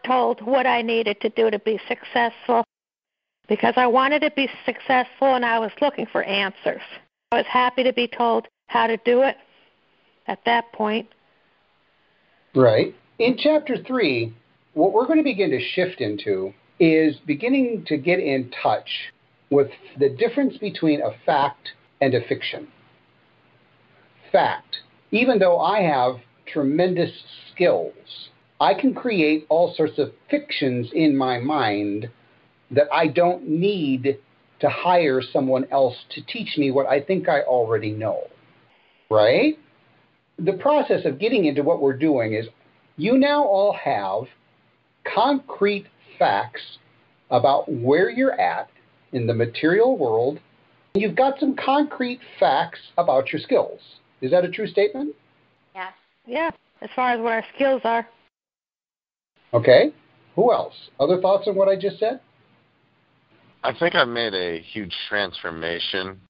told 0.04 0.40
what 0.42 0.66
I 0.66 0.82
needed 0.82 1.20
to 1.20 1.28
do 1.30 1.50
to 1.50 1.58
be 1.58 1.80
successful 1.88 2.64
because 3.48 3.74
I 3.76 3.86
wanted 3.86 4.20
to 4.22 4.30
be 4.30 4.48
successful 4.64 5.34
and 5.34 5.44
I 5.44 5.58
was 5.58 5.72
looking 5.80 6.06
for 6.06 6.22
answers. 6.22 6.82
I 7.32 7.38
was 7.38 7.46
happy 7.46 7.82
to 7.82 7.92
be 7.92 8.06
told 8.06 8.46
how 8.68 8.86
to 8.86 8.96
do 8.98 9.22
it 9.22 9.36
at 10.26 10.44
that 10.44 10.72
point. 10.72 11.08
Right. 12.54 12.94
In 13.18 13.36
chapter 13.36 13.76
3, 13.76 14.32
what 14.74 14.92
we're 14.92 15.06
going 15.06 15.18
to 15.18 15.24
begin 15.24 15.50
to 15.50 15.60
shift 15.60 16.00
into 16.00 16.52
is 16.78 17.16
beginning 17.26 17.84
to 17.86 17.96
get 17.96 18.18
in 18.18 18.50
touch 18.62 18.88
with 19.50 19.68
the 19.98 20.08
difference 20.08 20.56
between 20.58 21.02
a 21.02 21.10
fact 21.26 21.70
and 22.00 22.14
a 22.14 22.26
fiction. 22.26 22.68
Fact. 24.32 24.78
Even 25.10 25.38
though 25.38 25.58
I 25.58 25.82
have 25.82 26.16
tremendous 26.46 27.10
skills, 27.52 28.30
I 28.60 28.74
can 28.74 28.94
create 28.94 29.46
all 29.48 29.74
sorts 29.74 29.98
of 29.98 30.12
fictions 30.30 30.90
in 30.92 31.16
my 31.16 31.38
mind 31.38 32.10
that 32.70 32.88
I 32.92 33.06
don't 33.06 33.48
need 33.48 34.18
to 34.60 34.68
hire 34.68 35.22
someone 35.22 35.66
else 35.72 35.96
to 36.10 36.24
teach 36.26 36.58
me 36.58 36.70
what 36.70 36.86
I 36.86 37.00
think 37.00 37.28
I 37.28 37.40
already 37.40 37.90
know. 37.90 38.24
Right? 39.10 39.58
The 40.38 40.52
process 40.52 41.06
of 41.06 41.18
getting 41.18 41.46
into 41.46 41.62
what 41.62 41.80
we're 41.80 41.96
doing 41.96 42.34
is 42.34 42.46
you 42.96 43.16
now 43.16 43.44
all 43.44 43.72
have 43.72 44.24
concrete 45.04 45.86
facts 46.18 46.78
about 47.30 47.64
where 47.72 48.10
you're 48.10 48.38
at 48.38 48.68
in 49.12 49.26
the 49.26 49.34
material 49.34 49.96
world. 49.96 50.38
You've 50.94 51.16
got 51.16 51.40
some 51.40 51.56
concrete 51.56 52.20
facts 52.38 52.80
about 52.98 53.32
your 53.32 53.40
skills. 53.40 53.80
Is 54.20 54.30
that 54.32 54.44
a 54.44 54.50
true 54.50 54.66
statement? 54.66 55.14
Yes. 55.74 55.92
Yeah, 56.26 56.50
as 56.82 56.90
far 56.94 57.12
as 57.12 57.20
what 57.20 57.32
our 57.32 57.44
skills 57.54 57.80
are. 57.84 58.06
Okay. 59.52 59.92
Who 60.36 60.52
else? 60.52 60.74
Other 60.98 61.20
thoughts 61.20 61.48
on 61.48 61.56
what 61.56 61.68
I 61.68 61.76
just 61.76 61.98
said? 61.98 62.20
I 63.62 63.72
think 63.78 63.94
I've 63.94 64.08
made 64.08 64.34
a 64.34 64.60
huge 64.60 64.94
transformation 65.08 66.20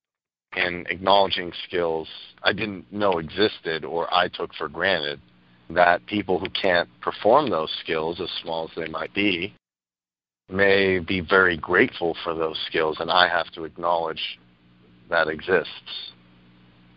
in 0.57 0.85
acknowledging 0.89 1.51
skills 1.65 2.07
I 2.43 2.53
didn't 2.53 2.91
know 2.91 3.19
existed 3.19 3.85
or 3.85 4.11
I 4.13 4.27
took 4.27 4.53
for 4.55 4.67
granted 4.67 5.19
that 5.69 6.05
people 6.07 6.39
who 6.39 6.49
can't 6.49 6.89
perform 7.01 7.49
those 7.49 7.71
skills, 7.81 8.19
as 8.19 8.29
small 8.41 8.65
as 8.65 8.75
they 8.75 8.89
might 8.89 9.13
be, 9.13 9.53
may 10.49 10.99
be 10.99 11.21
very 11.21 11.55
grateful 11.55 12.17
for 12.23 12.33
those 12.33 12.59
skills, 12.67 12.97
and 12.99 13.09
I 13.09 13.29
have 13.29 13.49
to 13.51 13.63
acknowledge 13.63 14.39
that 15.09 15.29
exists. 15.29 16.11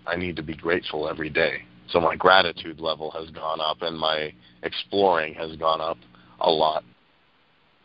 I 0.06 0.16
need 0.16 0.34
to 0.36 0.42
be 0.42 0.56
grateful 0.56 1.08
every 1.08 1.30
day. 1.30 1.62
So 1.88 2.00
my 2.00 2.16
gratitude 2.16 2.80
level 2.80 3.10
has 3.12 3.30
gone 3.30 3.60
up, 3.60 3.82
and 3.82 3.96
my 3.96 4.32
exploring 4.64 5.34
has 5.34 5.54
gone 5.56 5.80
up 5.80 5.98
a 6.40 6.50
lot. 6.50 6.84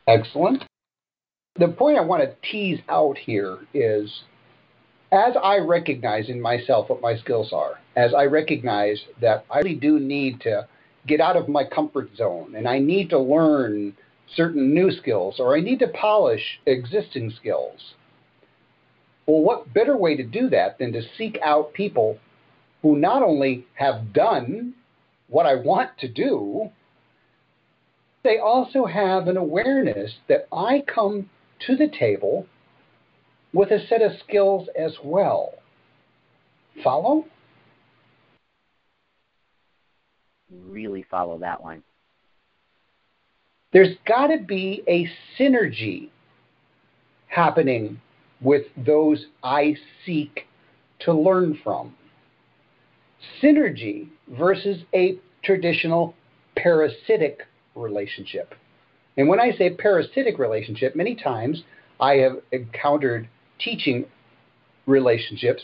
Excellent. 0.08 0.64
The 1.58 1.68
point 1.68 1.98
I 1.98 2.02
want 2.02 2.24
to 2.24 2.52
tease 2.52 2.80
out 2.88 3.18
here 3.18 3.58
is 3.74 4.24
as 5.12 5.36
I 5.42 5.58
recognize 5.58 6.30
in 6.30 6.40
myself 6.40 6.90
what 6.90 7.02
my 7.02 7.18
skills 7.18 7.52
are, 7.52 7.80
as 7.96 8.14
I 8.14 8.26
recognize 8.26 9.02
that 9.22 9.46
I 9.50 9.60
really 9.60 9.76
do 9.76 10.00
need 10.00 10.42
to 10.42 10.68
get 11.08 11.20
out 11.20 11.36
of 11.36 11.50
my 11.50 11.64
comfort 11.64 12.10
zone 12.16 12.54
and 12.56 12.68
I 12.68 12.80
need 12.80 13.10
to 13.10 13.20
learn 13.20 13.96
certain 14.36 14.74
new 14.74 14.92
skills 14.92 15.40
or 15.40 15.56
I 15.56 15.60
need 15.60 15.80
to 15.80 15.88
polish 15.88 16.60
existing 16.66 17.32
skills. 17.32 17.94
Well, 19.26 19.42
what 19.42 19.74
better 19.74 19.98
way 19.98 20.16
to 20.16 20.24
do 20.24 20.50
that 20.50 20.78
than 20.80 20.94
to 20.94 21.02
seek 21.18 21.40
out 21.44 21.74
people 21.74 22.20
who 22.82 22.96
not 22.96 23.24
only 23.24 23.66
have 23.74 24.14
done 24.14 24.74
what 25.28 25.46
I 25.46 25.56
want 25.56 25.92
to 26.00 26.08
do, 26.08 26.70
they 28.24 28.38
also 28.38 28.86
have 28.86 29.28
an 29.28 29.38
awareness 29.38 30.14
that 30.28 30.48
I 30.52 30.84
come 30.88 31.30
to 31.68 31.76
the 31.76 31.88
table 31.88 32.46
with 33.54 33.72
a 33.72 33.86
set 33.88 34.02
of 34.02 34.12
skills 34.20 34.68
as 34.78 34.98
well. 35.04 35.54
Follow? 36.84 37.26
really 40.70 41.06
follow 41.10 41.38
that 41.40 41.64
one. 41.64 41.84
There's 43.72 43.96
got 44.08 44.28
to 44.28 44.40
be 44.40 44.84
a 44.88 45.08
synergy 45.38 46.10
happening 47.28 48.02
with 48.42 48.64
those 48.76 49.28
I 49.44 49.76
seek 50.06 50.48
to 51.00 51.14
learn 51.14 51.60
from. 51.64 51.96
Synergy 53.44 54.08
versus 54.28 54.84
a 54.94 55.18
traditional 55.44 56.16
parasitic 56.56 57.42
relationship. 57.80 58.54
And 59.18 59.28
when 59.28 59.40
I 59.40 59.52
say 59.52 59.72
parasitic 59.72 60.38
relationship, 60.38 60.96
many 60.96 61.16
times 61.16 61.64
I 62.00 62.16
have 62.16 62.34
encountered 62.52 63.28
teaching 63.60 64.06
relationships 64.86 65.62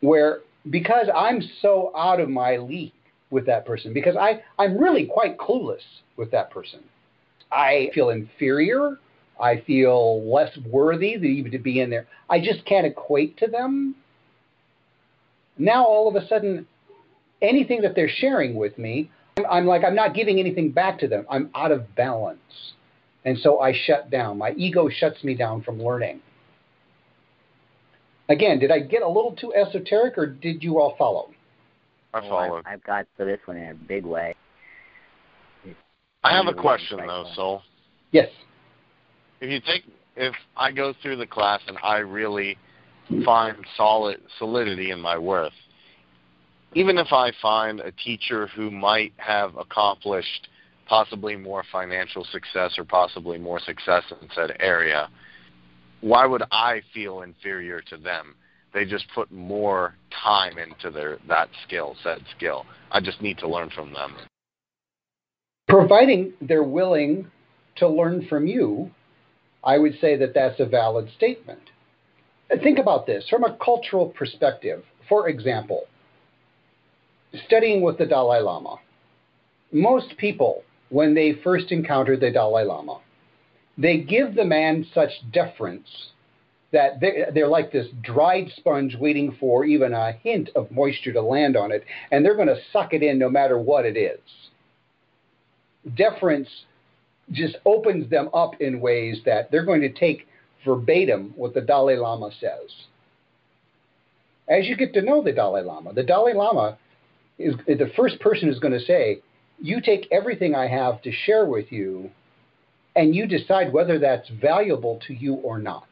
where 0.00 0.40
because 0.68 1.06
I'm 1.14 1.42
so 1.62 1.92
out 1.96 2.20
of 2.20 2.28
my 2.28 2.56
league 2.56 2.92
with 3.30 3.46
that 3.46 3.64
person 3.64 3.92
because 3.92 4.16
I, 4.16 4.42
I'm 4.58 4.76
really 4.76 5.06
quite 5.06 5.38
clueless 5.38 5.82
with 6.16 6.30
that 6.32 6.50
person. 6.50 6.80
I 7.50 7.90
feel 7.94 8.10
inferior. 8.10 8.98
I 9.40 9.62
feel 9.66 10.22
less 10.30 10.56
worthy 10.70 11.08
even 11.08 11.52
to 11.52 11.58
be 11.58 11.80
in 11.80 11.90
there. 11.90 12.06
I 12.28 12.40
just 12.40 12.64
can't 12.66 12.86
equate 12.86 13.38
to 13.38 13.46
them. 13.46 13.94
Now 15.56 15.84
all 15.84 16.08
of 16.08 16.22
a 16.22 16.26
sudden, 16.26 16.66
anything 17.40 17.82
that 17.82 17.94
they're 17.94 18.10
sharing 18.10 18.54
with 18.54 18.76
me, 18.78 19.10
I'm, 19.44 19.50
I'm 19.50 19.66
like 19.66 19.84
I'm 19.84 19.94
not 19.94 20.14
giving 20.14 20.38
anything 20.38 20.70
back 20.70 20.98
to 21.00 21.08
them. 21.08 21.26
I'm 21.30 21.50
out 21.54 21.72
of 21.72 21.94
balance, 21.94 22.38
and 23.24 23.38
so 23.38 23.60
I 23.60 23.72
shut 23.72 24.10
down. 24.10 24.38
My 24.38 24.52
ego 24.52 24.88
shuts 24.88 25.22
me 25.24 25.34
down 25.34 25.62
from 25.62 25.82
learning. 25.82 26.20
Again, 28.28 28.58
did 28.60 28.70
I 28.70 28.80
get 28.80 29.02
a 29.02 29.08
little 29.08 29.34
too 29.38 29.52
esoteric, 29.54 30.16
or 30.16 30.26
did 30.26 30.62
you 30.62 30.78
all 30.78 30.94
follow? 30.96 31.30
I 32.14 32.18
oh, 32.20 32.28
follow. 32.28 32.56
I've, 32.58 32.74
I've 32.74 32.84
got 32.84 33.06
to 33.18 33.24
this 33.24 33.40
one 33.44 33.56
in 33.56 33.70
a 33.70 33.74
big 33.74 34.04
way. 34.04 34.34
I 36.22 36.36
have 36.36 36.46
a 36.46 36.54
question 36.54 36.98
though, 36.98 37.26
Soul. 37.34 37.62
Yes. 38.12 38.28
If 39.40 39.50
you 39.50 39.60
take, 39.60 39.84
if 40.16 40.34
I 40.56 40.70
go 40.70 40.92
through 41.02 41.16
the 41.16 41.26
class 41.26 41.60
and 41.66 41.78
I 41.82 41.98
really 41.98 42.58
find 43.24 43.56
solid 43.76 44.20
solidity 44.38 44.90
in 44.90 45.00
my 45.00 45.16
worth, 45.16 45.52
even 46.74 46.98
if 46.98 47.12
I 47.12 47.32
find 47.42 47.80
a 47.80 47.92
teacher 47.92 48.46
who 48.48 48.70
might 48.70 49.12
have 49.16 49.56
accomplished 49.56 50.48
possibly 50.86 51.36
more 51.36 51.64
financial 51.70 52.24
success 52.24 52.74
or 52.78 52.84
possibly 52.84 53.38
more 53.38 53.60
success 53.60 54.04
in 54.20 54.28
said 54.34 54.56
area, 54.60 55.08
why 56.00 56.26
would 56.26 56.42
I 56.50 56.82
feel 56.94 57.22
inferior 57.22 57.80
to 57.82 57.96
them? 57.96 58.34
They 58.72 58.84
just 58.84 59.06
put 59.14 59.30
more 59.32 59.94
time 60.22 60.58
into 60.58 60.90
their 60.90 61.18
that 61.28 61.48
skill, 61.66 61.96
said 62.02 62.18
skill. 62.36 62.66
I 62.90 63.00
just 63.00 63.20
need 63.20 63.38
to 63.38 63.48
learn 63.48 63.70
from 63.70 63.92
them. 63.92 64.14
Providing 65.68 66.32
they're 66.40 66.62
willing 66.62 67.26
to 67.76 67.88
learn 67.88 68.26
from 68.28 68.46
you, 68.46 68.90
I 69.62 69.78
would 69.78 69.98
say 70.00 70.16
that 70.16 70.34
that's 70.34 70.60
a 70.60 70.66
valid 70.66 71.08
statement. 71.16 71.60
Think 72.62 72.78
about 72.78 73.06
this 73.06 73.28
from 73.28 73.44
a 73.44 73.56
cultural 73.56 74.08
perspective. 74.08 74.84
For 75.08 75.28
example, 75.28 75.86
studying 77.46 77.82
with 77.82 77.98
the 77.98 78.06
Dalai 78.06 78.40
Lama. 78.40 78.76
Most 79.72 80.16
people, 80.16 80.62
when 80.88 81.14
they 81.14 81.34
first 81.44 81.70
encounter 81.70 82.16
the 82.16 82.30
Dalai 82.30 82.64
Lama, 82.64 83.00
they 83.78 83.98
give 83.98 84.34
the 84.34 84.44
man 84.44 84.86
such 84.92 85.10
deference 85.32 85.88
that 86.72 87.00
they're 87.00 87.48
like 87.48 87.72
this 87.72 87.88
dried 88.02 88.48
sponge 88.56 88.96
waiting 88.96 89.36
for 89.40 89.64
even 89.64 89.92
a 89.92 90.12
hint 90.12 90.50
of 90.54 90.70
moisture 90.70 91.12
to 91.12 91.20
land 91.20 91.56
on 91.56 91.72
it, 91.72 91.84
and 92.12 92.24
they're 92.24 92.36
going 92.36 92.48
to 92.48 92.60
suck 92.72 92.92
it 92.92 93.02
in 93.02 93.18
no 93.18 93.28
matter 93.28 93.58
what 93.58 93.84
it 93.84 93.96
is. 93.96 94.20
Deference 95.96 96.48
just 97.32 97.56
opens 97.64 98.08
them 98.10 98.28
up 98.34 98.60
in 98.60 98.80
ways 98.80 99.20
that 99.24 99.50
they're 99.50 99.64
going 99.64 99.80
to 99.80 99.92
take 99.92 100.28
verbatim 100.64 101.32
what 101.36 101.54
the 101.54 101.60
Dalai 101.60 101.96
Lama 101.96 102.30
says. 102.38 102.70
As 104.48 104.66
you 104.66 104.76
get 104.76 104.92
to 104.94 105.02
know 105.02 105.22
the 105.22 105.32
Dalai 105.32 105.62
Lama, 105.62 105.92
the 105.92 106.02
Dalai 106.02 106.34
Lama 106.34 106.76
is 107.40 107.54
the 107.66 107.90
first 107.96 108.20
person 108.20 108.48
is 108.48 108.58
going 108.58 108.72
to 108.72 108.84
say, 108.84 109.20
You 109.60 109.80
take 109.80 110.06
everything 110.10 110.54
I 110.54 110.68
have 110.68 111.02
to 111.02 111.12
share 111.12 111.46
with 111.46 111.72
you, 111.72 112.10
and 112.94 113.14
you 113.14 113.26
decide 113.26 113.72
whether 113.72 113.98
that's 113.98 114.28
valuable 114.28 115.00
to 115.06 115.14
you 115.14 115.34
or 115.34 115.58
not. 115.58 115.88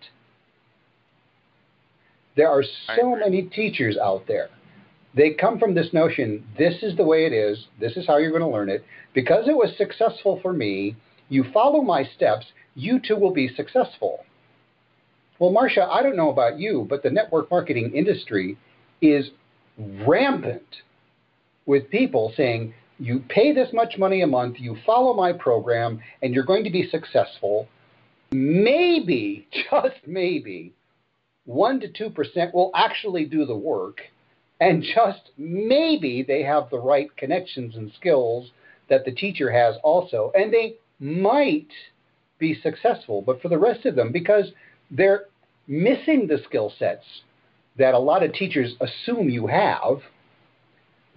There 2.36 2.48
are 2.48 2.62
so 2.96 3.16
many 3.16 3.42
teachers 3.42 3.96
out 3.96 4.24
there. 4.28 4.48
They 5.14 5.30
come 5.30 5.58
from 5.58 5.74
this 5.74 5.92
notion 5.92 6.46
this 6.56 6.82
is 6.82 6.96
the 6.96 7.04
way 7.04 7.26
it 7.26 7.32
is, 7.32 7.66
this 7.80 7.96
is 7.96 8.06
how 8.06 8.18
you're 8.18 8.30
going 8.30 8.42
to 8.42 8.48
learn 8.48 8.68
it. 8.68 8.84
Because 9.14 9.48
it 9.48 9.56
was 9.56 9.76
successful 9.76 10.38
for 10.40 10.52
me, 10.52 10.94
you 11.28 11.44
follow 11.52 11.82
my 11.82 12.04
steps, 12.04 12.46
you 12.74 13.00
too 13.00 13.16
will 13.16 13.32
be 13.32 13.48
successful. 13.48 14.24
Well, 15.38 15.50
Marsha, 15.50 15.88
I 15.88 16.02
don't 16.02 16.16
know 16.16 16.30
about 16.30 16.58
you, 16.58 16.86
but 16.88 17.02
the 17.02 17.10
network 17.10 17.50
marketing 17.50 17.92
industry 17.94 18.56
is 19.00 19.30
rampant 20.06 20.82
with 21.68 21.90
people 21.90 22.32
saying, 22.34 22.72
you 22.98 23.22
pay 23.28 23.52
this 23.52 23.68
much 23.74 23.98
money 23.98 24.22
a 24.22 24.26
month, 24.26 24.56
you 24.58 24.76
follow 24.86 25.12
my 25.14 25.32
program, 25.34 26.00
and 26.22 26.34
you're 26.34 26.42
going 26.42 26.64
to 26.64 26.70
be 26.70 26.88
successful. 26.88 27.68
Maybe, 28.32 29.46
just 29.70 30.06
maybe, 30.06 30.72
1 31.44 31.80
to 31.80 31.88
2% 31.88 32.54
will 32.54 32.70
actually 32.74 33.26
do 33.26 33.44
the 33.44 33.54
work, 33.54 33.98
and 34.60 34.82
just 34.82 35.30
maybe 35.36 36.24
they 36.26 36.42
have 36.42 36.70
the 36.70 36.78
right 36.78 37.14
connections 37.18 37.76
and 37.76 37.92
skills 37.92 38.50
that 38.88 39.04
the 39.04 39.12
teacher 39.12 39.50
has 39.50 39.76
also, 39.84 40.32
and 40.34 40.50
they 40.50 40.76
might 40.98 41.68
be 42.38 42.58
successful. 42.62 43.20
But 43.20 43.42
for 43.42 43.48
the 43.48 43.58
rest 43.58 43.84
of 43.84 43.94
them, 43.94 44.10
because 44.10 44.46
they're 44.90 45.26
missing 45.66 46.26
the 46.26 46.40
skill 46.48 46.72
sets 46.78 47.04
that 47.76 47.92
a 47.92 47.98
lot 47.98 48.22
of 48.22 48.32
teachers 48.32 48.74
assume 48.80 49.28
you 49.28 49.46
have, 49.46 49.98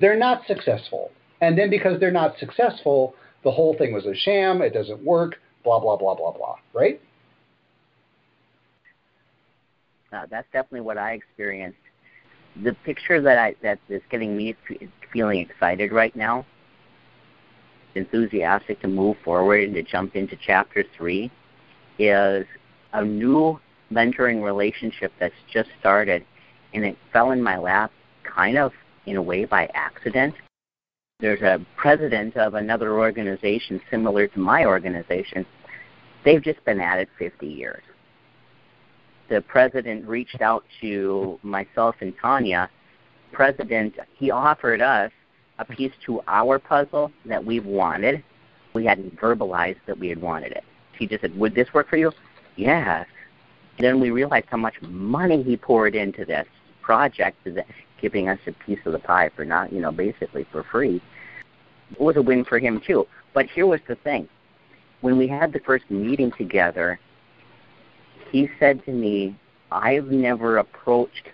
they're 0.01 0.17
not 0.17 0.45
successful. 0.47 1.11
And 1.39 1.57
then 1.57 1.69
because 1.69 1.99
they're 1.99 2.11
not 2.11 2.37
successful, 2.39 3.15
the 3.43 3.51
whole 3.51 3.75
thing 3.77 3.93
was 3.93 4.05
a 4.05 4.15
sham, 4.15 4.61
it 4.61 4.73
doesn't 4.73 5.03
work, 5.03 5.35
blah, 5.63 5.79
blah, 5.79 5.95
blah, 5.95 6.15
blah, 6.15 6.31
blah, 6.31 6.55
right? 6.73 6.99
Uh, 10.11 10.25
that's 10.29 10.47
definitely 10.51 10.81
what 10.81 10.97
I 10.97 11.13
experienced. 11.13 11.77
The 12.63 12.75
picture 12.83 13.21
that 13.21 13.37
I 13.37 13.55
that 13.63 13.79
is 13.87 14.01
getting 14.09 14.35
me 14.35 14.55
feeling 15.13 15.39
excited 15.39 15.93
right 15.93 16.13
now, 16.15 16.45
enthusiastic 17.95 18.81
to 18.81 18.89
move 18.89 19.15
forward 19.23 19.63
and 19.63 19.73
to 19.75 19.83
jump 19.83 20.17
into 20.17 20.35
chapter 20.45 20.83
three, 20.97 21.31
is 21.97 22.45
a 22.91 23.05
new 23.05 23.57
mentoring 23.89 24.43
relationship 24.43 25.13
that's 25.17 25.33
just 25.51 25.69
started, 25.79 26.25
and 26.73 26.83
it 26.83 26.97
fell 27.13 27.31
in 27.31 27.41
my 27.41 27.57
lap 27.57 27.91
kind 28.23 28.57
of 28.57 28.73
in 29.05 29.17
a 29.17 29.21
way 29.21 29.45
by 29.45 29.69
accident. 29.73 30.35
There's 31.19 31.41
a 31.41 31.63
president 31.75 32.35
of 32.37 32.55
another 32.55 32.97
organization 32.97 33.81
similar 33.89 34.27
to 34.27 34.39
my 34.39 34.65
organization. 34.65 35.45
They've 36.25 36.41
just 36.41 36.63
been 36.65 36.79
at 36.79 36.99
it 36.99 37.09
50 37.17 37.47
years 37.47 37.83
the 39.31 39.41
president 39.41 40.05
reached 40.05 40.41
out 40.41 40.65
to 40.81 41.39
myself 41.41 41.95
and 42.01 42.13
Tanya, 42.21 42.69
president 43.31 43.95
he 44.13 44.29
offered 44.29 44.81
us 44.81 45.09
a 45.57 45.63
piece 45.63 45.93
to 46.05 46.21
our 46.27 46.59
puzzle 46.59 47.11
that 47.25 47.43
we've 47.43 47.65
wanted. 47.65 48.21
We 48.73 48.85
hadn't 48.85 49.15
verbalized 49.15 49.79
that 49.87 49.97
we 49.97 50.09
had 50.09 50.21
wanted 50.21 50.51
it. 50.51 50.65
He 50.99 51.07
just 51.07 51.21
said, 51.21 51.35
"Would 51.37 51.55
this 51.55 51.73
work 51.73 51.87
for 51.87 51.95
you?" 51.95 52.11
Yes. 52.57 53.07
And 53.77 53.87
then 53.87 54.01
we 54.01 54.11
realized 54.11 54.47
how 54.49 54.57
much 54.57 54.81
money 54.81 55.41
he 55.41 55.55
poured 55.55 55.95
into 55.95 56.25
this 56.25 56.47
project, 56.81 57.37
giving 58.01 58.29
us 58.29 58.39
a 58.47 58.51
piece 58.65 58.79
of 58.85 58.93
the 58.93 58.99
pie 58.99 59.29
for 59.35 59.45
not, 59.45 59.71
you 59.71 59.79
know, 59.79 59.91
basically 59.91 60.45
for 60.51 60.63
free. 60.63 61.01
It 61.91 61.99
was 61.99 62.17
a 62.17 62.21
win 62.21 62.43
for 62.43 62.59
him 62.59 62.81
too. 62.85 63.07
But 63.33 63.45
here 63.47 63.67
was 63.67 63.81
the 63.87 63.95
thing: 63.95 64.27
when 65.01 65.17
we 65.17 65.27
had 65.27 65.53
the 65.53 65.59
first 65.59 65.89
meeting 65.89 66.31
together, 66.37 66.99
he 68.31 68.49
said 68.59 68.83
to 68.85 68.91
me, 68.91 69.35
I've 69.71 70.07
never 70.07 70.57
approached 70.57 71.29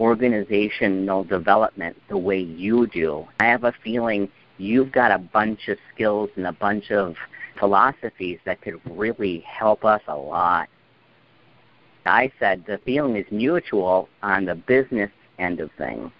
organizational 0.00 1.24
development 1.24 1.96
the 2.08 2.18
way 2.18 2.38
you 2.38 2.86
do. 2.88 3.26
I 3.40 3.44
have 3.46 3.64
a 3.64 3.72
feeling 3.82 4.28
you've 4.58 4.92
got 4.92 5.10
a 5.10 5.18
bunch 5.18 5.68
of 5.68 5.78
skills 5.94 6.30
and 6.36 6.46
a 6.46 6.52
bunch 6.52 6.90
of 6.90 7.14
philosophies 7.58 8.38
that 8.44 8.60
could 8.60 8.80
really 8.90 9.40
help 9.40 9.84
us 9.84 10.02
a 10.08 10.16
lot. 10.16 10.68
I 12.06 12.30
said 12.38 12.64
the 12.66 12.78
feeling 12.84 13.16
is 13.16 13.24
mutual 13.30 14.08
on 14.22 14.44
the 14.44 14.54
business 14.54 15.10
end 15.38 15.60
of 15.60 15.70
things, 15.76 16.10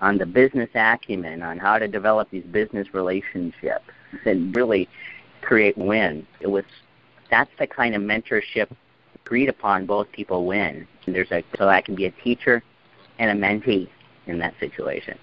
on 0.00 0.18
the 0.18 0.26
business 0.26 0.70
acumen, 0.74 1.42
on 1.42 1.58
how 1.58 1.78
to 1.78 1.88
develop 1.88 2.30
these 2.30 2.44
business 2.44 2.88
relationships 2.92 3.84
and 4.24 4.54
really 4.54 4.88
create 5.42 5.76
win. 5.76 6.26
It 6.40 6.48
was 6.48 6.64
that's 7.30 7.50
the 7.58 7.66
kind 7.66 7.94
of 7.94 8.02
mentorship 8.02 8.68
agreed 9.14 9.48
upon. 9.48 9.86
Both 9.86 10.10
people 10.12 10.46
win. 10.46 10.86
And 11.06 11.14
there's 11.14 11.30
a 11.30 11.42
so 11.58 11.68
I 11.68 11.80
can 11.80 11.94
be 11.94 12.06
a 12.06 12.10
teacher 12.10 12.62
and 13.18 13.30
a 13.30 13.46
mentee 13.46 13.88
in 14.26 14.38
that 14.38 14.54
situation, 14.60 15.18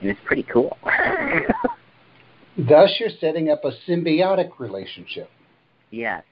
and 0.00 0.10
it's 0.10 0.20
pretty 0.24 0.44
cool. 0.44 0.76
Thus, 2.56 2.94
you're 3.00 3.10
setting 3.20 3.50
up 3.50 3.64
a 3.64 3.72
symbiotic 3.88 4.58
relationship. 4.58 5.28
Yes. 5.90 6.22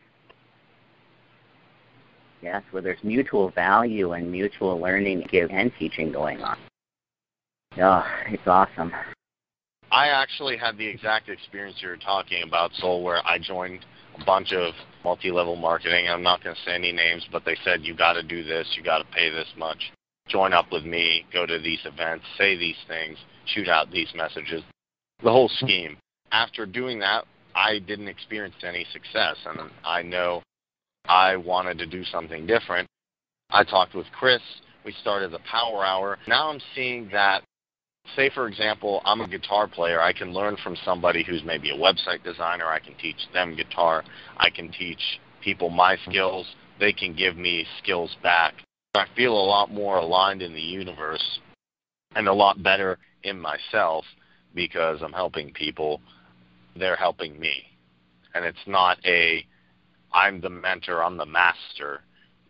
Yes, 2.42 2.62
where 2.72 2.82
there's 2.82 3.02
mutual 3.04 3.50
value 3.50 4.12
and 4.12 4.30
mutual 4.30 4.78
learning, 4.80 5.26
give 5.30 5.50
and 5.50 5.70
teaching 5.78 6.10
going 6.10 6.42
on. 6.42 6.58
Oh, 7.78 8.04
it's 8.26 8.46
awesome. 8.46 8.92
I 9.92 10.08
actually 10.08 10.56
had 10.56 10.76
the 10.76 10.86
exact 10.86 11.28
experience 11.28 11.78
you 11.80 11.88
were 11.88 11.96
talking 11.96 12.42
about, 12.42 12.72
Soul, 12.74 13.04
where 13.04 13.24
I 13.26 13.38
joined 13.38 13.84
a 14.20 14.24
bunch 14.24 14.52
of 14.52 14.74
multi-level 15.04 15.56
marketing. 15.56 16.08
I'm 16.08 16.22
not 16.22 16.42
going 16.42 16.56
to 16.56 16.62
say 16.62 16.74
any 16.74 16.92
names, 16.92 17.26
but 17.30 17.44
they 17.44 17.56
said 17.64 17.82
you 17.82 17.94
got 17.94 18.14
to 18.14 18.22
do 18.22 18.42
this, 18.42 18.66
you 18.76 18.82
got 18.82 18.98
to 18.98 19.04
pay 19.14 19.30
this 19.30 19.48
much, 19.56 19.92
join 20.28 20.52
up 20.52 20.72
with 20.72 20.84
me, 20.84 21.24
go 21.32 21.46
to 21.46 21.58
these 21.58 21.80
events, 21.84 22.24
say 22.36 22.56
these 22.56 22.76
things, 22.88 23.18
shoot 23.46 23.68
out 23.68 23.90
these 23.90 24.12
messages, 24.14 24.62
the 25.22 25.30
whole 25.30 25.48
scheme. 25.48 25.96
After 26.32 26.66
doing 26.66 26.98
that, 27.00 27.24
I 27.54 27.78
didn't 27.78 28.08
experience 28.08 28.56
any 28.62 28.86
success, 28.92 29.36
and 29.46 29.70
I 29.84 30.02
know 30.02 30.42
I 31.06 31.36
wanted 31.36 31.78
to 31.78 31.86
do 31.86 32.04
something 32.04 32.46
different. 32.46 32.88
I 33.50 33.64
talked 33.64 33.94
with 33.94 34.06
Chris. 34.18 34.40
We 34.84 34.92
started 35.00 35.30
the 35.30 35.40
Power 35.50 35.84
Hour. 35.84 36.18
Now 36.26 36.50
I'm 36.50 36.60
seeing 36.74 37.08
that 37.12 37.42
say 38.16 38.28
for 38.34 38.48
example 38.48 39.00
i'm 39.04 39.20
a 39.20 39.28
guitar 39.28 39.68
player. 39.68 40.00
I 40.00 40.12
can 40.12 40.32
learn 40.32 40.56
from 40.62 40.76
somebody 40.84 41.22
who's 41.22 41.42
maybe 41.44 41.70
a 41.70 41.74
website 41.78 42.24
designer. 42.24 42.66
I 42.66 42.80
can 42.80 42.94
teach 42.96 43.16
them 43.32 43.54
guitar. 43.54 44.02
I 44.38 44.50
can 44.50 44.72
teach 44.72 45.20
people 45.42 45.70
my 45.70 45.96
skills. 46.08 46.46
They 46.80 46.92
can 46.92 47.14
give 47.14 47.36
me 47.36 47.66
skills 47.82 48.16
back. 48.22 48.54
I 48.94 49.06
feel 49.16 49.32
a 49.32 49.48
lot 49.48 49.70
more 49.70 49.98
aligned 49.98 50.42
in 50.42 50.52
the 50.52 50.60
universe 50.60 51.40
and 52.16 52.28
a 52.28 52.32
lot 52.32 52.62
better 52.62 52.98
in 53.22 53.40
myself 53.40 54.04
because 54.54 55.00
i'm 55.02 55.12
helping 55.12 55.52
people. 55.52 56.00
They're 56.76 56.96
helping 56.96 57.38
me. 57.38 57.62
And 58.34 58.44
it's 58.44 58.66
not 58.66 58.98
a 59.04 59.44
i'm 60.14 60.40
the 60.40 60.50
mentor 60.50 61.02
i'm 61.02 61.16
the 61.16 61.26
master 61.26 62.02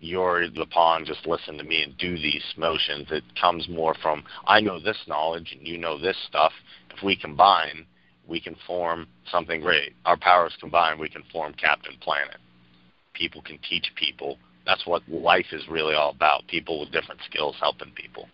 you're 0.02 0.50
the 0.50 0.66
pawn, 0.66 1.04
just 1.04 1.26
listen 1.28 1.56
to 1.58 1.62
me 1.62 1.84
and 1.84 1.96
do 1.96 2.16
these 2.16 2.42
motions. 2.56 3.06
It 3.12 3.22
comes 3.40 3.68
more 3.68 3.94
from, 4.02 4.24
I 4.48 4.60
know 4.60 4.80
this 4.80 4.98
knowledge 5.06 5.54
and 5.56 5.66
you 5.66 5.78
know 5.78 5.96
this 5.96 6.16
stuff. 6.26 6.50
If 6.90 7.04
we 7.04 7.14
combine, 7.14 7.86
we 8.26 8.40
can 8.40 8.56
form 8.66 9.06
something 9.30 9.60
great. 9.60 9.94
Our 10.04 10.16
powers 10.16 10.56
combined, 10.60 10.98
we 10.98 11.08
can 11.08 11.22
form 11.32 11.54
Captain 11.54 11.94
Planet. 12.00 12.38
People 13.14 13.42
can 13.42 13.58
teach 13.68 13.92
people. 13.94 14.38
That's 14.66 14.84
what 14.86 15.08
life 15.08 15.46
is 15.52 15.68
really 15.68 15.94
all 15.94 16.10
about 16.10 16.48
people 16.48 16.80
with 16.80 16.90
different 16.90 17.20
skills 17.30 17.54
helping 17.60 17.92
people. 17.92 18.28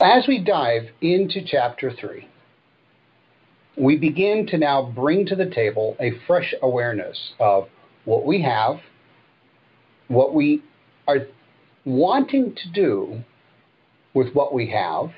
As 0.00 0.26
we 0.26 0.42
dive 0.42 0.88
into 1.00 1.44
chapter 1.46 1.92
3, 1.92 2.26
we 3.76 3.96
begin 3.96 4.46
to 4.46 4.58
now 4.58 4.82
bring 4.82 5.26
to 5.26 5.36
the 5.36 5.50
table 5.50 5.96
a 6.00 6.12
fresh 6.26 6.54
awareness 6.62 7.32
of 7.38 7.68
what 8.04 8.24
we 8.24 8.42
have, 8.42 8.80
what 10.08 10.34
we 10.34 10.62
are 11.06 11.26
wanting 11.84 12.54
to 12.54 12.72
do 12.72 13.22
with 14.14 14.34
what 14.34 14.54
we 14.54 14.70
have, 14.70 15.10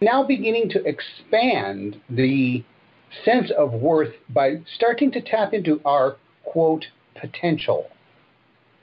now 0.00 0.22
beginning 0.22 0.68
to 0.68 0.84
expand 0.84 2.00
the 2.10 2.62
sense 3.24 3.50
of 3.56 3.72
worth 3.72 4.14
by 4.28 4.56
starting 4.74 5.10
to 5.12 5.20
tap 5.20 5.54
into 5.54 5.80
our 5.84 6.16
quote 6.44 6.86
potential. 7.18 7.86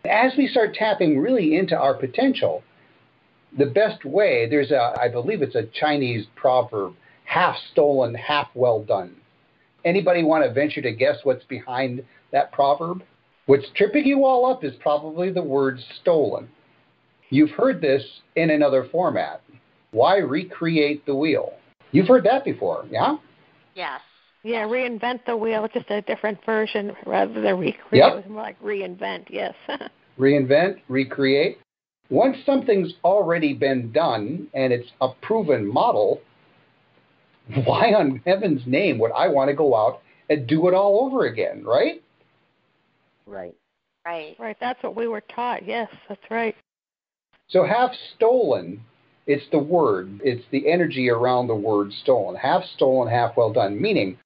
As 0.09 0.33
we 0.37 0.47
start 0.47 0.73
tapping 0.73 1.19
really 1.19 1.55
into 1.55 1.77
our 1.77 1.93
potential, 1.93 2.63
the 3.55 3.65
best 3.65 4.05
way, 4.05 4.47
there's 4.49 4.71
a, 4.71 4.95
I 4.99 5.09
believe 5.09 5.41
it's 5.41 5.55
a 5.55 5.65
Chinese 5.65 6.25
proverb, 6.35 6.95
half 7.31 7.55
stolen, 7.71 8.13
half 8.13 8.47
well 8.55 8.83
done. 8.83 9.15
Anybody 9.85 10.21
want 10.21 10.43
to 10.43 10.51
venture 10.51 10.81
to 10.81 10.91
guess 10.91 11.15
what's 11.23 11.45
behind 11.45 12.03
that 12.33 12.51
proverb? 12.51 13.03
What's 13.45 13.67
tripping 13.73 14.05
you 14.05 14.25
all 14.25 14.45
up 14.45 14.65
is 14.65 14.73
probably 14.81 15.31
the 15.31 15.41
word 15.41 15.79
stolen. 16.01 16.49
You've 17.29 17.51
heard 17.51 17.79
this 17.79 18.03
in 18.35 18.49
another 18.49 18.87
format. 18.91 19.41
Why 19.91 20.17
recreate 20.17 21.05
the 21.05 21.15
wheel? 21.15 21.53
You've 21.93 22.09
heard 22.09 22.25
that 22.25 22.43
before, 22.43 22.85
yeah? 22.91 23.15
Yes. 23.75 24.01
Yeah, 24.43 24.65
reinvent 24.65 25.25
the 25.25 25.37
wheel, 25.37 25.67
just 25.73 25.89
a 25.89 26.01
different 26.01 26.43
version 26.45 26.91
rather 27.05 27.39
than 27.39 27.57
recreate. 27.57 28.03
Yep. 28.03 28.11
It 28.11 28.15
was 28.15 28.25
more 28.27 28.41
like 28.41 28.61
reinvent, 28.61 29.27
yes. 29.29 29.53
reinvent, 30.19 30.81
recreate. 30.89 31.59
Once 32.09 32.35
something's 32.45 32.93
already 33.05 33.53
been 33.53 33.89
done 33.93 34.47
and 34.53 34.73
it's 34.73 34.89
a 34.99 35.09
proven 35.21 35.65
model, 35.65 36.19
why 37.65 37.93
on 37.93 38.21
heaven's 38.25 38.65
name 38.65 38.99
would 38.99 39.11
I 39.11 39.27
want 39.27 39.49
to 39.49 39.55
go 39.55 39.75
out 39.75 40.01
and 40.29 40.47
do 40.47 40.67
it 40.67 40.73
all 40.73 41.05
over 41.05 41.25
again, 41.25 41.63
right? 41.65 42.01
Right. 43.25 43.55
Right. 44.05 44.35
Right. 44.39 44.57
That's 44.59 44.81
what 44.83 44.95
we 44.95 45.07
were 45.07 45.21
taught. 45.21 45.65
Yes, 45.65 45.89
that's 46.09 46.31
right. 46.31 46.55
So 47.49 47.65
half 47.65 47.91
stolen, 48.15 48.81
it's 49.27 49.45
the 49.51 49.59
word, 49.59 50.21
it's 50.23 50.45
the 50.51 50.71
energy 50.71 51.09
around 51.09 51.47
the 51.47 51.55
word 51.55 51.91
stolen. 51.91 52.35
Half 52.35 52.63
stolen, 52.75 53.09
half 53.09 53.35
well 53.35 53.51
done. 53.51 53.79
Meaning, 53.79 54.17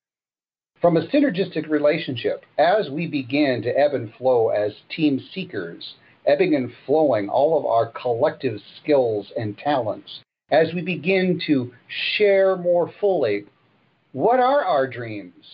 from 0.80 0.97
a 0.97 1.07
synergistic 1.07 1.67
relationship, 1.67 2.45
as 2.59 2.89
we 2.89 3.07
begin 3.07 3.61
to 3.63 3.78
ebb 3.78 3.93
and 3.93 4.13
flow 4.13 4.49
as 4.49 4.73
team 4.95 5.19
seekers, 5.34 5.95
ebbing 6.28 6.55
and 6.55 6.71
flowing 6.86 7.30
all 7.30 7.57
of 7.57 7.65
our 7.65 7.88
collective 7.88 8.59
skills 8.82 9.32
and 9.36 9.57
talents, 9.57 10.19
as 10.51 10.73
we 10.73 10.81
begin 10.81 11.41
to 11.47 11.71
share 12.17 12.55
more 12.55 12.91
fully 12.99 13.45
what 14.11 14.39
are 14.39 14.63
our 14.63 14.87
dreams? 14.87 15.45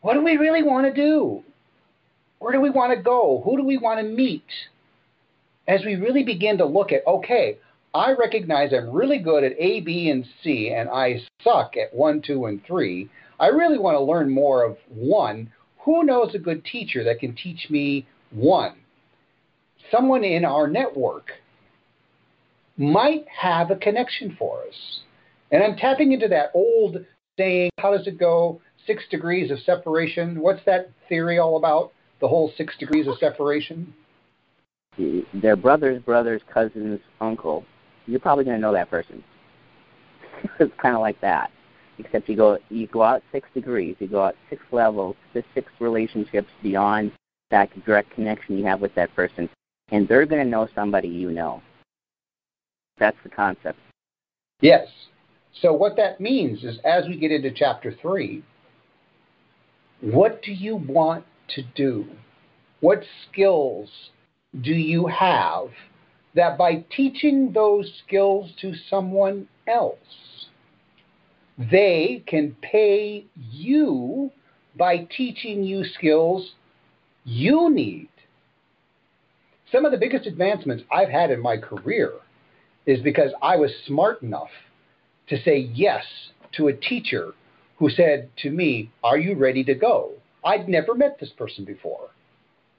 What 0.00 0.14
do 0.14 0.22
we 0.22 0.36
really 0.36 0.62
want 0.62 0.86
to 0.86 0.92
do? 0.92 1.42
Where 2.38 2.52
do 2.52 2.60
we 2.60 2.70
want 2.70 2.96
to 2.96 3.02
go? 3.02 3.42
Who 3.44 3.56
do 3.56 3.64
we 3.64 3.78
want 3.78 3.98
to 3.98 4.06
meet? 4.06 4.44
As 5.66 5.80
we 5.84 5.96
really 5.96 6.22
begin 6.22 6.58
to 6.58 6.66
look 6.66 6.92
at, 6.92 7.04
okay, 7.04 7.58
I 7.92 8.12
recognize 8.12 8.72
I'm 8.72 8.90
really 8.90 9.18
good 9.18 9.42
at 9.42 9.58
A, 9.58 9.80
B, 9.80 10.10
and 10.10 10.24
C, 10.42 10.70
and 10.70 10.88
I 10.88 11.20
suck 11.42 11.76
at 11.76 11.92
1, 11.92 12.22
2, 12.24 12.46
and 12.46 12.64
3. 12.64 13.10
I 13.40 13.46
really 13.48 13.78
want 13.78 13.96
to 13.96 14.00
learn 14.00 14.30
more 14.30 14.62
of 14.62 14.76
1. 14.88 15.50
Who 15.80 16.04
knows 16.04 16.34
a 16.34 16.38
good 16.38 16.64
teacher 16.64 17.02
that 17.02 17.18
can 17.18 17.34
teach 17.34 17.70
me 17.70 18.06
1? 18.30 18.74
Someone 19.90 20.22
in 20.22 20.44
our 20.44 20.68
network 20.68 21.32
might 22.76 23.26
have 23.28 23.70
a 23.70 23.76
connection 23.76 24.36
for 24.38 24.62
us. 24.62 25.00
And 25.50 25.62
I'm 25.62 25.76
tapping 25.76 26.12
into 26.12 26.28
that 26.28 26.50
old 26.54 27.04
saying, 27.38 27.70
how 27.78 27.96
does 27.96 28.06
it 28.06 28.18
go? 28.18 28.60
Six 28.86 29.04
degrees 29.10 29.50
of 29.50 29.58
separation. 29.60 30.40
What's 30.40 30.64
that 30.66 30.90
theory 31.08 31.38
all 31.38 31.56
about? 31.56 31.92
The 32.20 32.28
whole 32.28 32.52
six 32.56 32.74
degrees 32.78 33.06
of 33.06 33.18
separation? 33.18 33.94
Their 35.32 35.56
brother's 35.56 36.02
brother's 36.02 36.42
cousin's 36.52 37.00
uncle. 37.20 37.64
You're 38.06 38.20
probably 38.20 38.44
going 38.44 38.56
to 38.56 38.60
know 38.60 38.72
that 38.72 38.90
person. 38.90 39.24
it's 40.58 40.72
kind 40.80 40.94
of 40.94 41.00
like 41.00 41.20
that, 41.20 41.50
except 41.98 42.28
you 42.28 42.36
go 42.36 42.58
you 42.68 42.86
go 42.86 43.02
out 43.02 43.22
six 43.32 43.48
degrees, 43.54 43.96
you 43.98 44.08
go 44.08 44.22
out 44.22 44.36
six 44.50 44.62
levels, 44.72 45.16
six 45.32 45.70
relationships 45.80 46.48
beyond 46.62 47.12
that 47.50 47.70
direct 47.84 48.10
connection 48.10 48.58
you 48.58 48.64
have 48.64 48.80
with 48.80 48.94
that 48.94 49.14
person, 49.14 49.48
and 49.90 50.08
they're 50.08 50.26
going 50.26 50.42
to 50.42 50.48
know 50.48 50.68
somebody 50.74 51.08
you 51.08 51.30
know. 51.30 51.62
That's 52.98 53.16
the 53.22 53.30
concept. 53.30 53.78
Yes. 54.60 54.86
So 55.60 55.72
what 55.72 55.96
that 55.96 56.20
means 56.20 56.64
is 56.64 56.78
as 56.84 57.06
we 57.06 57.16
get 57.16 57.32
into 57.32 57.50
chapter 57.50 57.94
3, 58.00 58.42
what 60.00 60.42
do 60.42 60.52
you 60.52 60.76
want 60.76 61.24
to 61.54 61.62
do? 61.74 62.06
What 62.80 63.02
skills 63.30 63.88
do 64.60 64.72
you 64.72 65.06
have 65.06 65.68
that 66.34 66.58
by 66.58 66.84
teaching 66.94 67.52
those 67.52 67.90
skills 68.04 68.50
to 68.60 68.74
someone 68.90 69.48
else, 69.66 70.48
they 71.56 72.22
can 72.26 72.56
pay 72.60 73.24
you 73.34 74.30
by 74.76 75.08
teaching 75.16 75.62
you 75.62 75.84
skills 75.84 76.52
you 77.24 77.70
need? 77.70 78.08
Some 79.70 79.84
of 79.84 79.92
the 79.92 79.98
biggest 79.98 80.26
advancements 80.26 80.84
I've 80.92 81.08
had 81.08 81.30
in 81.30 81.40
my 81.40 81.56
career 81.56 82.12
is 82.86 83.00
because 83.00 83.32
I 83.42 83.56
was 83.56 83.70
smart 83.86 84.22
enough 84.22 84.50
to 85.28 85.40
say 85.42 85.58
yes 85.58 86.04
to 86.56 86.68
a 86.68 86.72
teacher 86.72 87.32
who 87.78 87.90
said 87.90 88.30
to 88.42 88.50
me, 88.50 88.90
Are 89.02 89.18
you 89.18 89.34
ready 89.36 89.64
to 89.64 89.74
go? 89.74 90.12
I'd 90.44 90.68
never 90.68 90.94
met 90.94 91.18
this 91.18 91.30
person 91.30 91.64
before. 91.64 92.10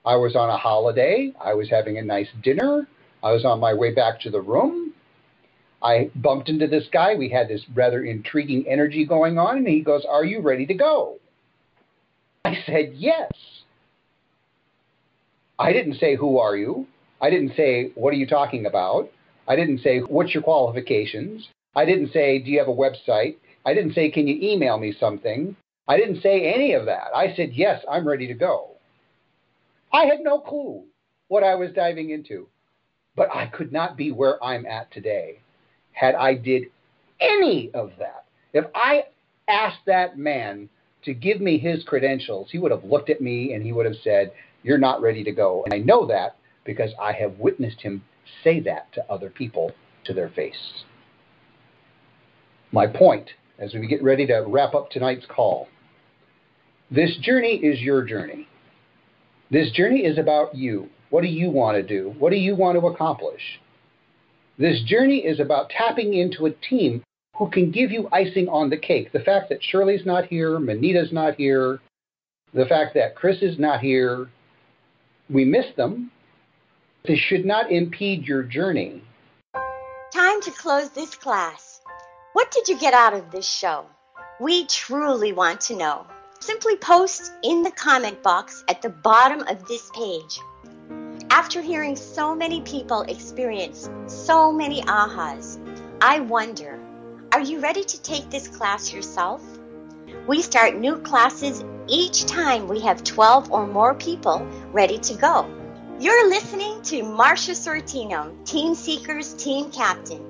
I 0.04 0.16
was 0.16 0.36
on 0.36 0.48
a 0.48 0.56
holiday. 0.56 1.32
I 1.44 1.54
was 1.54 1.68
having 1.68 1.98
a 1.98 2.02
nice 2.02 2.28
dinner. 2.42 2.86
I 3.22 3.32
was 3.32 3.44
on 3.44 3.58
my 3.58 3.74
way 3.74 3.92
back 3.92 4.20
to 4.20 4.30
the 4.30 4.40
room. 4.40 4.92
I 5.82 6.10
bumped 6.14 6.48
into 6.48 6.66
this 6.66 6.86
guy. 6.92 7.14
We 7.16 7.28
had 7.28 7.48
this 7.48 7.62
rather 7.74 8.04
intriguing 8.04 8.64
energy 8.68 9.04
going 9.04 9.38
on, 9.38 9.58
and 9.58 9.68
he 9.68 9.80
goes, 9.80 10.04
Are 10.08 10.24
you 10.24 10.40
ready 10.40 10.66
to 10.66 10.74
go? 10.74 11.16
I 12.44 12.56
said, 12.64 12.92
Yes. 12.94 13.30
I 15.58 15.72
didn't 15.72 15.94
say, 15.94 16.16
Who 16.16 16.38
are 16.38 16.56
you? 16.56 16.86
I 17.20 17.30
didn't 17.30 17.56
say, 17.56 17.90
What 17.94 18.14
are 18.14 18.16
you 18.16 18.26
talking 18.26 18.66
about? 18.66 19.10
I 19.48 19.56
didn't 19.56 19.80
say, 19.80 20.00
What's 20.00 20.34
your 20.34 20.42
qualifications? 20.42 21.48
I 21.74 21.84
didn't 21.84 22.12
say, 22.12 22.38
Do 22.38 22.50
you 22.50 22.58
have 22.58 22.68
a 22.68 22.72
website? 22.72 23.36
I 23.64 23.74
didn't 23.74 23.94
say, 23.94 24.10
Can 24.10 24.26
you 24.26 24.38
email 24.40 24.78
me 24.78 24.94
something? 24.98 25.56
I 25.88 25.96
didn't 25.96 26.20
say 26.20 26.52
any 26.52 26.72
of 26.72 26.86
that. 26.86 27.08
I 27.14 27.34
said, 27.34 27.50
Yes, 27.52 27.84
I'm 27.90 28.06
ready 28.06 28.26
to 28.26 28.34
go. 28.34 28.72
I 29.92 30.04
had 30.06 30.20
no 30.20 30.38
clue 30.38 30.84
what 31.28 31.42
I 31.42 31.54
was 31.54 31.72
diving 31.72 32.10
into, 32.10 32.48
but 33.14 33.28
I 33.34 33.46
could 33.46 33.72
not 33.72 33.96
be 33.96 34.12
where 34.12 34.42
I'm 34.42 34.66
at 34.66 34.92
today 34.92 35.40
had 35.92 36.14
I 36.14 36.34
did 36.34 36.64
any 37.20 37.70
of 37.72 37.92
that. 37.98 38.26
If 38.52 38.66
I 38.74 39.04
asked 39.48 39.84
that 39.86 40.18
man 40.18 40.68
to 41.04 41.14
give 41.14 41.40
me 41.40 41.58
his 41.58 41.82
credentials, 41.84 42.48
he 42.50 42.58
would 42.58 42.70
have 42.70 42.84
looked 42.84 43.10
at 43.10 43.20
me 43.20 43.54
and 43.54 43.62
he 43.62 43.72
would 43.72 43.86
have 43.86 43.96
said, 44.04 44.32
You're 44.62 44.78
not 44.78 45.00
ready 45.00 45.24
to 45.24 45.32
go. 45.32 45.64
And 45.64 45.72
I 45.72 45.78
know 45.78 46.06
that 46.06 46.36
because 46.64 46.90
I 47.00 47.12
have 47.12 47.38
witnessed 47.38 47.80
him 47.80 48.02
say 48.42 48.60
that 48.60 48.92
to 48.94 49.10
other 49.10 49.30
people 49.30 49.72
to 50.04 50.12
their 50.12 50.28
face. 50.28 50.84
My 52.72 52.86
point, 52.86 53.30
as 53.58 53.74
we 53.74 53.86
get 53.86 54.02
ready 54.02 54.26
to 54.26 54.44
wrap 54.46 54.74
up 54.74 54.90
tonight's 54.90 55.26
call, 55.26 55.68
this 56.90 57.16
journey 57.20 57.56
is 57.56 57.80
your 57.80 58.04
journey. 58.04 58.48
This 59.50 59.70
journey 59.72 60.00
is 60.00 60.18
about 60.18 60.54
you. 60.54 60.88
What 61.10 61.22
do 61.22 61.28
you 61.28 61.50
want 61.50 61.76
to 61.76 61.82
do? 61.82 62.14
What 62.18 62.30
do 62.30 62.36
you 62.36 62.54
want 62.54 62.78
to 62.78 62.86
accomplish? 62.86 63.60
This 64.58 64.82
journey 64.84 65.18
is 65.18 65.40
about 65.40 65.70
tapping 65.70 66.14
into 66.14 66.46
a 66.46 66.50
team 66.50 67.02
who 67.36 67.50
can 67.50 67.70
give 67.70 67.90
you 67.90 68.08
icing 68.12 68.48
on 68.48 68.70
the 68.70 68.76
cake. 68.76 69.12
The 69.12 69.20
fact 69.20 69.48
that 69.50 69.62
Shirley's 69.62 70.06
not 70.06 70.26
here, 70.26 70.58
Manita's 70.58 71.12
not 71.12 71.34
here, 71.34 71.80
the 72.54 72.64
fact 72.64 72.94
that 72.94 73.14
Chris 73.14 73.42
is 73.42 73.58
not 73.58 73.80
here, 73.80 74.28
we 75.28 75.44
miss 75.44 75.66
them. 75.76 76.10
This 77.06 77.20
should 77.20 77.44
not 77.44 77.70
impede 77.70 78.26
your 78.26 78.42
journey. 78.42 79.00
Time 80.12 80.40
to 80.42 80.50
close 80.50 80.90
this 80.90 81.14
class. 81.14 81.80
What 82.32 82.50
did 82.50 82.66
you 82.66 82.76
get 82.78 82.94
out 82.94 83.14
of 83.14 83.30
this 83.30 83.48
show? 83.48 83.86
We 84.40 84.66
truly 84.66 85.32
want 85.32 85.60
to 85.62 85.76
know. 85.76 86.06
Simply 86.40 86.76
post 86.76 87.32
in 87.44 87.62
the 87.62 87.70
comment 87.70 88.24
box 88.24 88.64
at 88.68 88.82
the 88.82 88.88
bottom 88.88 89.42
of 89.42 89.66
this 89.68 89.88
page. 89.94 90.40
After 91.30 91.62
hearing 91.62 91.94
so 91.94 92.34
many 92.34 92.60
people 92.62 93.02
experience 93.02 93.88
so 94.06 94.50
many 94.52 94.82
ahas, 94.82 95.60
I 96.00 96.20
wonder 96.20 96.80
are 97.32 97.40
you 97.40 97.60
ready 97.60 97.84
to 97.84 98.02
take 98.02 98.30
this 98.30 98.48
class 98.48 98.92
yourself? 98.92 99.42
We 100.26 100.42
start 100.42 100.76
new 100.76 100.98
classes 100.98 101.62
each 101.86 102.24
time 102.24 102.66
we 102.66 102.80
have 102.80 103.04
12 103.04 103.52
or 103.52 103.66
more 103.66 103.94
people 103.94 104.44
ready 104.72 104.98
to 104.98 105.14
go. 105.14 105.55
You're 105.98 106.28
listening 106.28 106.82
to 106.82 106.96
Marsha 107.04 107.54
Sortino, 107.54 108.30
Team 108.44 108.74
Seekers 108.74 109.32
Team 109.32 109.70
Captain. 109.70 110.22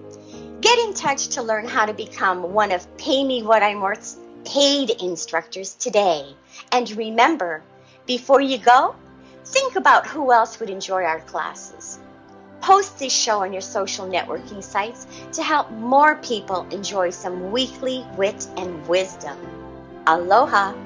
Get 0.60 0.78
in 0.78 0.94
touch 0.94 1.26
to 1.30 1.42
learn 1.42 1.66
how 1.66 1.86
to 1.86 1.92
become 1.92 2.52
one 2.52 2.70
of 2.70 2.96
Pay 2.98 3.24
Me 3.24 3.42
What 3.42 3.64
I'm 3.64 3.80
Worth's 3.80 4.16
paid 4.44 4.90
instructors 4.90 5.74
today. 5.74 6.36
And 6.70 6.88
remember, 6.92 7.64
before 8.06 8.40
you 8.40 8.58
go, 8.58 8.94
think 9.44 9.74
about 9.74 10.06
who 10.06 10.30
else 10.30 10.60
would 10.60 10.70
enjoy 10.70 11.02
our 11.02 11.18
classes. 11.22 11.98
Post 12.60 13.00
this 13.00 13.12
show 13.12 13.42
on 13.42 13.52
your 13.52 13.60
social 13.60 14.06
networking 14.06 14.62
sites 14.62 15.08
to 15.32 15.42
help 15.42 15.72
more 15.72 16.14
people 16.14 16.64
enjoy 16.70 17.10
some 17.10 17.50
weekly 17.50 18.06
wit 18.16 18.46
and 18.56 18.86
wisdom. 18.86 19.36
Aloha! 20.06 20.85